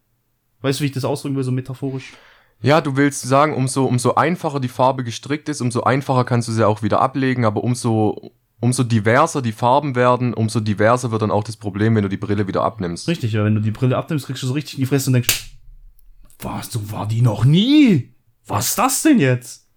weißt 0.61 0.79
du, 0.79 0.83
wie 0.83 0.87
ich 0.87 0.93
das 0.93 1.05
ausdrücken 1.05 1.35
will, 1.35 1.43
so 1.43 1.51
metaphorisch? 1.51 2.13
Ja, 2.61 2.81
du 2.81 2.95
willst 2.97 3.21
sagen, 3.21 3.53
umso, 3.53 3.85
umso 3.85 4.15
einfacher 4.15 4.59
die 4.59 4.67
Farbe 4.69 5.03
gestrickt 5.03 5.49
ist, 5.49 5.61
umso 5.61 5.83
einfacher 5.83 6.23
kannst 6.23 6.47
du 6.47 6.51
sie 6.51 6.65
auch 6.67 6.81
wieder 6.81 7.01
ablegen, 7.01 7.45
aber 7.45 7.63
umso, 7.63 8.31
umso 8.59 8.83
diverser 8.83 9.41
die 9.41 9.51
Farben 9.51 9.95
werden, 9.95 10.33
umso 10.33 10.59
diverser 10.59 11.11
wird 11.11 11.21
dann 11.21 11.31
auch 11.31 11.43
das 11.43 11.57
Problem, 11.57 11.95
wenn 11.95 12.03
du 12.03 12.09
die 12.09 12.17
Brille 12.17 12.47
wieder 12.47 12.63
abnimmst. 12.63 13.07
Richtig, 13.07 13.33
ja, 13.33 13.43
wenn 13.43 13.55
du 13.55 13.61
die 13.61 13.71
Brille 13.71 13.97
abnimmst, 13.97 14.25
kriegst 14.25 14.41
du 14.41 14.47
so 14.47 14.53
richtig 14.53 14.75
in 14.75 14.79
die 14.79 14.85
Fresse 14.87 15.09
und 15.09 15.13
denkst, 15.13 15.51
was, 16.39 16.71
so 16.71 16.91
war 16.91 17.07
die 17.07 17.21
noch 17.21 17.45
nie? 17.45 18.13
Was 18.47 18.69
ist 18.69 18.77
das 18.79 19.01
denn 19.03 19.19
jetzt? 19.19 19.67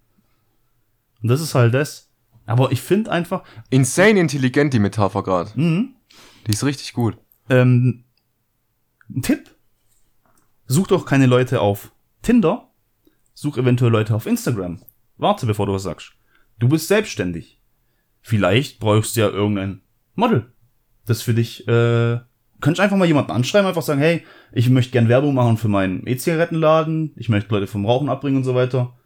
Und 1.21 1.29
das 1.29 1.41
ist 1.41 1.53
halt 1.55 1.73
das. 1.73 2.09
Aber 2.45 2.71
ich 2.71 2.81
finde 2.81 3.11
einfach, 3.11 3.43
Insane 3.69 4.19
intelligent, 4.19 4.73
die 4.73 4.79
Metapher 4.79 5.21
gerade. 5.21 5.51
mhm, 5.55 5.93
Die 6.47 6.51
ist 6.51 6.63
richtig 6.63 6.93
gut. 6.93 7.17
Ähm, 7.49 8.03
ein 9.09 9.21
Tipp. 9.21 9.55
Such 10.65 10.87
doch 10.87 11.05
keine 11.05 11.25
Leute 11.27 11.61
auf 11.61 11.91
Tinder. 12.21 12.68
Such 13.41 13.57
eventuell 13.57 13.93
Leute 13.93 14.13
auf 14.13 14.25
Instagram. 14.25 14.81
Warte, 15.15 15.45
bevor 15.45 15.65
du 15.65 15.71
was 15.71 15.83
sagst. 15.83 16.11
Du 16.59 16.67
bist 16.67 16.89
selbstständig. 16.89 17.61
Vielleicht 18.19 18.81
brauchst 18.81 19.15
du 19.15 19.21
ja 19.21 19.29
irgendein 19.29 19.79
Model. 20.13 20.51
Das 21.05 21.21
für 21.21 21.33
dich, 21.33 21.65
äh, 21.65 22.19
könntest 22.59 22.81
einfach 22.81 22.97
mal 22.97 23.07
jemanden 23.07 23.31
anschreiben, 23.31 23.65
einfach 23.65 23.81
sagen, 23.81 24.01
hey, 24.01 24.25
ich 24.51 24.69
möchte 24.69 24.91
gern 24.91 25.07
Werbung 25.07 25.35
machen 25.35 25.55
für 25.55 25.69
meinen 25.69 26.05
E-Zigarettenladen, 26.05 27.13
ich 27.15 27.29
möchte 27.29 27.55
Leute 27.55 27.67
vom 27.67 27.85
Rauchen 27.85 28.09
abbringen 28.09 28.39
und 28.39 28.43
so 28.43 28.55
weiter. 28.55 28.97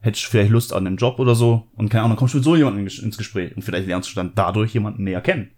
Hättest 0.00 0.24
du 0.24 0.30
vielleicht 0.30 0.50
Lust 0.50 0.72
an 0.72 0.86
einen 0.86 0.96
Job 0.96 1.18
oder 1.18 1.34
so 1.34 1.68
und 1.76 1.90
keine 1.90 2.04
Ahnung, 2.04 2.12
dann 2.12 2.20
kommst 2.20 2.32
du 2.32 2.38
mit 2.38 2.44
so 2.44 2.56
jemandem 2.56 2.86
ins 2.86 3.18
Gespräch 3.18 3.54
und 3.54 3.60
vielleicht 3.60 3.86
lernst 3.86 4.10
du 4.10 4.14
dann 4.14 4.32
dadurch 4.34 4.72
jemanden 4.72 5.04
näher 5.04 5.20
kennen. 5.20 5.50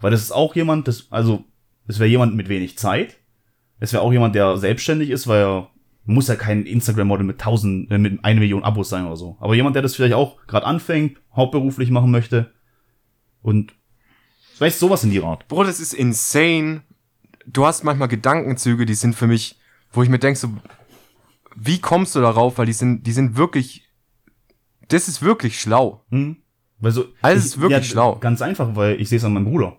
Weil 0.00 0.12
das 0.12 0.22
ist 0.22 0.32
auch 0.32 0.56
jemand, 0.56 0.88
das, 0.88 1.08
also, 1.10 1.44
es 1.88 1.98
wäre 1.98 2.08
jemand 2.08 2.36
mit 2.36 2.48
wenig 2.48 2.78
Zeit. 2.78 3.18
Es 3.80 3.92
wäre 3.92 4.02
auch 4.02 4.12
jemand, 4.14 4.34
der 4.34 4.56
selbstständig 4.56 5.10
ist, 5.10 5.26
weil 5.26 5.42
er 5.42 5.70
muss 6.06 6.28
ja 6.28 6.36
kein 6.36 6.64
Instagram-Model 6.64 7.26
mit 7.26 7.40
tausend, 7.40 7.90
äh, 7.90 7.98
mit 7.98 8.24
eine 8.24 8.40
Million 8.40 8.64
Abos 8.64 8.88
sein 8.88 9.06
oder 9.06 9.16
so. 9.16 9.36
Aber 9.40 9.54
jemand, 9.54 9.74
der 9.74 9.82
das 9.82 9.96
vielleicht 9.96 10.14
auch 10.14 10.38
gerade 10.46 10.66
anfängt, 10.66 11.18
hauptberuflich 11.34 11.90
machen 11.90 12.10
möchte 12.10 12.52
und 13.42 13.74
vielleicht 14.54 14.78
sowas 14.78 15.04
in 15.04 15.10
die 15.10 15.22
Art. 15.22 15.46
Bro, 15.48 15.64
das 15.64 15.80
ist 15.80 15.92
insane. 15.92 16.82
Du 17.46 17.66
hast 17.66 17.84
manchmal 17.84 18.08
Gedankenzüge, 18.08 18.86
die 18.86 18.94
sind 18.94 19.14
für 19.14 19.26
mich, 19.26 19.58
wo 19.92 20.02
ich 20.02 20.08
mir 20.08 20.18
denke, 20.18 20.38
so, 20.38 20.48
wie 21.54 21.80
kommst 21.80 22.14
du 22.14 22.20
darauf? 22.20 22.58
Weil 22.58 22.66
die 22.66 22.72
sind, 22.72 23.06
die 23.06 23.12
sind 23.12 23.36
wirklich, 23.36 23.88
das 24.88 25.08
ist 25.08 25.22
wirklich 25.22 25.60
schlau. 25.60 26.04
Mhm. 26.10 26.38
Weil 26.78 26.92
so, 26.92 27.06
Also 27.22 27.38
es 27.38 27.46
ist 27.46 27.60
wirklich 27.60 27.88
schlau. 27.88 28.16
Ganz 28.16 28.42
einfach, 28.42 28.76
weil 28.76 29.00
ich 29.00 29.08
sehe 29.08 29.18
es 29.18 29.24
an 29.24 29.32
meinem 29.32 29.46
Bruder. 29.46 29.78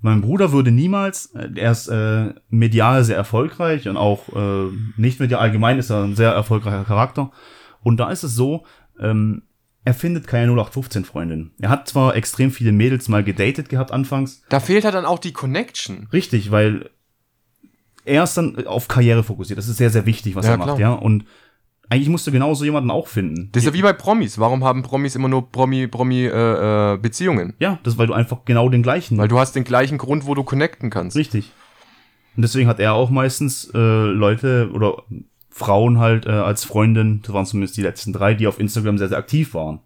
Mein 0.00 0.20
Bruder 0.20 0.52
würde 0.52 0.70
niemals, 0.70 1.26
äh, 1.34 1.48
er 1.56 1.72
ist 1.72 1.88
äh, 1.88 2.34
medial 2.50 3.04
sehr 3.04 3.16
erfolgreich 3.16 3.88
und 3.88 3.96
auch 3.96 4.28
äh, 4.34 4.70
nicht 4.96 5.18
medial 5.20 5.40
allgemein 5.40 5.78
ist 5.78 5.90
er 5.90 6.04
ein 6.04 6.14
sehr 6.16 6.30
erfolgreicher 6.32 6.84
Charakter. 6.84 7.30
Und 7.82 7.98
da 7.98 8.10
ist 8.10 8.22
es 8.22 8.34
so, 8.34 8.64
ähm, 9.00 9.42
er 9.86 9.94
findet 9.94 10.26
keine 10.26 10.52
0815-Freundin. 10.52 11.52
Er 11.60 11.68
hat 11.70 11.88
zwar 11.88 12.16
extrem 12.16 12.50
viele 12.50 12.72
Mädels 12.72 13.08
mal 13.08 13.22
gedatet 13.24 13.68
gehabt 13.68 13.92
anfangs. 13.92 14.42
Da 14.48 14.60
fehlt 14.60 14.84
halt 14.84 14.94
dann 14.94 15.04
auch 15.04 15.18
die 15.18 15.32
Connection. 15.32 16.08
Richtig, 16.12 16.50
weil 16.50 16.88
er 18.06 18.24
ist 18.24 18.36
dann 18.36 18.66
auf 18.66 18.88
Karriere 18.88 19.22
fokussiert. 19.24 19.58
Das 19.58 19.68
ist 19.68 19.76
sehr, 19.78 19.90
sehr 19.90 20.06
wichtig, 20.06 20.36
was 20.36 20.46
Ja, 20.46 20.52
er 20.52 20.56
macht, 20.58 20.66
klar. 20.68 20.78
ja. 20.80 20.92
Und 20.92 21.24
eigentlich 21.90 22.08
musst 22.08 22.26
du 22.26 22.32
genauso 22.32 22.64
jemanden 22.64 22.90
auch 22.90 23.06
finden. 23.06 23.50
Das 23.52 23.62
ist 23.62 23.66
ja 23.66 23.74
wie 23.74 23.82
bei 23.82 23.92
Promis. 23.92 24.38
Warum 24.38 24.64
haben 24.64 24.82
Promis 24.82 25.14
immer 25.14 25.28
nur 25.28 25.50
Promi, 25.50 25.86
Promi, 25.86 26.24
äh, 26.24 26.94
äh, 26.94 26.98
Beziehungen? 26.98 27.54
ja, 27.58 27.78
das 27.82 27.94
ist, 27.94 27.98
weil 27.98 28.06
du 28.06 28.14
einfach 28.14 28.44
genau 28.44 28.68
den 28.68 28.82
gleichen. 28.82 29.18
Weil 29.18 29.28
du 29.28 29.38
hast 29.38 29.52
den 29.52 29.64
gleichen 29.64 29.98
Grund, 29.98 30.26
wo 30.26 30.34
du 30.34 30.44
connecten 30.44 30.90
kannst. 30.90 31.16
Richtig. 31.16 31.52
Und 32.36 32.42
deswegen 32.42 32.68
hat 32.68 32.80
er 32.80 32.94
auch 32.94 33.10
meistens 33.10 33.70
äh, 33.74 33.78
Leute 33.78 34.70
oder 34.72 35.02
Frauen 35.50 35.98
halt 36.00 36.26
äh, 36.26 36.30
als 36.30 36.64
Freundin, 36.64 37.22
das 37.22 37.32
waren 37.32 37.46
zumindest 37.46 37.76
die 37.76 37.82
letzten 37.82 38.12
drei, 38.12 38.34
die 38.34 38.48
auf 38.48 38.58
Instagram 38.58 38.98
sehr, 38.98 39.08
sehr 39.08 39.18
aktiv 39.18 39.54
waren. 39.54 39.80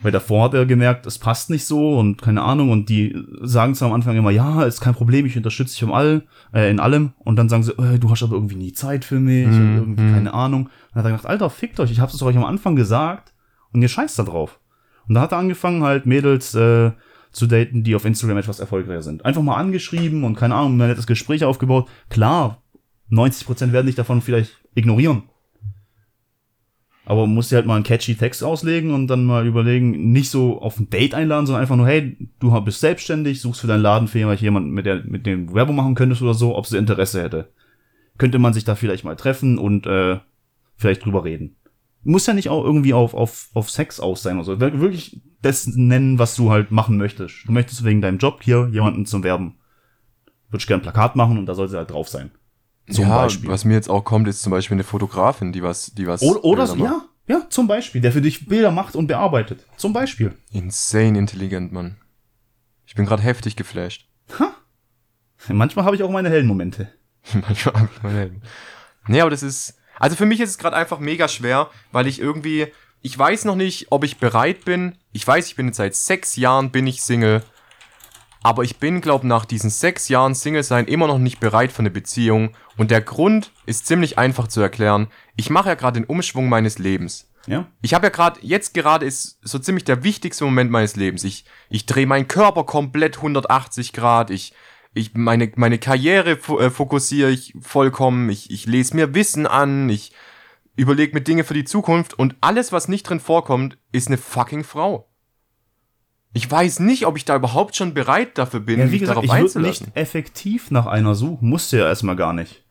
Weil 0.00 0.12
davor 0.12 0.44
hat 0.44 0.54
er 0.54 0.64
gemerkt, 0.64 1.06
es 1.06 1.18
passt 1.18 1.50
nicht 1.50 1.66
so 1.66 1.98
und 1.98 2.22
keine 2.22 2.42
Ahnung 2.42 2.70
und 2.70 2.88
die 2.88 3.16
sagen 3.42 3.74
zwar 3.74 3.88
am 3.88 3.94
Anfang 3.94 4.16
immer, 4.16 4.30
ja, 4.30 4.62
ist 4.62 4.80
kein 4.80 4.94
Problem, 4.94 5.26
ich 5.26 5.36
unterstütze 5.36 5.74
dich 5.74 5.82
um 5.82 5.92
all, 5.92 6.22
äh, 6.54 6.70
in 6.70 6.78
allem 6.78 7.14
und 7.18 7.36
dann 7.36 7.48
sagen 7.48 7.64
sie, 7.64 7.72
äh, 7.72 7.98
du 7.98 8.08
hast 8.10 8.22
aber 8.22 8.34
irgendwie 8.34 8.54
nie 8.54 8.72
Zeit 8.72 9.04
für 9.04 9.18
mich 9.18 9.46
und 9.46 9.76
irgendwie 9.76 10.12
keine 10.12 10.32
Ahnung. 10.32 10.66
Und 10.66 10.70
dann 10.94 11.02
hat 11.02 11.06
er 11.06 11.16
gedacht, 11.16 11.26
Alter, 11.26 11.50
fickt 11.50 11.80
euch, 11.80 11.90
ich 11.90 11.98
hab's 11.98 12.22
euch 12.22 12.36
am 12.36 12.44
Anfang 12.44 12.76
gesagt 12.76 13.32
und 13.72 13.82
ihr 13.82 13.88
scheißt 13.88 14.18
da 14.18 14.22
drauf. 14.22 14.60
Und 15.08 15.14
da 15.14 15.22
hat 15.22 15.32
er 15.32 15.38
angefangen 15.38 15.82
halt 15.82 16.06
Mädels 16.06 16.54
äh, 16.54 16.92
zu 17.32 17.46
daten, 17.46 17.82
die 17.82 17.94
auf 17.94 18.04
Instagram 18.04 18.38
etwas 18.38 18.60
erfolgreicher 18.60 19.02
sind. 19.02 19.24
Einfach 19.24 19.42
mal 19.42 19.56
angeschrieben 19.56 20.22
und 20.24 20.36
keine 20.36 20.54
Ahnung, 20.54 20.74
ein 20.74 20.88
nettes 20.88 21.06
Gespräch 21.06 21.44
aufgebaut. 21.44 21.88
Klar, 22.08 22.62
90% 23.10 23.72
werden 23.72 23.86
dich 23.86 23.96
davon 23.96 24.20
vielleicht 24.20 24.58
ignorieren. 24.74 25.24
Aber 27.10 27.22
man 27.26 27.36
muss 27.36 27.48
dir 27.48 27.56
halt 27.56 27.64
mal 27.64 27.76
einen 27.76 27.84
catchy 27.84 28.16
Text 28.16 28.44
auslegen 28.44 28.92
und 28.92 29.06
dann 29.06 29.24
mal 29.24 29.46
überlegen, 29.46 30.12
nicht 30.12 30.28
so 30.28 30.60
auf 30.60 30.78
ein 30.78 30.90
Date 30.90 31.14
einladen, 31.14 31.46
sondern 31.46 31.62
einfach 31.62 31.76
nur, 31.76 31.86
hey, 31.86 32.18
du 32.38 32.60
bist 32.60 32.80
selbstständig, 32.80 33.40
suchst 33.40 33.62
für 33.62 33.66
deinen 33.66 33.80
Laden 33.80 34.08
vielleicht 34.08 34.42
jemanden, 34.42 34.72
mit, 34.72 34.84
der, 34.84 35.02
mit 35.04 35.24
dem 35.24 35.46
du 35.46 35.54
Werbung 35.54 35.74
machen 35.76 35.94
könntest 35.94 36.20
oder 36.20 36.34
so, 36.34 36.54
ob 36.54 36.66
sie 36.66 36.76
Interesse 36.76 37.22
hätte. 37.22 37.48
Könnte 38.18 38.38
man 38.38 38.52
sich 38.52 38.64
da 38.64 38.74
vielleicht 38.74 39.04
mal 39.04 39.16
treffen 39.16 39.56
und 39.56 39.86
äh, 39.86 40.18
vielleicht 40.76 41.02
drüber 41.06 41.24
reden. 41.24 41.56
Muss 42.04 42.26
ja 42.26 42.34
nicht 42.34 42.50
auch 42.50 42.62
irgendwie 42.62 42.92
auf, 42.92 43.14
auf, 43.14 43.48
auf 43.54 43.70
Sex 43.70 44.00
aus 44.00 44.22
sein 44.22 44.36
oder 44.36 44.44
so. 44.44 44.60
Wir- 44.60 44.78
Wirklich 44.78 45.22
das 45.40 45.66
nennen, 45.66 46.18
was 46.18 46.36
du 46.36 46.50
halt 46.50 46.70
machen 46.72 46.98
möchtest. 46.98 47.48
Du 47.48 47.52
möchtest 47.52 47.84
wegen 47.84 48.02
deinem 48.02 48.18
Job 48.18 48.40
hier 48.42 48.68
jemanden 48.70 49.06
zum 49.06 49.24
Werben. 49.24 49.54
Würde 50.50 50.60
ich 50.60 50.66
gerne 50.66 50.80
ein 50.82 50.84
Plakat 50.84 51.16
machen 51.16 51.38
und 51.38 51.46
da 51.46 51.54
soll 51.54 51.68
sie 51.68 51.78
halt 51.78 51.90
drauf 51.90 52.08
sein. 52.10 52.32
Zum 52.90 53.04
ja, 53.04 53.22
Beispiel. 53.22 53.48
was 53.50 53.64
mir 53.64 53.74
jetzt 53.74 53.90
auch 53.90 54.04
kommt, 54.04 54.28
ist 54.28 54.42
zum 54.42 54.50
Beispiel 54.50 54.76
eine 54.76 54.84
Fotografin, 54.84 55.52
die 55.52 55.62
was, 55.62 55.92
die 55.94 56.06
was. 56.06 56.22
Oder, 56.22 56.44
oder 56.44 56.66
so, 56.66 56.76
ja, 56.76 57.02
ja, 57.26 57.46
zum 57.50 57.68
Beispiel, 57.68 58.00
der 58.00 58.12
für 58.12 58.22
dich 58.22 58.46
Bilder 58.46 58.70
macht 58.70 58.96
und 58.96 59.06
bearbeitet. 59.06 59.66
Zum 59.76 59.92
Beispiel. 59.92 60.34
Insane 60.50 61.18
intelligent, 61.18 61.72
Mann. 61.72 61.96
Ich 62.86 62.94
bin 62.94 63.04
gerade 63.04 63.22
heftig 63.22 63.56
geflasht. 63.56 64.08
Manchmal 65.48 65.84
habe 65.84 65.94
ich 65.94 66.02
auch 66.02 66.10
meine 66.10 66.30
hellen 66.30 66.46
Momente. 66.46 66.90
Manchmal 67.34 67.74
hab 67.74 67.92
ich 67.94 68.02
meine 68.02 68.18
Helden. 68.18 68.42
Nee, 69.06 69.20
aber 69.20 69.30
das 69.30 69.42
ist. 69.42 69.78
Also 69.98 70.16
für 70.16 70.26
mich 70.26 70.40
ist 70.40 70.50
es 70.50 70.58
gerade 70.58 70.76
einfach 70.76 70.98
mega 70.98 71.28
schwer, 71.28 71.70
weil 71.92 72.06
ich 72.06 72.20
irgendwie. 72.20 72.68
Ich 73.00 73.16
weiß 73.16 73.44
noch 73.44 73.54
nicht, 73.54 73.86
ob 73.90 74.02
ich 74.04 74.18
bereit 74.18 74.64
bin. 74.64 74.96
Ich 75.12 75.24
weiß, 75.26 75.46
ich 75.46 75.54
bin 75.54 75.66
jetzt 75.66 75.76
seit 75.76 75.94
sechs 75.94 76.34
Jahren 76.34 76.70
bin 76.70 76.86
ich 76.86 77.02
Single. 77.02 77.44
Aber 78.42 78.62
ich 78.62 78.78
bin, 78.78 79.00
glaube 79.00 79.26
nach 79.26 79.44
diesen 79.44 79.70
sechs 79.70 80.08
Jahren 80.08 80.34
Single 80.34 80.62
sein 80.62 80.86
immer 80.86 81.06
noch 81.06 81.18
nicht 81.18 81.40
bereit 81.40 81.72
für 81.72 81.80
eine 81.80 81.90
Beziehung. 81.90 82.50
Und 82.76 82.90
der 82.90 83.00
Grund 83.00 83.52
ist 83.66 83.86
ziemlich 83.86 84.18
einfach 84.18 84.48
zu 84.48 84.60
erklären. 84.60 85.08
Ich 85.36 85.50
mache 85.50 85.70
ja 85.70 85.74
gerade 85.74 86.00
den 86.00 86.08
Umschwung 86.08 86.48
meines 86.48 86.78
Lebens. 86.78 87.28
Ja? 87.46 87.66
Ich 87.82 87.94
habe 87.94 88.06
ja 88.06 88.10
gerade, 88.10 88.38
jetzt 88.42 88.74
gerade 88.74 89.06
ist 89.06 89.38
so 89.42 89.58
ziemlich 89.58 89.84
der 89.84 90.04
wichtigste 90.04 90.44
Moment 90.44 90.70
meines 90.70 90.96
Lebens. 90.96 91.24
Ich, 91.24 91.44
ich 91.70 91.86
drehe 91.86 92.06
meinen 92.06 92.28
Körper 92.28 92.64
komplett 92.64 93.16
180 93.16 93.92
Grad. 93.92 94.30
Ich, 94.30 94.52
ich 94.94 95.14
meine, 95.14 95.50
meine 95.56 95.78
Karriere 95.78 96.32
äh, 96.32 96.70
fokussiere 96.70 97.30
ich 97.30 97.54
vollkommen. 97.60 98.28
Ich, 98.30 98.50
ich 98.50 98.66
lese 98.66 98.94
mir 98.94 99.14
Wissen 99.14 99.46
an. 99.46 99.88
Ich 99.88 100.12
überlege 100.76 101.14
mir 101.14 101.22
Dinge 101.22 101.42
für 101.42 101.54
die 101.54 101.64
Zukunft. 101.64 102.14
Und 102.14 102.36
alles, 102.40 102.70
was 102.70 102.86
nicht 102.86 103.04
drin 103.04 103.20
vorkommt, 103.20 103.78
ist 103.92 104.08
eine 104.08 104.18
fucking 104.18 104.62
Frau. 104.62 105.08
Ich 106.34 106.50
weiß 106.50 106.80
nicht, 106.80 107.06
ob 107.06 107.16
ich 107.16 107.24
da 107.24 107.36
überhaupt 107.36 107.74
schon 107.74 107.94
bereit 107.94 108.36
dafür 108.38 108.60
bin, 108.60 108.78
Ja, 108.78 108.86
wie 108.86 108.90
mich 108.90 109.00
gesagt, 109.00 109.16
darauf 109.16 109.24
ich 109.24 109.30
würde 109.30 109.42
einzulassen. 109.44 109.86
nicht 109.86 109.96
effektiv 109.96 110.70
nach 110.70 110.86
einer 110.86 111.14
suchen, 111.14 111.48
musst 111.48 111.72
du 111.72 111.78
ja 111.78 111.86
erstmal 111.88 112.16
gar 112.16 112.32
nicht. 112.32 112.64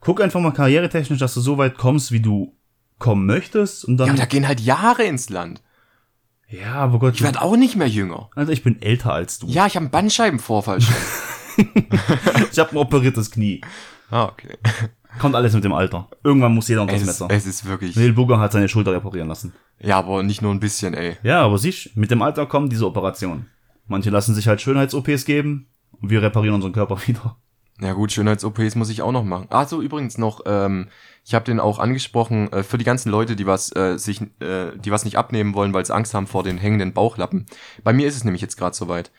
Guck 0.00 0.20
einfach 0.20 0.40
mal 0.40 0.52
karrieretechnisch, 0.52 1.18
dass 1.18 1.32
du 1.34 1.40
so 1.40 1.56
weit 1.58 1.78
kommst, 1.78 2.12
wie 2.12 2.20
du 2.20 2.54
kommen 2.98 3.24
möchtest 3.26 3.84
und 3.86 3.94
Ja, 3.98 4.06
dann. 4.06 4.10
aber 4.10 4.18
da 4.18 4.24
gehen 4.26 4.46
halt 4.46 4.60
Jahre 4.60 5.02
ins 5.04 5.30
Land. 5.30 5.62
Ja, 6.48 6.74
aber 6.74 6.98
Gott, 6.98 7.14
Ich 7.14 7.22
werde 7.22 7.40
auch 7.40 7.56
nicht 7.56 7.74
mehr 7.74 7.88
jünger. 7.88 8.28
also 8.36 8.52
ich 8.52 8.62
bin 8.62 8.80
älter 8.82 9.12
als 9.14 9.38
du. 9.38 9.46
Ja, 9.48 9.66
ich 9.66 9.76
habe 9.76 9.84
einen 9.84 9.90
Bandscheibenvorfall 9.90 10.80
schon. 10.80 10.94
Ich 12.52 12.58
habe 12.58 12.72
ein 12.72 12.76
operiertes 12.76 13.30
Knie. 13.30 13.60
ah, 14.10 14.24
okay. 14.24 14.56
Kommt 15.18 15.34
alles 15.34 15.52
mit 15.54 15.64
dem 15.64 15.72
Alter. 15.72 16.08
Irgendwann 16.22 16.54
muss 16.54 16.68
jeder 16.68 16.82
unter 16.82 16.94
das 16.94 17.04
Messer. 17.04 17.28
es 17.30 17.46
ist 17.46 17.64
wirklich. 17.66 17.96
Neil 17.96 18.12
Booger 18.12 18.38
hat 18.38 18.52
seine 18.52 18.68
Schulter 18.68 18.92
reparieren 18.92 19.28
lassen. 19.28 19.52
Ja, 19.80 19.98
aber 19.98 20.22
nicht 20.22 20.42
nur 20.42 20.52
ein 20.52 20.60
bisschen, 20.60 20.94
ey. 20.94 21.16
Ja, 21.22 21.42
aber 21.42 21.58
siehst, 21.58 21.96
mit 21.96 22.10
dem 22.10 22.22
Alter 22.22 22.46
kommen 22.46 22.68
diese 22.68 22.86
Operationen. 22.86 23.46
Manche 23.86 24.10
lassen 24.10 24.34
sich 24.34 24.48
halt 24.48 24.60
Schönheits-OPs 24.60 25.24
geben 25.24 25.66
und 26.00 26.10
wir 26.10 26.22
reparieren 26.22 26.54
unseren 26.54 26.72
Körper 26.72 26.98
wieder. 27.06 27.36
Ja 27.80 27.92
gut, 27.92 28.12
Schönheits-OPs 28.12 28.76
muss 28.76 28.88
ich 28.88 29.02
auch 29.02 29.10
noch 29.12 29.24
machen. 29.24 29.46
Ach 29.50 29.68
so, 29.68 29.82
übrigens 29.82 30.16
noch, 30.16 30.42
ähm, 30.46 30.88
ich 31.24 31.34
habe 31.34 31.44
den 31.44 31.58
auch 31.58 31.80
angesprochen, 31.80 32.52
äh, 32.52 32.62
für 32.62 32.78
die 32.78 32.84
ganzen 32.84 33.10
Leute, 33.10 33.34
die 33.34 33.46
was 33.46 33.74
äh, 33.74 33.98
sich, 33.98 34.20
äh, 34.40 34.76
die 34.76 34.92
was 34.92 35.04
nicht 35.04 35.18
abnehmen 35.18 35.54
wollen, 35.54 35.74
weil 35.74 35.84
sie 35.84 35.94
Angst 35.94 36.14
haben 36.14 36.28
vor 36.28 36.44
den 36.44 36.56
hängenden 36.58 36.92
Bauchlappen. 36.92 37.46
Bei 37.82 37.92
mir 37.92 38.06
ist 38.06 38.16
es 38.16 38.24
nämlich 38.24 38.42
jetzt 38.42 38.56
gerade 38.56 38.76
soweit. 38.76 39.10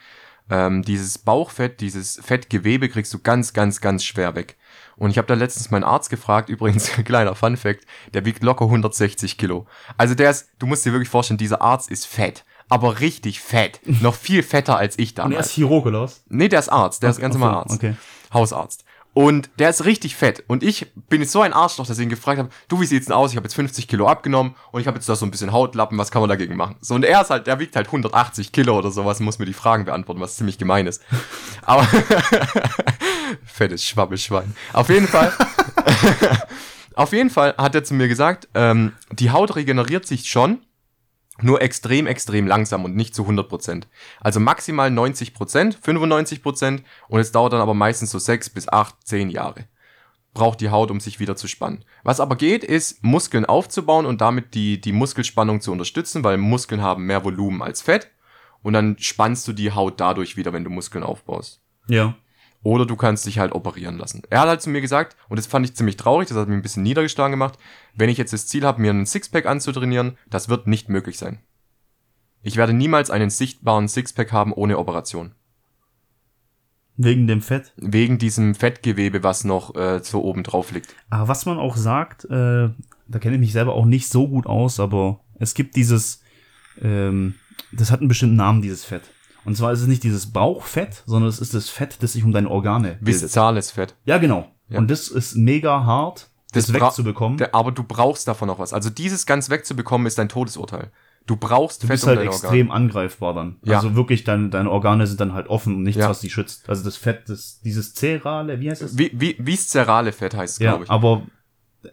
Ähm, 0.50 0.84
dieses 0.84 1.18
Bauchfett, 1.18 1.82
dieses 1.82 2.20
Fettgewebe 2.24 2.88
kriegst 2.88 3.14
du 3.14 3.20
ganz, 3.20 3.52
ganz, 3.54 3.82
ganz 3.82 4.06
schwer 4.06 4.36
weg. 4.36 4.58
Und 4.98 5.12
ich 5.12 5.18
habe 5.18 5.28
da 5.28 5.34
letztens 5.34 5.72
meinen 5.72 5.84
Arzt 5.84 6.10
gefragt, 6.10 6.50
übrigens, 6.56 6.92
kleiner 7.04 7.36
Fun 7.36 7.58
Fact, 7.58 7.86
der 8.14 8.26
wiegt 8.26 8.44
locker 8.44 8.66
160 8.66 9.38
Kilo. 9.38 9.66
Also 9.98 10.16
der 10.16 10.30
ist, 10.32 10.50
du 10.60 10.68
musst 10.68 10.86
dir 10.86 10.92
wirklich 10.94 11.10
vorstellen, 11.10 11.38
dieser 11.38 11.62
Arzt 11.62 11.90
ist 11.92 12.06
fett. 12.06 12.44
Aber 12.70 13.00
richtig 13.00 13.42
fett. 13.42 13.80
Noch 14.02 14.16
viel 14.16 14.42
fetter 14.42 14.78
als 14.78 14.98
ich 14.98 15.12
Und 15.12 15.18
er 15.18 15.24
damals. 15.24 15.48
ist 15.48 15.54
Chirurg, 15.54 15.86
oder 15.86 16.02
was? 16.02 16.24
Nee, 16.30 16.48
der 16.48 16.60
ist 16.60 16.70
Arzt, 16.70 17.04
der 17.04 17.12
ist 17.12 17.20
ganz 17.20 17.36
normal 17.36 17.56
Arzt. 17.56 17.76
okay. 17.76 17.96
Hausarzt. 18.34 18.84
Und 19.16 19.50
der 19.60 19.70
ist 19.70 19.86
richtig 19.86 20.14
fett. 20.18 20.44
Und 20.48 20.62
ich 20.62 20.88
bin 21.08 21.22
jetzt 21.22 21.32
so 21.32 21.42
ein 21.42 21.54
Arschloch, 21.54 21.88
dass 21.88 21.98
ich 21.98 22.04
ihn 22.04 22.10
gefragt 22.10 22.38
habe, 22.38 22.50
du, 22.68 22.82
wie 22.82 22.86
sieht's 22.86 23.06
denn 23.06 23.16
aus? 23.16 23.32
Ich 23.32 23.38
habe 23.38 23.46
jetzt 23.46 23.56
50 23.56 23.88
Kilo 23.88 24.10
abgenommen 24.10 24.56
und 24.74 24.82
ich 24.82 24.88
habe 24.88 24.98
jetzt 24.98 25.08
da 25.08 25.16
so 25.16 25.26
ein 25.26 25.32
bisschen 25.32 25.54
Hautlappen, 25.54 25.98
was 25.98 26.12
kann 26.12 26.22
man 26.22 26.28
dagegen 26.28 26.58
machen? 26.58 26.76
So, 26.82 26.96
und 26.96 27.06
er 27.06 27.22
ist 27.22 27.30
halt, 27.30 27.48
der 27.48 27.58
wiegt 27.60 27.78
halt 27.78 27.86
180 27.88 28.52
Kilo 28.52 28.78
oder 28.78 28.92
sowas 28.92 29.22
muss 29.22 29.40
mir 29.40 29.46
die 29.46 29.54
Fragen 29.54 29.86
beantworten, 29.86 30.20
was 30.20 30.36
ziemlich 30.36 30.58
gemein 30.58 30.86
ist. 30.86 31.02
Aber 31.62 31.88
fettes 33.46 33.86
Schwabbelschwein. 33.86 34.54
Auf 34.74 34.90
jeden 34.90 35.08
Fall. 35.08 35.32
auf 36.96 37.14
jeden 37.14 37.30
Fall 37.30 37.56
hat 37.58 37.74
er 37.74 37.86
zu 37.86 37.94
mir 37.94 38.10
gesagt, 38.10 38.50
ähm, 38.54 38.92
die 39.14 39.32
Haut 39.32 39.56
regeneriert 39.56 40.06
sich 40.06 40.30
schon, 40.30 40.60
nur 41.42 41.62
extrem, 41.62 42.08
extrem 42.08 42.48
langsam 42.48 42.86
und 42.86 42.96
nicht 42.96 43.14
zu 43.14 43.24
100%. 43.24 43.84
Also 44.22 44.40
maximal 44.40 44.90
90%, 44.90 45.82
95% 45.82 46.82
und 47.08 47.20
es 47.20 47.32
dauert 47.32 47.54
dann 47.54 47.62
aber 47.62 47.74
meistens 47.74 48.12
so 48.12 48.20
6 48.20 48.50
bis 48.52 48.70
8, 48.70 48.96
10 49.04 49.30
Jahre. 49.30 49.66
Braucht 50.34 50.62
die 50.62 50.70
Haut, 50.70 50.92
um 50.92 51.00
sich 51.00 51.20
wieder 51.20 51.36
zu 51.36 51.48
spannen. 51.48 51.86
Was 52.04 52.20
aber 52.20 52.36
geht, 52.36 52.64
ist 52.64 53.04
Muskeln 53.04 53.46
aufzubauen 53.46 54.06
und 54.06 54.22
damit 54.22 54.54
die, 54.54 54.80
die 54.80 54.92
Muskelspannung 54.92 55.62
zu 55.62 55.72
unterstützen, 55.72 56.24
weil 56.24 56.38
Muskeln 56.38 56.82
haben 56.82 57.06
mehr 57.06 57.24
Volumen 57.24 57.62
als 57.62 57.82
Fett 57.82 58.12
und 58.62 58.74
dann 58.74 58.98
spannst 59.00 59.48
du 59.48 59.54
die 59.54 59.72
Haut 59.72 60.00
dadurch 60.00 60.38
wieder, 60.38 60.52
wenn 60.52 60.64
du 60.64 60.70
Muskeln 60.70 61.04
aufbaust. 61.04 61.62
Ja. 61.88 62.16
Oder 62.66 62.88
du 62.88 62.96
kannst 62.96 63.28
dich 63.28 63.38
halt 63.38 63.52
operieren 63.52 64.00
lassen. 64.00 64.24
Er 64.32 64.42
hat 64.42 64.48
halt 64.48 64.62
zu 64.64 64.72
mir 64.72 64.82
gesagt, 64.82 65.16
und 65.30 65.38
das 65.38 65.46
fand 65.46 65.68
ich 65.68 65.76
ziemlich 65.76 65.98
traurig, 65.98 66.28
das 66.28 66.36
hat 66.36 66.48
mich 66.48 66.58
ein 66.58 66.64
bisschen 66.64 66.82
niedergeschlagen 66.82 67.34
gemacht, 67.34 67.60
wenn 67.94 68.10
ich 68.10 68.18
jetzt 68.18 68.34
das 68.34 68.48
Ziel 68.48 68.66
habe, 68.66 68.82
mir 68.82 68.90
einen 68.90 69.06
Sixpack 69.06 69.46
anzutrainieren, 69.46 70.18
das 70.32 70.50
wird 70.50 70.66
nicht 70.66 70.90
möglich 70.90 71.20
sein. 71.20 71.38
Ich 72.42 72.58
werde 72.58 72.74
niemals 72.74 73.12
einen 73.12 73.30
sichtbaren 73.30 73.88
Sixpack 73.88 74.32
haben 74.32 74.52
ohne 74.52 74.80
Operation. 74.80 75.36
Wegen 76.98 77.28
dem 77.28 77.44
Fett. 77.44 77.72
Wegen 77.78 78.18
diesem 78.18 78.56
Fettgewebe, 78.56 79.22
was 79.22 79.44
noch 79.44 79.76
äh, 79.76 80.00
so 80.02 80.24
oben 80.24 80.42
drauf 80.42 80.72
liegt. 80.72 80.96
Aber 81.12 81.28
was 81.28 81.46
man 81.46 81.60
auch 81.60 81.78
sagt, 81.78 82.26
äh, 82.26 82.70
da 83.08 83.20
kenne 83.20 83.36
ich 83.36 83.42
mich 83.42 83.54
selber 83.54 83.76
auch 83.76 83.86
nicht 83.86 84.10
so 84.10 84.28
gut 84.28 84.48
aus, 84.48 84.80
aber 84.80 85.20
es 85.38 85.54
gibt 85.54 85.76
dieses, 85.76 86.24
ähm, 86.82 87.36
das 87.72 87.92
hat 87.92 88.00
einen 88.00 88.10
bestimmten 88.10 88.38
Namen, 88.38 88.64
dieses 88.64 88.86
Fett. 88.86 89.04
Und 89.46 89.56
zwar 89.56 89.72
ist 89.72 89.82
es 89.82 89.88
nicht 89.88 90.04
dieses 90.04 90.32
Bauchfett, 90.32 91.04
sondern 91.06 91.30
es 91.30 91.40
ist 91.40 91.54
das 91.54 91.70
Fett, 91.70 91.98
das 92.02 92.14
sich 92.14 92.24
um 92.24 92.32
deine 92.32 92.50
Organe 92.50 92.98
bildet. 93.02 93.24
Viszales 93.24 93.72
Fett. 93.72 93.96
Ja, 94.06 94.18
genau. 94.18 94.48
Ja. 94.70 94.80
Und 94.80 94.90
das 94.90 95.08
ist 95.08 95.36
mega 95.36 95.84
hart, 95.86 96.30
das, 96.54 96.72
bra- 96.72 96.88
wegzubekommen. 96.88 97.38
Der- 97.38 97.54
Aber 97.54 97.72
du 97.72 97.84
brauchst 97.84 98.28
davon 98.28 98.48
noch 98.48 98.60
was. 98.60 98.74
Also 98.74 98.90
dieses 98.90 99.26
ganz 99.26 99.50
wegzubekommen 99.50 100.08
ist 100.08 100.20
ein 100.20 100.30
Todesurteil. 100.30 100.92
Du 101.28 101.36
brauchst 101.38 101.82
Du 101.82 101.88
Fett 101.88 101.96
bist 101.96 102.08
halt 102.08 102.20
dein 102.20 102.28
extrem 102.28 102.70
Organ. 102.70 102.84
angreifbar 102.84 103.34
dann. 103.34 103.56
Ja. 103.64 103.78
Also 103.78 103.96
wirklich, 103.96 104.24
deine, 104.24 104.50
deine 104.50 104.70
Organe 104.70 105.08
sind 105.08 105.20
dann 105.20 105.34
halt 105.34 105.48
offen 105.48 105.76
und 105.76 105.84
nichts, 105.84 106.00
Ja. 106.00 106.08
was 106.10 106.20
die 106.20 106.30
schützt. 106.30 106.70
Also 106.70 106.84
das 106.84 106.98
Fett, 106.98 107.24
das, 107.30 107.60
dieses 107.64 107.94
Zerale, 107.96 108.60
wie 108.60 108.70
heißt 108.70 108.84
es? 108.84 108.98
Wie, 108.98 109.12
wie, 109.14 109.36
viszerale 109.40 110.12
Fett 110.12 110.36
heißt 110.36 110.54
es, 110.56 110.60
Ja, 110.60 110.72
glaube 110.72 110.84
ich. 110.86 110.90
aber 110.92 111.24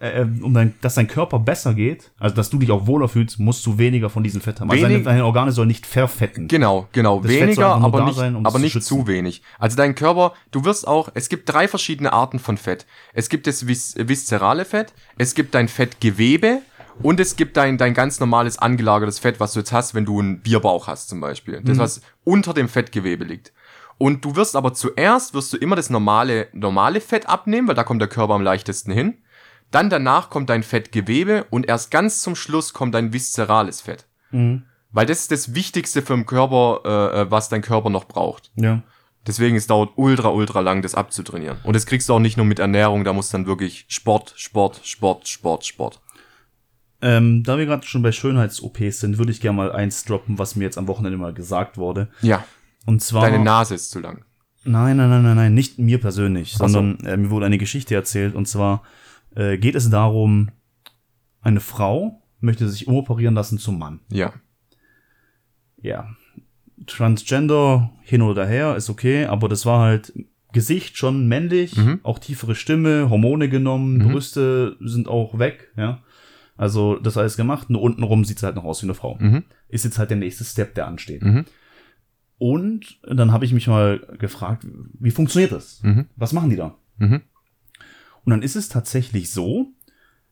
äh, 0.00 0.26
um 0.42 0.54
dein, 0.54 0.74
dass 0.80 0.94
dein 0.94 1.08
Körper 1.08 1.38
besser 1.38 1.74
geht, 1.74 2.10
also 2.18 2.34
dass 2.34 2.50
du 2.50 2.58
dich 2.58 2.70
auch 2.70 2.86
wohler 2.86 3.08
fühlst, 3.08 3.38
musst 3.38 3.64
du 3.66 3.78
weniger 3.78 4.10
von 4.10 4.22
diesem 4.22 4.40
Fett 4.40 4.60
haben. 4.60 4.70
Also 4.70 4.82
deine, 4.82 5.02
deine 5.02 5.24
Organe 5.24 5.52
sollen 5.52 5.68
nicht 5.68 5.86
verfetten. 5.86 6.48
Genau, 6.48 6.88
genau. 6.92 7.20
Das 7.20 7.30
Weniger, 7.30 7.74
aber 7.74 8.04
nicht, 8.04 8.16
sein, 8.16 8.36
um 8.36 8.46
aber 8.46 8.56
zu 8.56 8.62
nicht 8.62 8.72
schützen. 8.72 8.88
zu 8.88 9.06
wenig. 9.06 9.42
Also 9.58 9.76
dein 9.76 9.94
Körper, 9.94 10.32
du 10.50 10.64
wirst 10.64 10.86
auch, 10.86 11.10
es 11.14 11.28
gibt 11.28 11.52
drei 11.52 11.68
verschiedene 11.68 12.12
Arten 12.12 12.38
von 12.38 12.56
Fett. 12.56 12.86
Es 13.12 13.28
gibt 13.28 13.46
das 13.46 13.66
vis 13.66 13.94
viszerale 13.96 14.64
Fett, 14.64 14.92
es 15.18 15.34
gibt 15.34 15.54
dein 15.54 15.68
Fettgewebe 15.68 16.60
und 17.02 17.20
es 17.20 17.36
gibt 17.36 17.56
dein, 17.56 17.78
dein 17.78 17.94
ganz 17.94 18.20
normales 18.20 18.58
angelagertes 18.58 19.18
Fett, 19.18 19.40
was 19.40 19.52
du 19.52 19.60
jetzt 19.60 19.72
hast, 19.72 19.94
wenn 19.94 20.04
du 20.04 20.20
einen 20.20 20.40
Bierbauch 20.40 20.86
hast 20.86 21.08
zum 21.08 21.20
Beispiel. 21.20 21.60
Mhm. 21.60 21.64
Das, 21.64 21.78
was 21.78 22.00
unter 22.24 22.54
dem 22.54 22.68
Fettgewebe 22.68 23.24
liegt. 23.24 23.52
Und 23.98 24.24
du 24.24 24.34
wirst 24.36 24.56
aber 24.56 24.74
zuerst, 24.74 25.32
wirst 25.34 25.52
du 25.52 25.56
immer 25.56 25.76
das 25.76 25.90
normale, 25.90 26.48
normale 26.52 27.00
Fett 27.00 27.28
abnehmen, 27.28 27.68
weil 27.68 27.74
da 27.74 27.84
kommt 27.84 28.00
der 28.00 28.08
Körper 28.08 28.34
am 28.34 28.42
leichtesten 28.42 28.92
hin. 28.92 29.18
Dann 29.72 29.90
danach 29.90 30.30
kommt 30.30 30.50
dein 30.50 30.62
Fettgewebe 30.62 31.46
und 31.50 31.66
erst 31.66 31.90
ganz 31.90 32.20
zum 32.20 32.36
Schluss 32.36 32.72
kommt 32.74 32.94
dein 32.94 33.12
viszerales 33.12 33.80
Fett. 33.80 34.06
Mhm. 34.30 34.64
Weil 34.92 35.06
das 35.06 35.20
ist 35.20 35.32
das 35.32 35.54
Wichtigste 35.54 36.02
für 36.02 36.14
den 36.14 36.26
Körper, 36.26 36.80
äh, 36.84 37.22
äh, 37.22 37.30
was 37.30 37.48
dein 37.48 37.62
Körper 37.62 37.88
noch 37.90 38.04
braucht. 38.04 38.52
Ja. 38.54 38.82
Deswegen 39.26 39.56
es 39.56 39.66
dauert 39.66 39.92
ultra, 39.96 40.28
ultra 40.28 40.60
lang, 40.60 40.82
das 40.82 40.94
abzutrainieren. 40.94 41.58
Und 41.64 41.74
das 41.74 41.86
kriegst 41.86 42.08
du 42.08 42.14
auch 42.14 42.18
nicht 42.18 42.36
nur 42.36 42.44
mit 42.44 42.58
Ernährung, 42.58 43.02
da 43.04 43.12
muss 43.14 43.30
dann 43.30 43.46
wirklich 43.46 43.86
Sport, 43.88 44.34
Sport, 44.36 44.82
Sport, 44.84 45.26
Sport, 45.26 45.64
Sport. 45.64 46.02
Ähm, 47.00 47.42
da 47.42 47.56
wir 47.56 47.64
gerade 47.64 47.86
schon 47.86 48.02
bei 48.02 48.12
Schönheits-OPs 48.12 49.00
sind, 49.00 49.18
würde 49.18 49.32
ich 49.32 49.40
gerne 49.40 49.56
mal 49.56 49.72
eins 49.72 50.04
droppen, 50.04 50.38
was 50.38 50.54
mir 50.54 50.64
jetzt 50.64 50.76
am 50.76 50.86
Wochenende 50.86 51.18
mal 51.18 51.32
gesagt 51.32 51.78
wurde. 51.78 52.08
Ja, 52.20 52.44
Und 52.84 53.02
zwar. 53.02 53.22
deine 53.22 53.42
Nase 53.42 53.74
ist 53.74 53.90
zu 53.90 54.00
lang. 54.00 54.24
Nein, 54.64 54.98
nein, 54.98 55.08
nein, 55.08 55.22
nein, 55.22 55.36
nein, 55.36 55.54
nicht 55.54 55.78
mir 55.78 55.98
persönlich, 55.98 56.52
sondern 56.52 57.00
äh, 57.00 57.16
mir 57.16 57.30
wurde 57.30 57.46
eine 57.46 57.58
Geschichte 57.58 57.94
erzählt. 57.94 58.34
Und 58.34 58.46
zwar 58.46 58.82
äh, 59.34 59.58
geht 59.58 59.74
es 59.74 59.88
darum, 59.90 60.50
eine 61.40 61.60
Frau 61.60 62.22
möchte 62.40 62.68
sich 62.68 62.88
umoperieren 62.88 63.34
lassen 63.34 63.58
zum 63.58 63.78
Mann. 63.78 64.00
Ja. 64.10 64.32
Ja. 65.80 66.08
Transgender 66.86 67.90
hin 68.02 68.22
oder 68.22 68.46
her 68.46 68.76
ist 68.76 68.90
okay, 68.90 69.26
aber 69.26 69.48
das 69.48 69.66
war 69.66 69.80
halt 69.80 70.12
Gesicht 70.52 70.96
schon 70.98 71.28
männlich, 71.28 71.76
Mhm. 71.76 72.00
auch 72.02 72.18
tiefere 72.18 72.54
Stimme, 72.54 73.08
Hormone 73.08 73.48
genommen, 73.48 74.00
Brüste 74.00 74.76
sind 74.80 75.08
auch 75.08 75.38
weg, 75.38 75.72
ja. 75.76 76.02
Also 76.56 76.98
das 76.98 77.16
alles 77.16 77.36
gemacht, 77.36 77.70
nur 77.70 77.80
untenrum 77.82 78.24
sieht 78.24 78.38
sie 78.38 78.46
halt 78.46 78.56
noch 78.56 78.64
aus 78.64 78.82
wie 78.82 78.86
eine 78.86 78.94
Frau. 78.94 79.16
Mhm. 79.18 79.44
Ist 79.68 79.84
jetzt 79.84 79.98
halt 79.98 80.10
der 80.10 80.18
nächste 80.18 80.44
Step, 80.44 80.74
der 80.74 80.86
ansteht. 80.86 81.22
Mhm. 81.22 81.44
Und 82.38 82.98
dann 83.08 83.32
habe 83.32 83.44
ich 83.44 83.52
mich 83.54 83.66
mal 83.68 84.00
gefragt, 84.18 84.66
wie 84.98 85.10
funktioniert 85.12 85.52
das? 85.52 85.80
Mhm. 85.82 86.06
Was 86.16 86.32
machen 86.32 86.50
die 86.50 86.56
da? 86.56 86.76
Und 88.24 88.30
dann 88.30 88.42
ist 88.42 88.56
es 88.56 88.68
tatsächlich 88.68 89.30
so, 89.30 89.72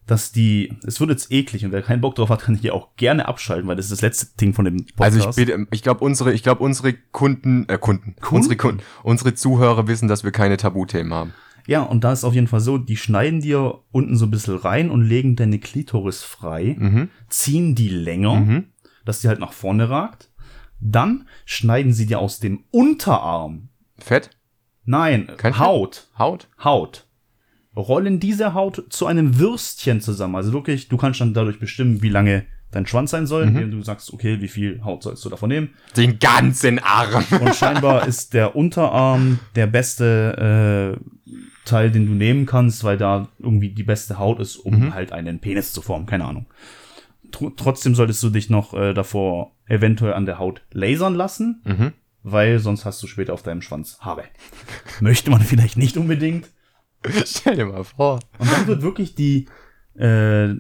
dass 0.07 0.32
die, 0.32 0.72
es 0.86 0.99
wird 1.01 1.11
jetzt 1.11 1.30
eklig 1.30 1.64
und 1.64 1.72
wer 1.72 1.82
keinen 1.82 2.01
Bock 2.01 2.14
drauf 2.16 2.30
hat, 2.30 2.41
kann 2.43 2.55
hier 2.57 2.74
auch 2.74 2.97
gerne 2.97 3.28
abschalten, 3.28 3.68
weil 3.68 3.76
das 3.76 3.86
ist 3.86 3.93
das 3.93 4.01
letzte 4.03 4.36
Ding 4.41 4.55
von 4.55 4.64
dem 4.64 4.78
Podcast. 4.86 5.01
Also 5.16 5.28
ich 5.30 5.36
bitte, 5.36 5.66
ich 5.70 5.82
glaube 5.82 6.05
unsere, 6.05 6.32
ich 6.32 6.43
glaube 6.43 6.62
unsere 6.64 6.93
Kunden, 6.95 7.68
äh 7.68 7.78
Kunden, 7.78 8.16
Kunden? 8.20 8.36
unsere 8.36 8.57
Kunden, 8.57 8.82
unsere 9.03 9.34
Zuhörer 9.34 9.86
wissen, 9.86 10.09
dass 10.09 10.24
wir 10.24 10.32
keine 10.32 10.57
Tabuthemen 10.57 11.12
haben. 11.14 11.32
Ja, 11.66 11.82
und 11.82 12.03
da 12.05 12.12
ist 12.12 12.24
auf 12.24 12.34
jeden 12.34 12.47
Fall 12.49 12.61
so, 12.61 12.78
die 12.78 12.97
schneiden 12.97 13.41
dir 13.41 13.80
unten 13.93 14.16
so 14.16 14.26
ein 14.26 14.30
bisschen 14.30 14.57
rein 14.57 14.91
und 14.91 15.03
legen 15.03 15.36
deine 15.36 15.59
Klitoris 15.59 16.22
frei, 16.22 16.74
Mhm. 16.78 17.09
ziehen 17.28 17.74
die 17.74 17.91
länger, 17.91 18.34
Mhm. 18.41 18.64
dass 19.05 19.20
die 19.20 19.28
halt 19.28 19.38
nach 19.38 19.53
vorne 19.53 19.88
ragt. 19.91 20.30
Dann 20.80 21.28
schneiden 21.45 21.93
sie 21.93 22.07
dir 22.07 22.18
aus 22.18 22.41
dem 22.41 22.64
Unterarm, 22.70 23.68
Fett, 23.99 24.30
nein, 24.86 25.26
Kein 25.36 25.53
Fett? 25.53 25.61
Haut, 25.62 26.09
Haut. 26.18 27.07
Rollen 27.77 28.18
diese 28.21 28.53
Haut 28.55 28.85
zu 28.91 29.07
einem 29.07 29.39
Würstchen 29.39 30.01
zusammen. 30.01 30.35
Also 30.37 30.53
wirklich, 30.53 30.89
du 30.89 30.97
kannst 30.97 31.21
dann 31.21 31.35
dadurch 31.35 31.59
bestimmen, 31.61 32.03
wie 32.03 32.09
lange 32.09 32.45
dein 32.73 32.87
Schwanz 32.87 33.11
sein 33.11 33.27
soll, 33.27 33.47
Mhm. 33.47 33.57
indem 33.57 33.71
du 33.79 33.83
sagst, 33.83 34.12
okay, 34.12 34.41
wie 34.41 34.49
viel 34.49 34.83
Haut 34.85 35.03
sollst 35.03 35.25
du 35.25 35.29
davon 35.29 35.49
nehmen. 35.49 35.71
Den 35.97 36.18
ganzen 36.18 36.79
Arm. 36.79 37.25
Und 37.41 37.55
scheinbar 37.55 38.07
ist 38.07 38.35
der 38.35 38.55
Unterarm 38.57 39.39
der 39.57 39.66
beste 39.66 40.97
äh, 40.99 41.45
Teil, 41.64 41.91
den 41.91 42.07
du 42.07 42.12
nehmen 42.12 42.47
kannst, 42.47 42.83
weil 42.85 42.97
da 42.97 43.29
irgendwie 43.39 43.71
die 43.71 43.83
beste 43.85 44.18
Haut 44.18 44.41
ist, 44.41 44.57
um 44.57 44.79
Mhm. 44.87 44.95
halt 44.95 45.12
einen 45.12 45.39
Penis 45.41 45.73
zu 45.73 45.83
formen. 45.83 46.07
Keine 46.07 46.25
Ahnung. 46.25 46.47
Tr 47.33 47.53
trotzdem 47.57 47.95
solltest 47.95 48.23
du 48.25 48.31
dich 48.31 48.51
noch 48.51 48.75
äh, 48.75 48.93
davor 48.95 49.53
eventuell 49.66 50.14
an 50.14 50.27
der 50.27 50.39
Haut 50.39 50.62
lasern 50.73 51.14
lassen, 51.14 51.62
Mhm. 51.64 51.93
weil 52.25 52.59
sonst 52.59 52.85
hast 52.85 53.01
du 53.03 53.07
später 53.07 53.33
auf 53.35 53.43
deinem 53.43 53.62
Schwanz 53.62 53.99
Haare. 54.01 54.25
Möchte 55.01 55.31
man 55.31 55.41
vielleicht 55.41 55.77
nicht 55.77 55.97
unbedingt. 55.97 56.49
Stell 57.24 57.57
dir 57.57 57.66
mal 57.66 57.84
vor. 57.84 58.20
Und 58.38 58.53
dann 58.53 58.66
wird 58.66 58.82
wirklich 58.82 59.14
die, 59.14 59.46
äh, 59.94 60.55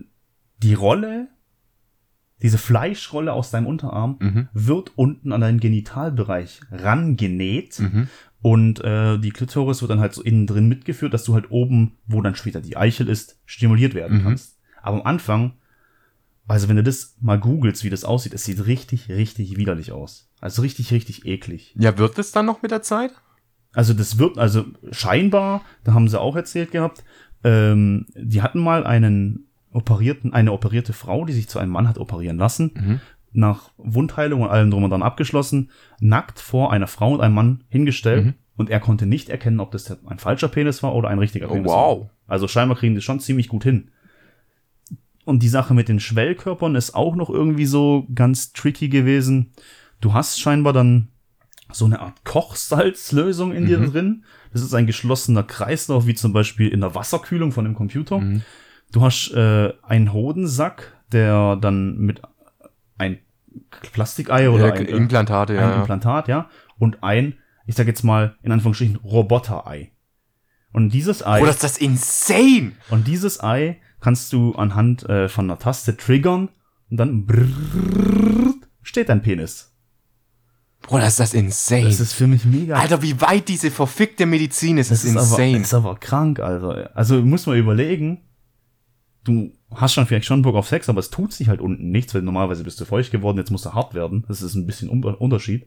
die 0.62 0.74
Rolle, 0.74 1.28
diese 2.42 2.58
Fleischrolle 2.58 3.32
aus 3.32 3.50
deinem 3.50 3.66
Unterarm, 3.66 4.16
Mhm. 4.20 4.48
wird 4.54 4.92
unten 4.96 5.32
an 5.32 5.40
deinen 5.42 5.60
Genitalbereich 5.60 6.60
rangenäht. 6.70 7.78
Mhm. 7.80 8.08
Und 8.42 8.80
äh, 8.82 9.18
die 9.18 9.30
Klitoris 9.30 9.82
wird 9.82 9.90
dann 9.90 10.00
halt 10.00 10.14
so 10.14 10.22
innen 10.22 10.46
drin 10.46 10.66
mitgeführt, 10.68 11.12
dass 11.12 11.24
du 11.24 11.34
halt 11.34 11.50
oben, 11.50 11.98
wo 12.06 12.22
dann 12.22 12.34
später 12.34 12.62
die 12.62 12.76
Eichel 12.78 13.08
ist, 13.08 13.38
stimuliert 13.44 13.92
werden 13.94 14.18
Mhm. 14.18 14.22
kannst. 14.22 14.58
Aber 14.80 14.96
am 14.96 15.02
Anfang, 15.06 15.52
also 16.48 16.68
wenn 16.68 16.76
du 16.76 16.82
das 16.82 17.16
mal 17.20 17.38
googelst, 17.38 17.84
wie 17.84 17.90
das 17.90 18.04
aussieht, 18.04 18.32
es 18.32 18.44
sieht 18.44 18.64
richtig, 18.66 19.10
richtig 19.10 19.58
widerlich 19.58 19.92
aus. 19.92 20.30
Also 20.40 20.62
richtig, 20.62 20.90
richtig 20.92 21.26
eklig. 21.26 21.74
Ja, 21.78 21.98
wird 21.98 22.18
es 22.18 22.32
dann 22.32 22.46
noch 22.46 22.62
mit 22.62 22.70
der 22.70 22.80
Zeit? 22.80 23.12
Also 23.72 23.94
das 23.94 24.18
wird, 24.18 24.36
also 24.38 24.64
scheinbar, 24.90 25.62
da 25.84 25.94
haben 25.94 26.08
sie 26.08 26.20
auch 26.20 26.34
erzählt 26.36 26.72
gehabt, 26.72 27.04
ähm, 27.44 28.06
die 28.14 28.42
hatten 28.42 28.60
mal 28.60 28.84
einen 28.84 29.46
operierten, 29.72 30.32
eine 30.32 30.52
operierte 30.52 30.92
Frau, 30.92 31.24
die 31.24 31.32
sich 31.32 31.48
zu 31.48 31.58
einem 31.58 31.70
Mann 31.72 31.88
hat 31.88 31.98
operieren 31.98 32.36
lassen, 32.38 32.72
Mhm. 32.74 33.00
nach 33.32 33.70
Wundheilung 33.76 34.42
und 34.42 34.48
allem 34.50 34.70
drum 34.72 34.82
und 34.82 34.90
dran 34.90 35.02
abgeschlossen, 35.04 35.70
nackt 36.00 36.40
vor 36.40 36.72
einer 36.72 36.88
Frau 36.88 37.12
und 37.14 37.20
einem 37.20 37.34
Mann 37.36 37.64
hingestellt 37.68 38.24
Mhm. 38.26 38.34
und 38.56 38.70
er 38.70 38.80
konnte 38.80 39.06
nicht 39.06 39.28
erkennen, 39.28 39.60
ob 39.60 39.70
das 39.70 39.96
ein 40.06 40.18
falscher 40.18 40.48
Penis 40.48 40.82
war 40.82 40.94
oder 40.96 41.08
ein 41.08 41.20
richtiger 41.20 41.48
Oh, 41.48 41.52
Penis 41.54 41.68
wow. 41.70 42.00
war. 42.00 42.10
Also 42.26 42.48
scheinbar 42.48 42.76
kriegen 42.76 42.96
die 42.96 43.00
schon 43.00 43.20
ziemlich 43.20 43.46
gut 43.48 43.62
hin. 43.62 43.90
Und 45.24 45.42
die 45.44 45.48
Sache 45.48 45.74
mit 45.74 45.88
den 45.88 46.00
Schwellkörpern 46.00 46.74
ist 46.74 46.94
auch 46.94 47.14
noch 47.14 47.30
irgendwie 47.30 47.66
so 47.66 48.06
ganz 48.14 48.52
tricky 48.52 48.88
gewesen. 48.88 49.52
Du 50.00 50.12
hast 50.14 50.40
scheinbar 50.40 50.72
dann 50.72 51.08
so 51.72 51.84
eine 51.84 52.00
Art 52.00 52.24
Kochsalzlösung 52.24 53.52
in 53.52 53.66
dir 53.66 53.78
Mhm. 53.78 53.92
drin. 53.92 54.24
Das 54.52 54.62
ist 54.62 54.74
ein 54.74 54.86
geschlossener 54.86 55.42
Kreislauf, 55.42 56.06
wie 56.06 56.14
zum 56.14 56.32
Beispiel 56.32 56.68
in 56.68 56.80
der 56.80 56.94
Wasserkühlung 56.94 57.52
von 57.52 57.64
dem 57.64 57.74
Computer. 57.74 58.18
Mhm. 58.18 58.42
Du 58.92 59.02
hast 59.02 59.30
äh, 59.32 59.72
einen 59.82 60.12
Hodensack, 60.12 60.96
der 61.12 61.56
dann 61.56 61.98
mit 61.98 62.20
ein 62.98 63.18
Plastikei 63.92 64.50
oder 64.50 64.68
Ja, 64.68 64.72
ein, 64.74 64.86
Implantate, 64.86 65.52
ein 65.54 65.58
ja. 65.70 65.80
Implantat, 65.80 66.28
ja, 66.28 66.48
und 66.78 67.02
ein, 67.02 67.34
ich 67.66 67.74
sag 67.76 67.86
jetzt 67.86 68.02
mal 68.02 68.36
in 68.42 68.52
Anführungsstrichen 68.52 68.96
Roboterei. 68.96 69.92
Und 70.72 70.90
dieses 70.90 71.24
Ei 71.26 71.38
Bro, 71.38 71.46
das 71.46 71.56
ist 71.56 71.64
das 71.64 71.78
insane. 71.78 72.72
und 72.90 73.06
dieses 73.06 73.42
Ei 73.42 73.78
kannst 74.00 74.32
du 74.32 74.54
anhand 74.54 75.08
äh, 75.08 75.28
von 75.28 75.46
einer 75.46 75.58
Taste 75.58 75.96
triggern 75.96 76.48
und 76.90 76.96
dann 76.96 77.26
brrrr, 77.26 78.54
steht 78.82 79.08
dein 79.08 79.22
Penis. 79.22 79.69
Bro, 80.82 80.98
das 80.98 81.08
ist 81.10 81.20
das 81.20 81.34
insane. 81.34 81.84
Das 81.84 82.00
ist 82.00 82.12
für 82.14 82.26
mich 82.26 82.44
mega. 82.44 82.76
Alter, 82.76 83.02
wie 83.02 83.20
weit 83.20 83.48
diese 83.48 83.70
verfickte 83.70 84.26
Medizin 84.26 84.78
ist, 84.78 84.90
das 84.90 85.04
ist 85.04 85.10
ist 85.10 85.16
aber, 85.16 85.42
insane. 85.42 85.58
ist 85.62 85.74
aber 85.74 85.96
krank, 85.96 86.40
Alter. 86.40 86.90
Also 86.94 87.20
muss 87.22 87.46
man 87.46 87.56
überlegen, 87.58 88.22
du 89.24 89.52
hast 89.74 89.92
schon 89.94 90.06
vielleicht 90.06 90.26
schon 90.26 90.42
Bock 90.42 90.54
auf 90.56 90.68
Sex, 90.68 90.88
aber 90.88 91.00
es 91.00 91.10
tut 91.10 91.32
sich 91.32 91.48
halt 91.48 91.60
unten 91.60 91.90
nichts, 91.90 92.14
weil 92.14 92.22
normalerweise 92.22 92.64
bist 92.64 92.80
du 92.80 92.84
feucht 92.84 93.10
geworden, 93.12 93.38
jetzt 93.38 93.50
musst 93.50 93.66
du 93.66 93.72
hart 93.72 93.94
werden. 93.94 94.24
Das 94.26 94.42
ist 94.42 94.54
ein 94.54 94.66
bisschen 94.66 94.88
Un 94.88 95.04
Unterschied. 95.04 95.66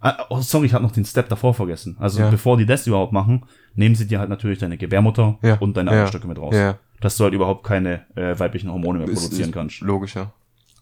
Ah, 0.00 0.26
Oh, 0.30 0.40
sorry, 0.40 0.66
ich 0.66 0.74
habe 0.74 0.84
noch 0.84 0.92
den 0.92 1.04
Step 1.04 1.28
davor 1.28 1.54
vergessen. 1.54 1.96
Also 1.98 2.20
Ja. 2.20 2.30
bevor 2.30 2.56
die 2.56 2.66
das 2.66 2.86
überhaupt 2.86 3.12
machen, 3.12 3.44
nehmen 3.74 3.94
sie 3.94 4.06
dir 4.06 4.18
halt 4.18 4.28
natürlich 4.30 4.58
deine 4.58 4.76
Gebärmutter 4.76 5.38
Ja. 5.42 5.56
und 5.56 5.76
deine 5.76 5.90
Ja. 5.92 5.96
Eierstöcke 5.98 6.26
mit 6.26 6.38
raus. 6.38 6.54
Ja. 6.54 6.78
Dass 7.00 7.16
du 7.16 7.24
halt 7.24 7.34
überhaupt 7.34 7.64
keine 7.64 8.06
äh, 8.16 8.38
weiblichen 8.38 8.70
Hormone 8.72 8.98
mehr 9.00 9.08
Ist- 9.08 9.20
produzieren 9.22 9.50
ist 9.50 9.54
kannst. 9.54 9.80
Logisch, 9.80 10.14
ja. 10.16 10.32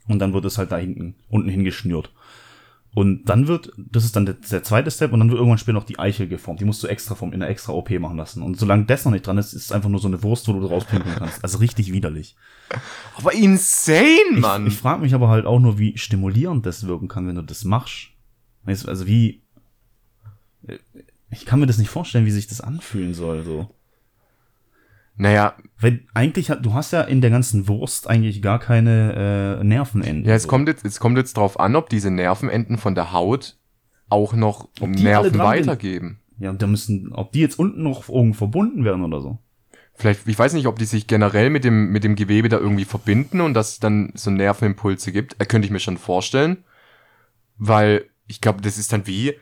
Und 0.08 0.18
dann 0.18 0.32
wird 0.32 0.44
es 0.44 0.58
halt 0.58 0.72
da 0.72 0.78
hinten, 0.78 1.14
unten 1.28 1.48
hingeschnürt. 1.48 2.12
Und 2.94 3.24
dann 3.24 3.48
wird, 3.48 3.72
das 3.76 4.04
ist 4.04 4.16
dann 4.16 4.26
der, 4.26 4.34
der 4.34 4.62
zweite 4.62 4.90
Step, 4.90 5.12
und 5.12 5.20
dann 5.20 5.30
wird 5.30 5.38
irgendwann 5.38 5.58
später 5.58 5.72
noch 5.72 5.84
die 5.84 5.98
Eichel 5.98 6.28
geformt. 6.28 6.60
Die 6.60 6.66
musst 6.66 6.82
du 6.82 6.88
extra 6.88 7.14
vom, 7.14 7.32
in 7.32 7.40
der 7.40 7.48
extra 7.48 7.72
OP 7.72 7.90
machen 7.90 8.18
lassen. 8.18 8.42
Und 8.42 8.58
solange 8.58 8.84
das 8.84 9.04
noch 9.06 9.12
nicht 9.12 9.26
dran 9.26 9.38
ist, 9.38 9.54
ist 9.54 9.64
es 9.64 9.72
einfach 9.72 9.88
nur 9.88 10.00
so 10.00 10.08
eine 10.08 10.22
Wurst, 10.22 10.46
wo 10.46 10.52
du 10.52 10.66
rauspinkeln 10.66 11.14
kannst. 11.16 11.42
Also 11.42 11.58
richtig 11.58 11.90
widerlich. 11.92 12.36
Aber 13.16 13.32
insane, 13.32 14.38
Mann. 14.38 14.66
Ich, 14.66 14.74
ich 14.74 14.78
frage 14.78 15.00
mich 15.00 15.14
aber 15.14 15.28
halt 15.28 15.46
auch 15.46 15.58
nur, 15.58 15.78
wie 15.78 15.96
stimulierend 15.96 16.66
das 16.66 16.86
wirken 16.86 17.08
kann, 17.08 17.26
wenn 17.26 17.36
du 17.36 17.42
das 17.42 17.64
machst. 17.64 18.08
Also 18.66 19.06
wie, 19.06 19.42
ich 21.30 21.46
kann 21.46 21.60
mir 21.60 21.66
das 21.66 21.78
nicht 21.78 21.90
vorstellen, 21.90 22.26
wie 22.26 22.30
sich 22.30 22.46
das 22.46 22.60
anfühlen 22.60 23.14
soll, 23.14 23.42
so. 23.42 23.74
Naja, 25.16 25.54
Wenn, 25.78 26.08
eigentlich 26.14 26.50
hat, 26.50 26.64
du 26.64 26.74
hast 26.74 26.92
ja 26.92 27.02
in 27.02 27.20
der 27.20 27.30
ganzen 27.30 27.68
Wurst 27.68 28.08
eigentlich 28.08 28.40
gar 28.40 28.58
keine 28.58 29.58
äh, 29.60 29.64
Nervenenden. 29.64 30.24
ja, 30.24 30.34
es 30.34 30.44
so. 30.44 30.48
kommt 30.48 30.68
jetzt, 30.68 30.84
es 30.84 31.00
kommt 31.00 31.18
jetzt 31.18 31.36
drauf 31.36 31.60
an, 31.60 31.76
ob 31.76 31.90
diese 31.90 32.10
Nervenenden 32.10 32.78
von 32.78 32.94
der 32.94 33.12
Haut 33.12 33.58
auch 34.08 34.32
noch 34.32 34.68
alle 34.80 34.90
Nerven 34.90 35.30
sind. 35.30 35.38
weitergeben. 35.38 36.20
Ja, 36.38 36.50
und 36.50 36.62
da 36.62 36.66
müssen, 36.66 37.12
ob 37.12 37.32
die 37.32 37.40
jetzt 37.40 37.58
unten 37.58 37.82
noch 37.82 38.08
irgendwo 38.08 38.38
verbunden 38.38 38.84
werden 38.84 39.04
oder 39.04 39.20
so. 39.20 39.38
Vielleicht, 39.94 40.26
ich 40.26 40.38
weiß 40.38 40.54
nicht, 40.54 40.66
ob 40.66 40.78
die 40.78 40.86
sich 40.86 41.06
generell 41.06 41.50
mit 41.50 41.64
dem, 41.64 41.90
mit 41.90 42.04
dem 42.04 42.16
Gewebe 42.16 42.48
da 42.48 42.58
irgendwie 42.58 42.86
verbinden 42.86 43.40
und 43.40 43.54
dass 43.54 43.72
es 43.72 43.80
dann 43.80 44.12
so 44.14 44.30
Nervenimpulse 44.30 45.12
gibt. 45.12 45.40
Äh, 45.40 45.46
könnte 45.46 45.66
ich 45.66 45.72
mir 45.72 45.80
schon 45.80 45.98
vorstellen. 45.98 46.64
Weil 47.58 48.06
ich 48.26 48.40
glaube, 48.40 48.62
das 48.62 48.78
ist 48.78 48.92
dann 48.92 49.06
wie, 49.06 49.34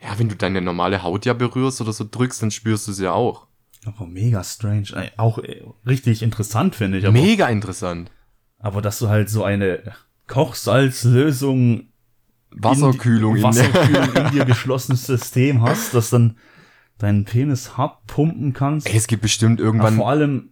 ja, 0.00 0.16
wenn 0.18 0.28
du 0.28 0.36
deine 0.36 0.60
normale 0.60 1.02
Haut 1.02 1.26
ja 1.26 1.32
berührst 1.32 1.80
oder 1.80 1.92
so 1.92 2.06
drückst, 2.08 2.42
dann 2.42 2.50
spürst 2.52 2.86
du 2.86 2.92
es 2.92 3.00
ja 3.00 3.12
auch. 3.12 3.47
Aber 3.86 4.06
mega 4.06 4.42
strange. 4.44 4.88
Äh, 4.94 5.10
Auch 5.16 5.38
äh, 5.38 5.62
richtig 5.86 6.22
interessant, 6.22 6.74
finde 6.74 6.98
ich. 6.98 7.04
Aber, 7.06 7.12
Mega 7.12 7.48
interessant. 7.48 8.10
aber 8.58 8.82
dass 8.82 8.98
du 8.98 9.08
halt 9.08 9.30
so 9.30 9.44
eine 9.44 9.82
Kochsalzlösung 10.26 11.84
Wasserkühlung 12.50 13.36
in, 13.36 13.42
Wasserkühlung 13.42 14.12
in 14.14 14.30
dir 14.32 14.44
geschlossenes 14.44 15.06
System 15.06 15.62
hast, 15.62 15.94
dass 15.94 16.10
dann 16.10 16.36
deinen 16.98 17.24
Penis 17.24 17.76
hart 17.76 18.06
pumpen 18.06 18.52
kannst. 18.52 18.88
Ey, 18.88 18.96
es 18.96 19.06
gibt 19.06 19.22
bestimmt 19.22 19.60
Aber 19.60 19.66
irgendwann. 19.66 19.96
vor 19.96 20.08
allem, 20.08 20.50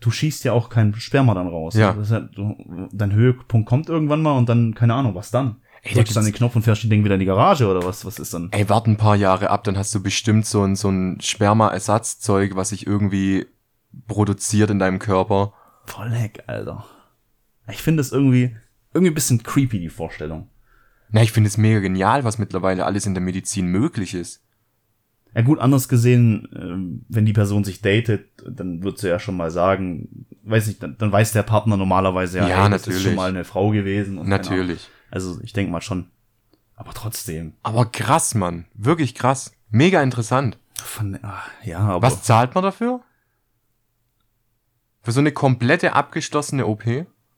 du 0.00 0.10
schießt 0.10 0.44
ja 0.44 0.52
auch 0.52 0.70
kein 0.70 0.94
Sperma 0.94 1.34
dann 1.34 1.48
raus. 1.48 1.74
Ja. 1.74 1.96
Ja 2.08 2.28
dein 2.92 3.12
Höhepunkt 3.12 3.68
kommt 3.68 3.88
irgendwann 3.88 4.22
mal 4.22 4.36
und 4.38 4.48
dann, 4.48 4.74
keine 4.74 4.94
Ahnung, 4.94 5.14
was 5.14 5.30
dann? 5.30 5.56
Ey, 5.82 5.90
da 5.94 6.00
Drückst 6.00 6.16
dann 6.16 6.24
den 6.24 6.34
Knopf 6.34 6.56
und 6.56 6.62
fährst 6.62 6.82
die 6.82 6.88
Ding 6.88 7.04
wieder 7.04 7.14
in 7.14 7.20
die 7.20 7.26
Garage 7.26 7.66
oder 7.68 7.84
was? 7.84 8.04
Was 8.04 8.18
ist 8.18 8.34
dann? 8.34 8.48
Ey, 8.52 8.68
warte 8.68 8.90
ein 8.90 8.96
paar 8.96 9.16
Jahre 9.16 9.50
ab, 9.50 9.64
dann 9.64 9.78
hast 9.78 9.94
du 9.94 10.02
bestimmt 10.02 10.44
so 10.46 10.62
ein, 10.64 10.76
so 10.76 10.88
ein 10.88 11.20
Sperma-Ersatzzeug, 11.20 12.56
was 12.56 12.70
sich 12.70 12.86
irgendwie 12.86 13.46
produziert 14.06 14.70
in 14.70 14.78
deinem 14.78 14.98
Körper. 14.98 15.52
Voll 15.86 16.08
leck, 16.08 16.42
Alter. 16.46 16.84
Ich 17.70 17.82
finde 17.82 18.00
es 18.00 18.12
irgendwie, 18.12 18.56
irgendwie 18.92 19.10
ein 19.12 19.14
bisschen 19.14 19.42
creepy, 19.42 19.78
die 19.78 19.88
Vorstellung. 19.88 20.48
Na, 21.10 21.22
ich 21.22 21.32
finde 21.32 21.48
es 21.48 21.56
mega 21.56 21.80
genial, 21.80 22.24
was 22.24 22.38
mittlerweile 22.38 22.84
alles 22.84 23.06
in 23.06 23.14
der 23.14 23.22
Medizin 23.22 23.66
möglich 23.66 24.14
ist. 24.14 24.42
Ja 25.34 25.42
gut, 25.42 25.58
anders 25.58 25.88
gesehen, 25.88 26.48
ähm, 26.56 27.04
wenn 27.08 27.26
die 27.26 27.32
Person 27.32 27.62
sich 27.62 27.80
datet, 27.80 28.26
dann 28.46 28.82
wird 28.82 28.98
sie 28.98 29.08
ja 29.08 29.18
schon 29.18 29.36
mal 29.36 29.50
sagen, 29.50 30.26
weiß 30.42 30.66
nicht, 30.66 30.82
dann, 30.82 30.96
dann 30.98 31.12
weiß 31.12 31.32
der 31.32 31.42
Partner 31.42 31.76
normalerweise 31.76 32.38
ja, 32.38 32.48
Ja, 32.48 32.64
ey, 32.64 32.70
das 32.70 32.82
ist 32.82 32.86
natürlich. 32.88 33.06
schon 33.06 33.14
mal 33.14 33.28
eine 33.28 33.44
Frau 33.44 33.70
gewesen. 33.70 34.18
Und. 34.18 34.28
Natürlich. 34.28 34.88
Also 35.10 35.40
ich 35.42 35.52
denke 35.52 35.72
mal 35.72 35.80
schon. 35.80 36.10
Aber 36.74 36.92
trotzdem. 36.94 37.54
Aber 37.62 37.86
krass, 37.86 38.34
Mann. 38.34 38.66
Wirklich 38.74 39.14
krass. 39.14 39.52
Mega 39.70 40.02
interessant. 40.02 40.58
Von, 40.76 41.18
ach, 41.22 41.48
ja, 41.64 41.80
aber 41.80 42.06
Was 42.06 42.22
zahlt 42.22 42.54
man 42.54 42.62
dafür? 42.62 43.00
Für 45.02 45.12
so 45.12 45.20
eine 45.20 45.32
komplette 45.32 45.94
abgeschlossene 45.94 46.66
OP? 46.66 46.84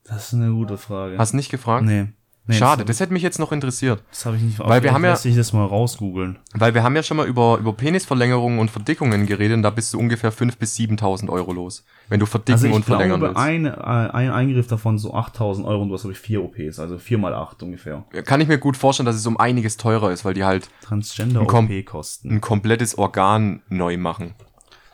das 0.04 0.28
ist 0.28 0.34
eine 0.34 0.50
gute 0.50 0.76
Frage. 0.76 1.16
Hast 1.18 1.34
nicht 1.34 1.50
gefragt? 1.50 1.86
nee. 1.86 2.08
Nee 2.50 2.58
Schade, 2.58 2.84
das, 2.84 2.96
das 2.96 3.00
hätte 3.00 3.12
mich 3.12 3.22
jetzt 3.22 3.38
noch 3.38 3.52
interessiert. 3.52 4.02
das 4.10 4.26
habe 4.26 4.36
ich 4.36 4.42
nicht 4.42 4.58
Weil 4.58 4.82
wir 4.82 4.92
haben 4.92 5.02
ja- 5.04 5.10
Lass 5.10 5.24
ich 5.24 5.34
das 5.36 5.52
mal 5.52 5.64
rausgoogeln. 5.64 6.38
Weil 6.54 6.74
wir 6.74 6.82
haben 6.82 6.94
ja 6.96 7.02
schon 7.02 7.16
mal 7.16 7.26
über, 7.26 7.58
über 7.58 7.72
Penisverlängerungen 7.72 8.58
und 8.58 8.70
Verdickungen 8.70 9.26
geredet 9.26 9.56
und 9.56 9.62
da 9.62 9.70
bist 9.70 9.92
du 9.94 9.98
ungefähr 9.98 10.32
5.000 10.32 10.58
bis 10.58 10.76
7.000 10.76 11.30
Euro 11.30 11.52
los. 11.52 11.84
Wenn 12.08 12.20
du 12.20 12.26
verdicken 12.26 12.52
Also 12.52 12.66
ich 12.66 12.74
und 12.74 12.84
verlängern 12.84 13.20
glaube, 13.20 13.34
willst. 13.36 13.46
ein, 13.48 13.64
äh, 13.66 13.70
ein 14.12 14.30
Eingriff 14.30 14.66
davon 14.66 14.98
so 14.98 15.14
8000 15.14 15.66
Euro 15.66 15.82
und 15.82 15.88
du 15.88 15.94
hast, 15.94 16.02
glaube 16.02 16.12
ich, 16.14 16.18
vier 16.20 16.42
OPs, 16.44 16.78
also 16.78 16.98
vier 16.98 17.18
mal 17.18 17.32
acht 17.34 17.62
ungefähr. 17.62 18.04
Kann 18.24 18.40
ich 18.40 18.48
mir 18.48 18.58
gut 18.58 18.76
vorstellen, 18.76 19.06
dass 19.06 19.16
es 19.16 19.26
um 19.26 19.36
einiges 19.38 19.76
teurer 19.76 20.10
ist, 20.12 20.24
weil 20.24 20.34
die 20.34 20.44
halt 20.44 20.64
Ein 20.64 20.68
Kom- 20.68 20.88
Transgender-OP-Kosten. 20.88 22.30
ein 22.30 22.40
komplettes 22.40 22.98
Organ 22.98 23.62
neu 23.68 23.96
machen. 23.96 24.34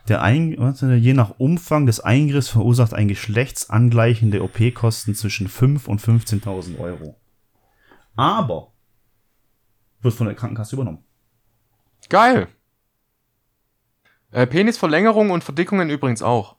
Der 0.09 0.23
Ein 0.23 0.55
warte, 0.59 0.95
je 0.95 1.15
nach 1.15 1.33
Umfang 1.39 1.85
des 1.87 1.99
Eingriffs 1.99 2.49
verursacht 2.49 2.95
ein 2.95 3.09
geschlechtsangleichende 3.09 4.43
OP-Kosten 4.43 5.15
zwischen 5.17 5.49
5 5.49 5.89
und 5.89 6.01
15.000 6.01 6.79
Euro. 6.79 7.17
Aber 8.17 8.73
wird 10.01 10.15
von 10.15 10.27
der 10.27 10.37
Krankenkasse 10.37 10.77
übernommen. 10.77 11.05
Geil. 12.09 12.49
Äh, 14.31 14.47
Penisverlängerung 14.47 15.31
und 15.31 15.45
Verdickungen 15.45 15.91
übrigens 15.91 16.23
auch. 16.23 16.57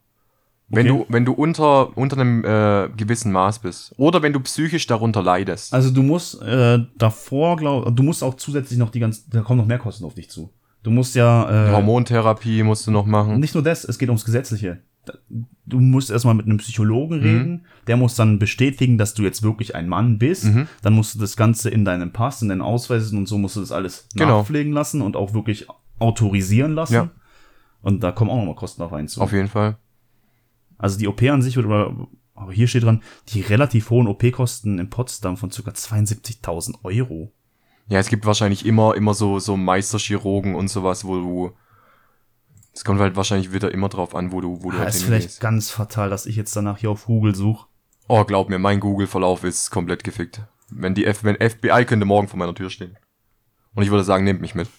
Wenn 0.70 0.90
Okay. 0.92 1.06
du, 1.06 1.14
wenn 1.14 1.24
du 1.26 1.32
unter, 1.34 1.96
unter 1.98 2.18
einem 2.20 2.44
äh, 2.44 2.90
gewissen 2.96 3.32
Maß 3.32 3.60
bist. 3.60 3.94
Oder 3.98 4.22
wenn 4.22 4.34
du 4.34 4.40
psychisch 4.42 4.86
darunter 4.86 5.24
leidest. 5.24 5.74
Also 5.74 5.92
du 5.92 6.04
musst 6.04 6.42
äh, 6.42 6.80
davor, 6.98 7.56
glaub, 7.56 7.96
du 7.96 8.04
musst 8.04 8.22
auch 8.24 8.34
zusätzlich 8.36 8.78
noch 8.78 8.90
die 8.90 9.00
ganzen, 9.00 9.30
da 9.30 9.42
kommen 9.42 9.60
noch 9.60 9.66
mehr 9.68 9.80
Kosten 9.80 10.04
auf 10.04 10.14
dich 10.14 10.30
zu. 10.30 10.52
Du 10.84 10.92
musst 10.92 11.16
ja 11.16 11.70
äh, 11.70 11.72
Hormontherapie 11.72 12.64
musst 12.64 12.86
du 12.88 12.92
noch 12.92 13.06
machen. 13.06 13.40
Nicht 13.40 13.54
nur 13.54 13.64
das, 13.64 13.84
es 13.86 13.98
geht 13.98 14.10
ums 14.10 14.26
Gesetzliche. 14.26 14.82
Du 15.66 15.80
musst 15.80 16.10
erstmal 16.10 16.34
mit 16.36 16.46
einem 16.46 16.58
Psychologen 16.58 17.20
reden, 17.20 17.66
der 17.88 17.98
muss 17.98 18.16
dann 18.16 18.40
bestätigen, 18.40 18.98
dass 18.98 19.14
du 19.14 19.24
jetzt 19.24 19.44
wirklich 19.44 19.76
ein 19.76 19.90
Mann 19.90 20.18
bist. 20.18 20.46
Mhm. 20.46 20.68
Dann 20.82 20.94
musst 20.94 21.16
du 21.16 21.20
das 21.20 21.36
Ganze 21.36 21.70
in 21.70 21.84
deinem 21.86 22.14
Pass, 22.14 22.42
in 22.42 22.50
deinen 22.50 22.62
Ausweisen 22.62 23.18
und 23.18 23.28
so 23.28 23.38
musst 23.38 23.56
du 23.58 23.60
das 23.60 23.72
alles 23.72 24.08
Genau. 24.16 24.40
nachpflegen 24.40 24.72
lassen 24.72 25.02
und 25.02 25.16
auch 25.16 25.34
wirklich 25.34 25.68
autorisieren 26.00 26.74
lassen. 26.74 26.94
Ja. 26.94 27.10
Und 27.82 28.02
da 28.04 28.12
kommen 28.12 28.32
auch 28.32 28.38
nochmal 28.38 28.56
Kosten 28.56 28.82
auf 28.82 28.94
einen 28.94 29.08
zu. 29.08 29.22
Auf 29.22 29.34
jeden 29.34 29.50
Fall. 29.50 29.78
Also 30.78 30.98
die 30.98 31.08
OP 31.08 31.22
an 31.24 31.42
sich 31.42 31.56
wird 31.56 31.66
aber, 31.66 32.08
aber 32.36 32.52
hier 32.54 32.68
steht 32.68 32.84
dran, 32.84 33.02
die 33.30 33.42
relativ 33.42 33.90
hohen 33.90 34.08
OP-Kosten 34.08 34.80
in 34.80 34.90
Potsdam 34.90 35.38
von 35.38 35.50
ca. 35.50 35.72
72.000 35.72 36.84
Euro. 36.84 37.34
Ja, 37.90 38.00
es 38.00 38.10
gibt 38.10 38.26
wahrscheinlich 38.26 38.66
immer, 38.66 38.96
immer 38.96 39.14
so, 39.14 39.40
so 39.40 39.58
Meisterchirurgen 39.58 40.56
und 40.56 40.70
sowas, 40.70 41.06
wo 41.06 41.16
du. 41.20 41.52
Es 42.78 42.84
kommt 42.86 43.00
halt 43.00 43.16
wahrscheinlich 43.16 43.52
wieder 43.52 43.72
immer 43.72 43.90
drauf 43.90 44.14
an, 44.14 44.32
wo 44.32 44.40
du, 44.40 44.62
wo 44.64 44.70
du 44.70 44.78
Ah, 44.78 44.82
halt 44.82 44.90
ist 44.90 45.04
vielleicht 45.04 45.24
hingehst. 45.24 45.42
ganz 45.42 45.72
fatal, 45.72 46.12
dass 46.12 46.28
ich 46.28 46.36
jetzt 46.36 46.56
danach 46.56 46.78
hier 46.78 46.92
auf 46.92 47.06
Google 47.06 47.34
suche. 47.34 47.66
Oh, 48.08 48.24
glaub 48.24 48.50
mir, 48.50 48.60
mein 48.60 48.80
Google-Verlauf 48.80 49.44
ist 49.44 49.72
komplett 49.72 50.04
gefickt. 50.04 50.42
Wenn 50.70 50.94
die 50.94 51.06
F 51.06 51.24
wenn 51.24 51.36
FBI 51.38 51.86
könnte 51.86 52.06
morgen 52.06 52.28
vor 52.28 52.38
meiner 52.38 52.54
Tür 52.54 52.70
stehen. 52.70 52.96
Und 53.74 53.82
ich 53.84 53.90
würde 53.90 54.04
sagen, 54.04 54.24
nehmt 54.26 54.42
mich 54.42 54.54
mit. 54.54 54.70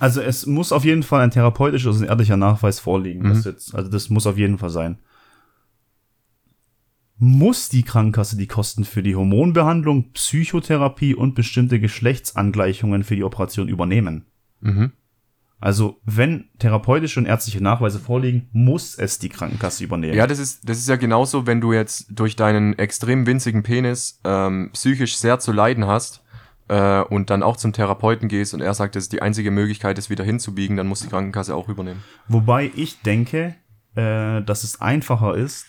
Also 0.00 0.20
es 0.20 0.44
muss 0.46 0.72
auf 0.72 0.84
jeden 0.84 1.04
Fall 1.04 1.20
ein 1.22 1.30
therapeutischer, 1.30 1.88
also 1.90 2.02
ein 2.04 2.08
ehrlicher 2.08 2.36
Nachweis 2.36 2.80
vorliegen. 2.80 3.22
Mhm. 3.22 3.28
Das 3.28 3.44
jetzt, 3.44 3.74
also 3.76 3.88
das 3.88 4.10
muss 4.10 4.26
auf 4.26 4.36
jeden 4.36 4.58
Fall 4.58 4.70
sein. 4.70 4.98
Muss 7.16 7.68
die 7.68 7.82
Krankenkasse 7.82 8.36
die 8.36 8.46
Kosten 8.46 8.84
für 8.84 9.02
die 9.02 9.14
Hormonbehandlung, 9.14 10.12
Psychotherapie 10.12 11.14
und 11.14 11.34
bestimmte 11.34 11.78
Geschlechtsangleichungen 11.78 13.04
für 13.04 13.14
die 13.14 13.24
Operation 13.24 13.68
übernehmen? 13.68 14.26
Mhm. 14.60 14.92
Also 15.60 16.00
wenn 16.04 16.48
therapeutische 16.58 17.20
und 17.20 17.26
ärztliche 17.26 17.62
Nachweise 17.62 17.98
vorliegen, 17.98 18.48
muss 18.52 18.96
es 18.96 19.18
die 19.18 19.28
Krankenkasse 19.28 19.84
übernehmen. 19.84 20.14
Ja, 20.14 20.26
das 20.26 20.38
ist, 20.38 20.66
das 20.68 20.78
ist 20.78 20.88
ja 20.88 20.96
genauso, 20.96 21.46
wenn 21.46 21.60
du 21.60 21.74
jetzt 21.74 22.06
durch 22.10 22.34
deinen 22.34 22.78
extrem 22.78 23.26
winzigen 23.26 23.62
Penis 23.62 24.20
ähm, 24.24 24.70
psychisch 24.72 25.16
sehr 25.16 25.38
zu 25.38 25.52
leiden 25.52 25.86
hast 25.86 26.24
äh, 26.68 27.02
und 27.02 27.28
dann 27.28 27.42
auch 27.42 27.58
zum 27.58 27.74
Therapeuten 27.74 28.28
gehst 28.28 28.54
und 28.54 28.62
er 28.62 28.72
sagt, 28.72 28.96
das 28.96 29.04
ist 29.04 29.12
die 29.12 29.20
einzige 29.20 29.50
Möglichkeit, 29.50 29.98
das 29.98 30.08
wieder 30.08 30.24
hinzubiegen, 30.24 30.78
dann 30.78 30.86
muss 30.86 31.00
die 31.00 31.08
Krankenkasse 31.08 31.54
auch 31.54 31.68
übernehmen. 31.68 32.02
Wobei 32.26 32.70
ich 32.74 33.02
denke, 33.02 33.54
äh, 33.96 34.40
dass 34.42 34.64
es 34.64 34.80
einfacher 34.80 35.36
ist, 35.36 35.66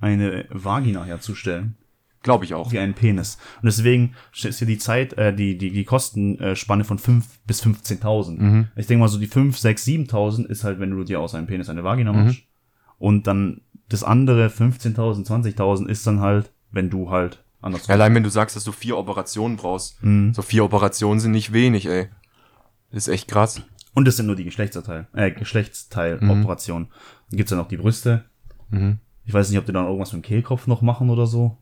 eine 0.00 0.46
Vagina 0.50 1.04
herzustellen. 1.04 1.76
Glaube 2.22 2.44
ich 2.44 2.54
auch. 2.54 2.70
wie 2.70 2.78
einen 2.78 2.94
Penis. 2.94 3.38
Und 3.62 3.66
deswegen 3.66 4.14
ist 4.42 4.58
hier 4.58 4.66
die 4.66 4.78
Zeit, 4.78 5.14
äh, 5.14 5.34
die, 5.34 5.56
die, 5.56 5.70
die 5.70 5.84
Kostenspanne 5.84 6.84
von 6.84 6.98
5 6.98 7.26
bis 7.46 7.62
15.000. 7.62 8.38
Mhm. 8.38 8.68
Ich 8.76 8.86
denke 8.86 9.00
mal 9.00 9.08
so 9.08 9.18
die 9.18 9.26
5, 9.26 9.56
6, 9.56 9.86
7.000 9.86 10.46
ist 10.46 10.64
halt, 10.64 10.80
wenn 10.80 10.90
du 10.90 11.02
dir 11.04 11.20
aus 11.20 11.34
einem 11.34 11.46
Penis 11.46 11.70
eine 11.70 11.84
Vagina 11.84 12.12
machst. 12.12 12.42
Und 12.98 13.26
dann 13.26 13.62
das 13.88 14.04
andere 14.04 14.48
15.000, 14.48 15.26
20.000 15.26 15.88
ist 15.88 16.06
dann 16.06 16.20
halt, 16.20 16.52
wenn 16.70 16.90
du 16.90 17.10
halt 17.10 17.42
anders. 17.62 17.88
Allein 17.88 18.14
wenn 18.14 18.22
du 18.22 18.30
sagst, 18.30 18.54
dass 18.54 18.64
du 18.64 18.72
vier 18.72 18.98
Operationen 18.98 19.56
brauchst. 19.56 20.02
Mhm. 20.02 20.34
So 20.34 20.42
vier 20.42 20.64
Operationen 20.64 21.20
sind 21.20 21.32
nicht 21.32 21.52
wenig, 21.52 21.86
ey. 21.86 22.08
Das 22.90 23.06
ist 23.06 23.12
echt 23.12 23.28
krass. 23.28 23.62
Und 23.94 24.06
das 24.06 24.16
sind 24.16 24.26
nur 24.26 24.36
die 24.36 24.44
Geschlechtsteil, 24.44 25.08
äh, 25.14 25.30
Geschlechtsteiloperationen. 25.30 26.88
Dann 27.30 27.36
gibt's 27.36 27.50
ja 27.50 27.56
noch 27.56 27.68
die 27.68 27.76
Brüste. 27.76 28.24
Mhm. 28.70 28.98
Ich 29.24 29.34
weiß 29.34 29.50
nicht, 29.50 29.58
ob 29.58 29.66
die 29.66 29.72
dann 29.72 29.86
irgendwas 29.86 30.12
mit 30.12 30.22
dem 30.22 30.26
Kehlkopf 30.26 30.66
noch 30.66 30.82
machen 30.82 31.10
oder 31.10 31.26
so. 31.26 31.56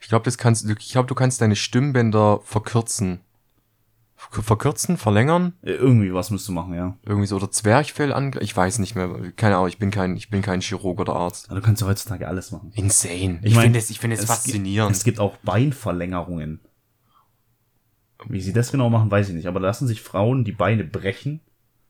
Ich 0.00 0.08
glaube, 0.08 0.24
das 0.24 0.36
kannst, 0.38 0.68
ich 0.68 0.92
glaube, 0.92 1.08
du 1.08 1.14
kannst 1.14 1.40
deine 1.40 1.56
Stimmbänder 1.56 2.40
verkürzen. 2.44 3.20
Ver- 4.16 4.42
Verkürzen, 4.42 4.96
verlängern, 4.96 5.54
irgendwie 5.62 6.14
was 6.14 6.30
musst 6.30 6.48
du 6.48 6.52
machen, 6.52 6.74
ja. 6.74 6.96
irgendwie 7.04 7.26
so 7.26 7.36
oder 7.36 7.50
Zwerchfell 7.50 8.12
an, 8.12 8.32
ich 8.40 8.56
weiß 8.56 8.78
nicht 8.78 8.94
mehr, 8.94 9.32
keine 9.36 9.56
Ahnung, 9.56 9.68
ich 9.68 9.78
bin 9.78 9.90
kein, 9.90 10.16
ich 10.16 10.30
bin 10.30 10.40
kein 10.40 10.60
Chirurg 10.60 11.00
oder 11.00 11.14
Arzt. 11.14 11.50
Aber 11.50 11.60
du 11.60 11.66
kannst 11.66 11.82
ja 11.82 11.88
heutzutage 11.88 12.26
alles 12.28 12.50
machen. 12.50 12.72
Insane. 12.74 13.40
Ich 13.42 13.50
Ich, 13.50 13.54
mein, 13.54 13.64
finde 13.64 13.78
es, 13.80 13.90
ich 13.90 13.98
finde 14.00 14.16
es 14.16 14.24
faszinierend. 14.24 14.90
Gibt, 14.90 14.98
es 14.98 15.04
gibt 15.04 15.18
auch 15.20 15.36
Beinverlängerungen. 15.38 16.60
Wie 18.28 18.40
sie 18.40 18.52
das 18.52 18.70
genau 18.70 18.88
machen, 18.88 19.10
weiß 19.10 19.28
ich 19.28 19.34
nicht. 19.34 19.46
Aber 19.48 19.60
lassen 19.60 19.86
sich 19.86 20.00
Frauen 20.00 20.44
die 20.44 20.52
Beine 20.52 20.84
brechen 20.84 21.40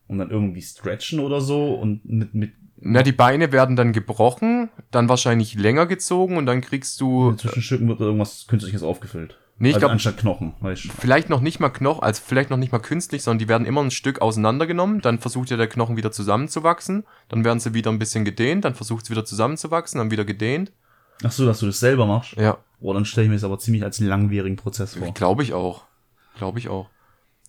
und 0.07 0.17
dann 0.17 0.29
irgendwie 0.31 0.61
stretchen 0.61 1.19
oder 1.19 1.39
so 1.39 1.75
und 1.75 2.03
mit, 2.05 2.33
mit 2.33 2.53
Na, 2.87 3.03
die 3.03 3.11
Beine 3.11 3.51
werden 3.51 3.75
dann 3.75 3.93
gebrochen, 3.93 4.69
dann 4.91 5.09
wahrscheinlich 5.09 5.55
länger 5.55 5.85
gezogen 5.85 6.37
und 6.37 6.45
dann 6.45 6.61
kriegst 6.61 7.01
du, 7.01 7.33
Zwischenstücken 7.33 7.87
wird 7.87 7.99
irgendwas 7.99 8.45
Künstliches 8.47 8.83
aufgefüllt. 8.83 9.37
Nee, 9.57 9.69
ich 9.69 9.75
also 9.75 9.81
glaube, 9.81 9.93
anstatt 9.93 10.17
Knochen, 10.17 10.53
weißt 10.59 10.85
du. 10.85 10.89
vielleicht 10.89 11.29
noch 11.29 11.39
nicht 11.39 11.59
mal 11.59 11.69
Knochen, 11.69 12.03
also 12.03 12.21
vielleicht 12.25 12.49
noch 12.49 12.57
nicht 12.57 12.71
mal 12.71 12.79
künstlich, 12.79 13.23
sondern 13.23 13.39
die 13.39 13.47
werden 13.47 13.65
immer 13.65 13.81
ein 13.81 13.91
Stück 13.91 14.21
auseinandergenommen, 14.21 15.01
dann 15.01 15.19
versucht 15.19 15.49
ja 15.49 15.57
der 15.57 15.67
Knochen 15.67 15.97
wieder 15.97 16.11
zusammenzuwachsen, 16.11 17.05
dann 17.29 17.43
werden 17.43 17.59
sie 17.59 17.73
wieder 17.73 17.91
ein 17.91 17.99
bisschen 17.99 18.25
gedehnt, 18.25 18.65
dann 18.65 18.75
versucht 18.75 19.05
es 19.05 19.09
wieder 19.09 19.25
zusammenzuwachsen, 19.25 19.97
dann 19.97 20.11
wieder 20.11 20.25
gedehnt. 20.25 20.71
Ach 21.23 21.31
so, 21.31 21.45
dass 21.45 21.59
du 21.59 21.65
das 21.67 21.79
selber 21.79 22.05
machst? 22.05 22.33
Ja, 22.33 22.57
Oh, 22.81 22.93
dann 22.93 23.05
stelle 23.05 23.25
ich 23.25 23.29
mir 23.29 23.35
das 23.35 23.43
aber 23.43 23.57
ziemlich 23.57 23.83
als 23.83 23.99
langwierigen 23.99 24.57
Prozess 24.57 24.95
vor. 24.95 25.11
glaube 25.13 25.41
ich 25.41 25.53
auch. 25.53 25.85
Glaube 26.37 26.59
ich 26.59 26.69
auch. 26.69 26.89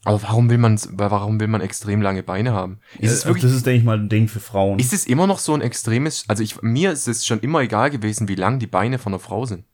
Aber 0.06 0.22
warum 0.22 0.48
will 0.50 0.58
man, 0.58 0.78
warum 0.92 1.40
will 1.40 1.48
man 1.48 1.60
extrem 1.60 2.00
lange 2.00 2.22
Beine 2.22 2.52
haben? 2.52 2.78
Ist 2.98 3.12
es 3.12 3.24
Äh, 3.24 3.28
wirklich, 3.28 3.42
das 3.42 3.52
ist, 3.52 3.66
denke 3.66 3.78
ich 3.78 3.84
mal, 3.84 3.98
ein 3.98 4.08
Ding 4.08 4.28
für 4.28 4.40
Frauen. 4.40 4.78
ist 4.78 4.92
es 4.92 5.06
immer 5.06 5.26
noch 5.26 5.38
so 5.38 5.52
ein 5.52 5.60
extremes, 5.60 6.24
also 6.28 6.42
ich, 6.42 6.62
mir 6.62 6.92
ist 6.92 7.08
es 7.08 7.26
schon 7.26 7.40
immer 7.40 7.60
egal 7.60 7.90
gewesen, 7.90 8.28
wie 8.28 8.36
lang 8.36 8.58
die 8.58 8.66
Beine 8.66 8.98
von 8.98 9.12
einer 9.12 9.20
Frau 9.20 9.46
sind. 9.46 9.64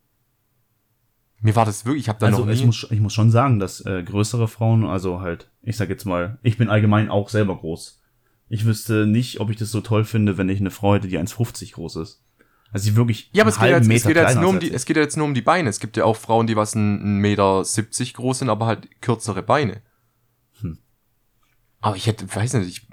Mir 1.40 1.56
war 1.56 1.66
das 1.66 1.84
wirklich, 1.84 2.04
ich 2.04 2.08
habe 2.08 2.20
da 2.20 2.26
also 2.26 2.44
noch 2.44 2.52
ich 2.52 2.60
nie, 2.60 2.66
muss, 2.66 2.86
ich 2.90 3.00
muss 3.00 3.12
schon 3.12 3.30
sagen, 3.30 3.58
dass 3.58 3.84
äh, 3.84 4.02
größere 4.02 4.48
Frauen, 4.48 4.84
also 4.86 5.20
halt, 5.20 5.50
ich 5.62 5.76
sag 5.76 5.90
jetzt 5.90 6.06
mal, 6.06 6.38
ich 6.42 6.56
bin 6.56 6.70
allgemein 6.70 7.10
auch 7.10 7.28
selber 7.28 7.56
groß. 7.56 8.00
Ich 8.48 8.64
wüsste 8.64 9.06
nicht, 9.06 9.40
ob 9.40 9.50
ich 9.50 9.56
das 9.56 9.70
so 9.70 9.80
toll 9.80 10.04
finde, 10.04 10.38
wenn 10.38 10.48
ich 10.48 10.60
eine 10.60 10.70
Frau 10.70 10.94
hätte, 10.94 11.08
die 11.08 11.18
1,50 11.18 11.72
groß 11.74 11.96
ist. 11.96 12.22
Also 12.72 12.88
die 12.88 12.96
wirklich 12.96 13.28
Ja, 13.32 13.42
aber 13.42 13.50
es 13.50 13.58
geht, 13.58 13.68
jetzt, 13.68 13.90
es, 13.90 14.04
geht 14.04 14.16
jetzt 14.16 14.40
nur 14.40 14.48
um 14.48 14.60
die, 14.60 14.72
es 14.72 14.84
geht 14.86 14.96
jetzt 14.96 15.16
nur 15.16 15.26
um 15.26 15.34
die 15.34 15.42
Beine. 15.42 15.68
Es 15.68 15.80
gibt 15.80 15.96
ja 15.96 16.04
auch 16.04 16.16
Frauen, 16.16 16.46
die 16.46 16.56
was 16.56 16.74
ein, 16.74 17.16
ein 17.16 17.18
Meter 17.18 17.64
70 17.64 18.14
groß 18.14 18.40
sind, 18.40 18.48
aber 18.48 18.66
halt 18.66 18.88
kürzere 19.02 19.42
Beine. 19.42 19.82
Hm. 21.82 21.88
Aber 21.88 21.96
ich 21.96 22.06
hätte, 22.06 22.32
weiß 22.34 22.54
nicht, 22.54 22.68
ich, 22.68 22.88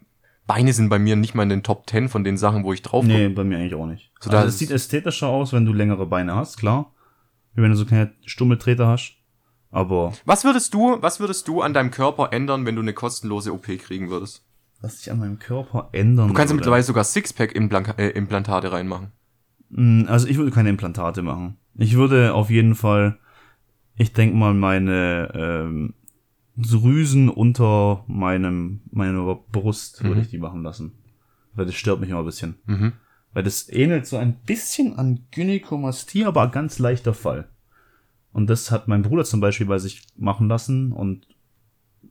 Beine 0.47 0.73
sind 0.73 0.89
bei 0.89 0.97
mir 0.99 1.15
nicht 1.15 1.35
mal 1.35 1.43
in 1.43 1.49
den 1.49 1.63
Top 1.63 1.87
10 1.89 2.09
von 2.09 2.23
den 2.23 2.37
Sachen, 2.37 2.63
wo 2.63 2.73
ich 2.73 2.81
drauf 2.81 3.03
gucke. 3.05 3.13
Nee, 3.17 3.29
bei 3.29 3.43
mir 3.43 3.57
eigentlich 3.57 3.75
auch 3.75 3.85
nicht. 3.85 4.11
So, 4.19 4.31
also 4.31 4.47
es 4.47 4.57
sieht 4.57 4.71
ästhetischer 4.71 5.27
aus, 5.27 5.53
wenn 5.53 5.65
du 5.65 5.73
längere 5.73 6.05
Beine 6.07 6.35
hast, 6.35 6.57
klar. 6.57 6.91
Wie 7.53 7.61
wenn 7.61 7.69
du 7.71 7.77
so 7.77 7.85
keine 7.85 8.11
Stummeltreter 8.25 8.87
hast. 8.87 9.13
Aber 9.71 10.13
Was 10.25 10.43
würdest 10.45 10.73
du, 10.73 10.97
was 11.01 11.19
würdest 11.19 11.47
du 11.47 11.61
an 11.61 11.75
deinem 11.75 11.91
Körper 11.91 12.29
ändern, 12.33 12.65
wenn 12.65 12.75
du 12.75 12.81
eine 12.81 12.93
kostenlose 12.93 13.53
OP 13.53 13.67
kriegen 13.77 14.09
würdest? 14.09 14.43
was 14.81 14.99
sich 14.99 15.11
an 15.11 15.19
meinem 15.19 15.39
Körper 15.39 15.89
ändern 15.91 16.29
Du 16.29 16.33
kannst 16.33 16.51
ja 16.51 16.53
würde- 16.53 16.61
mittlerweile 16.61 16.83
sogar 16.83 17.03
Sixpack-Implantate 17.03 18.71
reinmachen. 18.71 19.11
Mm, 19.69 20.03
Also 20.07 20.27
ich 20.27 20.37
würde 20.37 20.51
keine 20.51 20.69
Implantate 20.69 21.21
machen. 21.21 21.57
Ich 21.75 21.95
würde 21.95 22.33
auf 22.33 22.49
jeden 22.49 22.75
Fall, 22.75 23.17
ich 23.97 24.13
denke 24.13 24.35
mal, 24.37 24.53
meine 24.53 25.31
ähm, 25.35 25.93
Drüsen 26.61 27.29
unter 27.29 28.03
meinem 28.07 28.81
meiner 28.91 29.35
Brust 29.51 30.03
würde 30.03 30.15
Mhm. 30.17 30.21
ich 30.21 30.29
die 30.29 30.37
machen 30.37 30.63
lassen. 30.63 30.93
Weil 31.53 31.65
das 31.65 31.75
stört 31.75 31.99
mich 31.99 32.09
immer 32.09 32.19
ein 32.19 32.25
bisschen. 32.25 32.55
Mhm. 32.65 32.93
Weil 33.33 33.43
das 33.43 33.69
ähnelt 33.69 34.05
so 34.07 34.17
ein 34.17 34.35
bisschen 34.45 34.93
an 34.97 35.25
Gynäkomastie, 35.31 36.25
aber 36.25 36.47
ganz 36.49 36.79
leichter 36.79 37.13
Fall. 37.13 37.49
Und 38.33 38.47
das 38.49 38.71
hat 38.71 38.87
mein 38.87 39.01
Bruder 39.03 39.23
zum 39.23 39.39
Beispiel 39.39 39.67
bei 39.67 39.79
sich 39.79 40.03
machen 40.15 40.47
lassen 40.47 40.91
und 40.91 41.27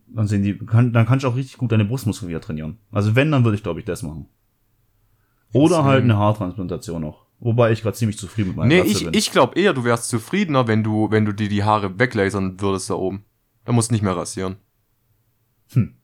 dann 0.06 0.26
sehen 0.26 0.42
die, 0.42 0.56
kann, 0.58 0.92
dann 0.92 1.06
kannst 1.06 1.24
du 1.24 1.28
auch 1.28 1.36
richtig 1.36 1.58
gut 1.58 1.70
deine 1.72 1.84
Brustmuskeln 1.84 2.28
wieder 2.28 2.40
trainieren. 2.40 2.78
Also 2.90 3.14
wenn, 3.14 3.30
dann 3.30 3.44
würde 3.44 3.56
ich 3.56 3.62
glaube 3.62 3.80
ich 3.80 3.86
das 3.86 4.02
machen. 4.02 4.26
Oder 5.52 5.84
halt 5.84 6.04
eine 6.04 6.16
Haartransplantation 6.16 7.00
noch. 7.02 7.26
Wobei 7.40 7.70
ich 7.72 7.82
gerade 7.82 7.96
ziemlich 7.96 8.18
zufrieden 8.18 8.48
mit 8.48 8.56
meiner 8.56 8.68
Nee, 8.68 8.80
Glatze 8.82 8.90
ich, 8.98 9.04
bin. 9.04 9.14
ich 9.14 9.30
glaube 9.30 9.58
eher, 9.58 9.72
du 9.72 9.84
wärst 9.84 10.08
zufriedener, 10.08 10.66
wenn 10.66 10.82
du, 10.82 11.10
wenn 11.10 11.24
du 11.24 11.32
dir 11.32 11.48
die 11.48 11.62
Haare 11.62 11.98
weglasern 11.98 12.60
würdest 12.60 12.90
da 12.90 12.94
oben. 12.94 13.24
Musst 13.70 13.90
du 13.90 13.94
nicht 13.94 14.02
mehr 14.02 14.16
rasieren. 14.16 14.56
Hm. 15.72 15.94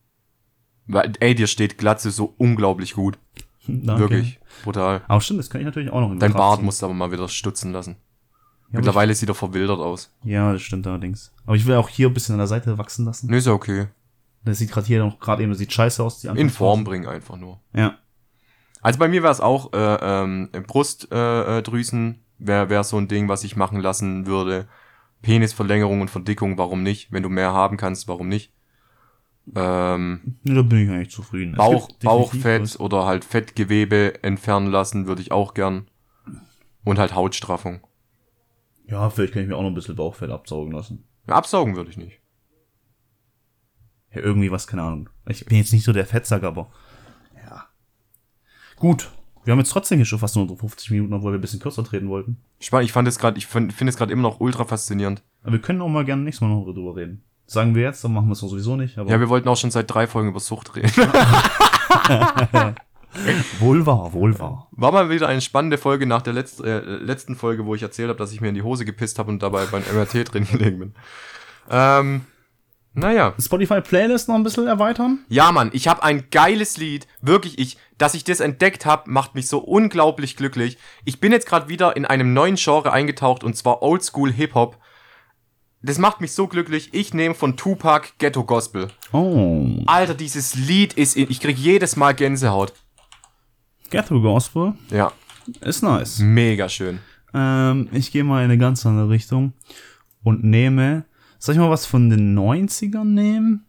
Weil, 0.87 1.12
ey, 1.21 1.35
dir 1.35 1.47
steht 1.47 1.79
Glatze 1.79 2.11
so 2.11 2.35
unglaublich 2.37 2.95
gut. 2.95 3.19
Danke. 3.67 4.01
Wirklich. 4.01 4.39
Brutal. 4.62 5.03
Aber 5.09 5.21
stimmt, 5.23 5.41
das 5.41 5.49
kann 5.49 5.61
ich 5.61 5.65
natürlich 5.65 5.91
auch 5.91 6.01
noch 6.01 6.12
in 6.12 6.19
Dein 6.19 6.35
Bart 6.35 6.62
musst 6.62 6.83
du 6.83 6.87
aber 6.87 6.95
mal 6.95 7.11
wieder 7.11 7.29
stutzen 7.29 7.73
lassen. 7.73 7.97
Ja, 8.71 8.79
Mittlerweile 8.81 9.15
sieht 9.15 9.29
er 9.29 9.35
verwildert 9.35 9.79
aus. 9.79 10.12
ich- 10.25 10.31
Ja, 10.33 10.53
das 10.53 10.61
stimmt 10.62 10.87
allerdings. 10.87 11.33
Aber 11.47 11.57
ich 11.57 11.65
will 11.65 11.77
auch 11.77 11.89
hier 11.89 12.09
ein 12.09 12.15
bisschen 12.15 12.35
an 12.35 12.39
der 12.41 12.47
Seite 12.49 12.77
wachsen 12.77 13.05
lassen. 13.07 13.29
Nee, 13.31 13.39
ist 13.39 13.47
ja 13.47 13.53
okay. 13.53 13.87
Das 14.45 14.59
sieht 14.59 14.71
gerade 14.71 14.87
hier 14.87 15.03
noch 15.03 15.19
gerade 15.21 15.43
eben, 15.43 15.51
das 15.53 15.59
sieht 15.59 15.73
scheiße 15.73 16.03
aus. 16.03 16.21
Die 16.21 16.27
In. 16.27 16.51
Form 16.51 16.85
bringen 16.85 17.07
einfach 17.07 17.37
nur. 17.39 17.61
Ja. 17.75 17.97
Also 18.83 18.99
bei 18.99 19.09
mir 19.09 19.23
wäre 19.23 19.33
es 19.33 19.41
auch 19.41 19.73
äh, 19.73 19.77
ähm, 20.23 20.51
Brustdrüsen, 20.67 21.47
äh, 21.59 21.62
Drüsen 21.62 22.19
wäre 22.39 22.69
wär 22.69 22.85
so 22.85 22.99
ein 22.99 23.09
Ding, 23.09 23.29
was 23.29 23.45
ich 23.45 23.57
machen 23.57 23.81
lassen 23.81 24.27
würde. 24.27 24.69
Penisverlängerung 25.25 26.03
und 26.03 26.11
Verdickung, 26.11 26.59
warum 26.59 26.83
nicht? 26.83 27.11
Wenn 27.11 27.22
du 27.22 27.31
mehr 27.31 27.53
haben 27.53 27.77
kannst, 27.77 28.07
warum 28.07 28.29
nicht? 28.29 28.53
Ähm, 29.55 30.37
da 30.45 30.62
bin 30.62 30.85
ich 30.85 30.91
eigentlich 30.91 31.11
zufrieden. 31.11 31.53
Es 31.53 31.59
Bauch, 31.59 31.89
Bauchfett 32.03 32.62
was. 32.62 32.81
oder 32.81 33.05
halt 33.07 33.25
Fettgewebe 33.25 34.22
entfernen 34.22 34.68
lassen, 34.68 35.07
würde 35.07 35.22
ich 35.22 35.33
auch 35.33 35.55
gern. 35.55 35.89
Und 36.85 36.99
halt 36.99 37.14
Hautstraffung. 37.14 37.81
Ja, 38.87 39.09
vielleicht 39.09 39.33
kann 39.33 39.43
ich 39.43 39.49
mir 39.49 39.57
auch 39.57 39.62
noch 39.62 39.70
ein 39.70 39.75
bisschen 39.75 39.97
Bauchfett 39.97 40.31
absaugen 40.31 40.72
lassen. 40.72 41.05
Absaugen 41.27 41.75
würde 41.75 41.91
ich 41.91 41.97
nicht. 41.97 42.20
Ja, 44.14 44.20
irgendwie 44.20 44.51
was, 44.51 44.66
keine 44.66 44.83
Ahnung. 44.83 45.09
Ich 45.27 45.47
bin 45.47 45.57
jetzt 45.57 45.72
nicht 45.72 45.85
so 45.85 45.93
der 45.93 46.07
Fettsack, 46.07 46.43
aber. 46.43 46.70
Ja. 47.35 47.66
Gut. 48.77 49.11
Wir 49.45 49.53
haben 49.53 49.59
jetzt 49.59 49.70
trotzdem 49.70 49.99
hier 49.99 50.07
schon 50.07 50.18
fast 50.18 50.36
nur 50.36 50.49
50 50.57 50.90
Minuten, 50.90 51.12
obwohl 51.12 51.32
wir 51.32 51.38
ein 51.38 51.40
bisschen 51.40 51.61
kürzer 51.61 51.84
treten 51.84 52.09
wollten. 52.09 52.38
Spannend, 52.61 52.86
ich 52.86 52.92
fand 52.92 53.07
es 53.07 53.18
gerade, 53.18 53.36
ich 53.36 53.47
finde 53.47 53.74
es 53.86 53.97
gerade 53.97 54.12
immer 54.12 54.22
noch 54.22 54.40
ultra 54.40 54.64
faszinierend. 54.64 55.22
Aber 55.42 55.53
wir 55.53 55.61
können 55.61 55.82
auch 55.82 55.88
mal 55.88 56.05
gerne 56.05 56.22
nächstes 56.22 56.40
Mal 56.40 56.49
noch 56.49 56.64
drüber 56.64 56.97
reden. 56.97 57.22
Sagen 57.47 57.74
wir 57.74 57.82
jetzt, 57.82 58.03
dann 58.03 58.14
machen 58.14 58.28
wir 58.28 58.32
es 58.32 58.38
sowieso 58.38 58.76
nicht. 58.76 58.97
Aber 58.97 59.11
Ja, 59.11 59.20
wir 59.20 59.28
wollten 59.28 59.49
auch 59.49 59.57
schon 59.57 59.70
seit 59.70 59.92
drei 59.92 60.07
Folgen 60.07 60.30
über 60.30 60.40
Sucht 60.40 60.74
reden. 60.76 60.90
wohl 63.59 63.84
wahr, 63.84 64.14
wohl 64.14 64.38
wahr. 64.38 64.68
War 64.72 64.92
mal 64.92 65.11
wieder 65.11 65.28
eine 65.28 65.42
spannende 65.42 65.76
Folge 65.76 66.07
nach 66.07 66.22
der 66.22 66.32
letzt, 66.32 66.64
äh, 66.64 66.80
letzten 66.80 67.36
Folge, 67.36 67.66
wo 67.66 67.74
ich 67.74 67.82
erzählt 67.82 68.09
habe, 68.09 68.18
dass 68.18 68.32
ich 68.32 68.40
mir 68.40 68.49
in 68.49 68.55
die 68.55 68.62
Hose 68.62 68.86
gepisst 68.86 69.18
habe 69.18 69.30
und 69.30 69.42
dabei 69.42 69.66
beim 69.66 69.82
MRT 69.82 70.32
drin 70.32 70.47
gelegen 70.51 70.78
bin. 70.78 70.95
Ähm, 71.70 72.22
naja. 72.95 73.34
Spotify 73.38 73.80
Playlist 73.80 74.28
noch 74.28 74.36
ein 74.36 74.42
bisschen 74.42 74.66
erweitern? 74.66 75.20
Ja, 75.28 75.53
Mann, 75.53 75.70
ich 75.72 75.88
habe 75.88 76.03
ein 76.03 76.24
geiles 76.30 76.76
Lied. 76.78 77.07
Wirklich, 77.20 77.59
ich, 77.59 77.76
dass 77.99 78.14
ich 78.14 78.24
das 78.24 78.40
entdeckt 78.40 78.86
habe, 78.86 79.11
macht 79.11 79.34
mich 79.34 79.49
so 79.49 79.59
unglaublich 79.59 80.36
glücklich. 80.36 80.78
Ich 81.05 81.20
bin 81.20 81.32
jetzt 81.32 81.47
gerade 81.47 81.68
wieder 81.68 81.97
in 81.97 82.05
einem 82.07 82.32
neuen 82.32 82.57
Genre 82.57 82.92
eingetaucht 82.92 83.45
und 83.45 83.57
zwar 83.57 83.82
Oldschool 83.82 84.32
Hip 84.32 84.55
Hop. 84.55 84.78
Das 85.82 85.99
macht 85.99 86.22
mich 86.22 86.32
so 86.32 86.47
glücklich. 86.47 86.95
Ich 86.95 87.12
nehme 87.12 87.34
von 87.34 87.57
Tupac 87.59 88.09
Ghetto 88.18 88.45
Gospel. 88.45 88.88
Oh. 89.12 89.66
Alter, 89.84 90.14
dieses 90.14 90.55
Lied 90.55 90.95
ist, 90.95 91.14
in, 91.16 91.30
ich 91.30 91.40
krieg 91.40 91.59
jedes 91.59 91.97
Mal 91.97 92.14
Gänsehaut. 92.14 92.72
Ghetto 93.90 94.20
Gospel 94.22 94.74
Ja, 94.90 95.12
ist 95.61 95.82
nice. 95.82 96.20
mega 96.20 96.68
schön. 96.70 97.01
Ähm, 97.34 97.88
ich 97.92 98.12
gehe 98.12 98.24
mal 98.24 98.38
in 98.38 98.45
eine 98.51 98.57
ganz 98.59 98.86
andere 98.86 99.11
Richtung 99.11 99.53
und 100.22 100.42
nehme, 100.42 101.05
soll 101.45 101.55
ich 101.55 101.61
mal 101.61 101.68
was 101.68 101.84
von 101.84 102.09
den 102.09 102.38
90ern 102.38 103.05
nehmen? 103.05 103.66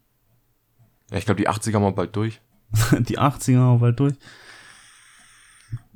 Ja, 1.12 1.18
ich 1.18 1.26
glaube, 1.26 1.42
die 1.42 1.50
80er 1.50 1.80
mal 1.80 1.92
bald 1.92 2.16
durch. 2.16 2.42
Die 3.00 3.20
80er 3.20 3.80
bald 3.80 4.00
durch. 4.00 4.16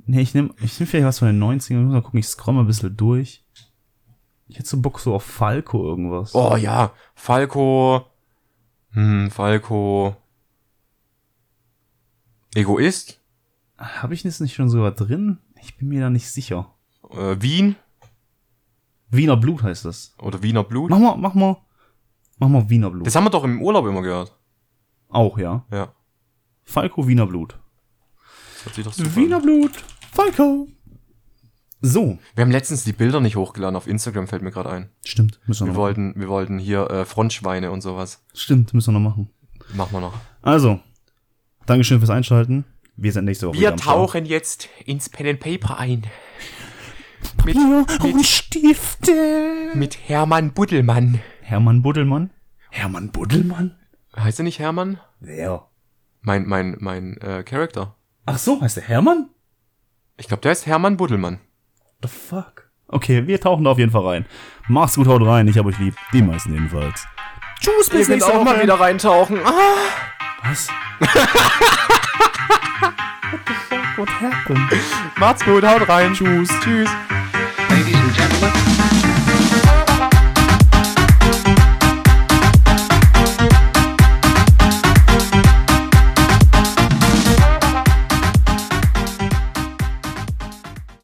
Nee, 0.06 0.22
ich 0.22 0.34
nehme 0.34 0.54
ich 0.62 0.80
nehm 0.80 0.88
vielleicht 0.88 1.06
was 1.06 1.20
von 1.20 1.30
den 1.30 1.42
90ern. 1.42 1.80
Ich 1.80 1.86
muss 1.86 1.94
Mal 1.94 2.02
gucken, 2.02 2.20
ich 2.20 2.28
scroll 2.28 2.54
mal 2.54 2.62
ein 2.62 2.68
bisschen 2.68 2.96
durch. 2.98 3.46
Ich 4.48 4.60
hätte 4.60 4.68
so 4.68 4.82
Bock 4.82 5.00
so 5.00 5.14
auf 5.16 5.24
Falco 5.24 5.86
irgendwas. 5.86 6.36
Oh 6.36 6.58
ja, 6.58 6.92
Falco. 7.16 8.06
Hm, 8.92 9.32
Falco. 9.32 10.18
Egoist? 12.56 13.22
Habe 13.78 14.14
ich 14.14 14.24
das 14.24 14.42
nicht 14.42 14.54
schon 14.54 14.70
sogar 14.70 14.92
drin? 14.92 15.38
Ich 15.62 15.78
bin 15.78 15.88
mir 15.88 16.02
da 16.02 16.10
nicht 16.10 16.30
sicher. 16.30 16.74
Äh, 17.10 17.38
Wien? 17.40 17.78
Wiener 19.12 19.38
Blut 19.38 19.64
heißt 19.64 19.86
das. 19.86 20.14
Oder 20.22 20.44
Wiener 20.44 20.64
Blut? 20.64 20.90
Mach 20.90 21.00
mal, 21.00 21.16
mach 21.16 21.34
mal, 21.34 21.58
mach 22.40 22.48
mal 22.50 22.70
Wiener 22.70 22.90
Blut. 22.90 23.06
Das 23.06 23.16
haben 23.16 23.26
wir 23.26 23.30
doch 23.30 23.44
im 23.44 23.62
Urlaub 23.62 23.86
immer 23.86 24.02
gehört. 24.02 24.36
Auch, 25.10 25.38
ja. 25.38 25.66
Ja. 25.72 25.94
Falco, 26.64 27.08
Wiener 27.08 27.28
Blut. 27.28 27.60
Das 28.56 28.66
hört 28.66 28.76
sich 28.76 28.86
doch 28.86 28.94
super 28.94 29.16
Wiener 29.16 29.38
an. 29.38 29.42
Blut, 29.44 29.72
Falco. 30.12 30.68
So. 31.82 32.20
Wir 32.36 32.42
haben 32.44 32.52
letztens 32.52 32.84
die 32.84 32.92
Bilder 32.92 33.22
nicht 33.22 33.36
hochgeladen 33.38 33.76
auf 33.76 33.88
Instagram, 33.88 34.28
fällt 34.28 34.42
mir 34.42 34.52
gerade 34.52 34.70
ein. 34.70 34.90
Stimmt, 35.06 35.40
müssen 35.46 35.62
wir 35.62 35.68
Wir 35.68 35.74
noch 35.74 35.80
wollten, 35.80 36.14
wir 36.16 36.28
wollten 36.28 36.60
hier 36.60 36.90
äh, 36.90 37.06
Frontschweine 37.06 37.72
und 37.72 37.82
sowas. 37.82 38.26
Stimmt, 38.34 38.74
müssen 38.74 38.94
wir 38.94 39.00
noch 39.00 39.10
machen. 39.10 39.30
Machen 39.74 39.94
wir 39.94 40.02
noch. 40.02 40.14
Also, 40.42 40.80
Dankeschön 41.66 42.00
fürs 42.00 42.10
Einschalten. 42.10 42.66
Wir 42.98 43.14
sind 43.14 43.26
nächste 43.26 43.48
Woche 43.48 43.58
wieder 43.58 43.72
am 43.74 43.78
Start. 43.78 44.28
jetzt 44.28 44.70
ins 44.86 45.08
Pen 45.08 45.28
and 45.28 45.40
Paper 45.40 45.78
ein. 45.78 46.06
Mit, 47.46 47.56
Papier 47.56 48.14
und 48.14 48.26
Stifte. 48.26 49.72
mit 49.76 50.10
Hermann 50.10 50.52
Buddelmann. 50.54 51.20
Hermann 51.50 51.82
Buddelmann? 51.82 52.30
Hermann 52.70 53.10
Buddelmann? 53.10 53.76
Heißt 54.16 54.40
er 54.40 54.44
nicht 54.44 54.60
Hermann? 54.60 55.00
Wer? 55.20 55.66
Mein, 56.22 56.48
mein, 56.48 56.78
mein 56.80 57.18
äh, 57.22 57.42
Charakter. 57.42 57.96
Ach 58.28 58.38
so, 58.38 58.62
heißt 58.62 58.78
der 58.78 58.84
Hermann? 58.84 59.30
Ich 60.18 60.28
glaube, 60.28 60.42
der 60.42 60.52
ist 60.52 60.68
Hermann 60.68 60.96
Buddelmann. 60.98 61.40
The 62.04 62.08
fuck? 62.08 62.70
Okay, 62.88 63.26
wir 63.26 63.42
tauchen 63.42 63.64
da 63.64 63.72
auf 63.72 63.80
jeden 63.80 63.90
Fall 63.92 64.06
rein. 64.06 64.28
Macht's 64.68 64.94
gut, 64.94 65.08
haut 65.08 65.26
rein. 65.26 65.48
Ich 65.48 65.58
hab 65.58 65.66
euch 65.66 65.80
lieb. 65.80 65.96
Die 66.14 66.22
meisten 66.22 66.54
jedenfalls. 66.54 67.08
Tschüss, 67.60 67.90
bis 67.90 68.08
nächste 68.10 68.32
Woche. 68.32 68.80
reintauchen. 68.80 69.40
Ah. 69.44 69.52
Was? 70.44 70.68
What 71.00 71.10
the 73.48 73.54
fuck? 73.70 73.98
What 73.98 74.10
happened? 74.22 74.72
Macht's 75.18 75.44
gut, 75.44 75.64
haut 75.64 75.90
rein. 75.90 76.14
Tschüss. 76.14 76.50
Tschüss. 76.60 76.90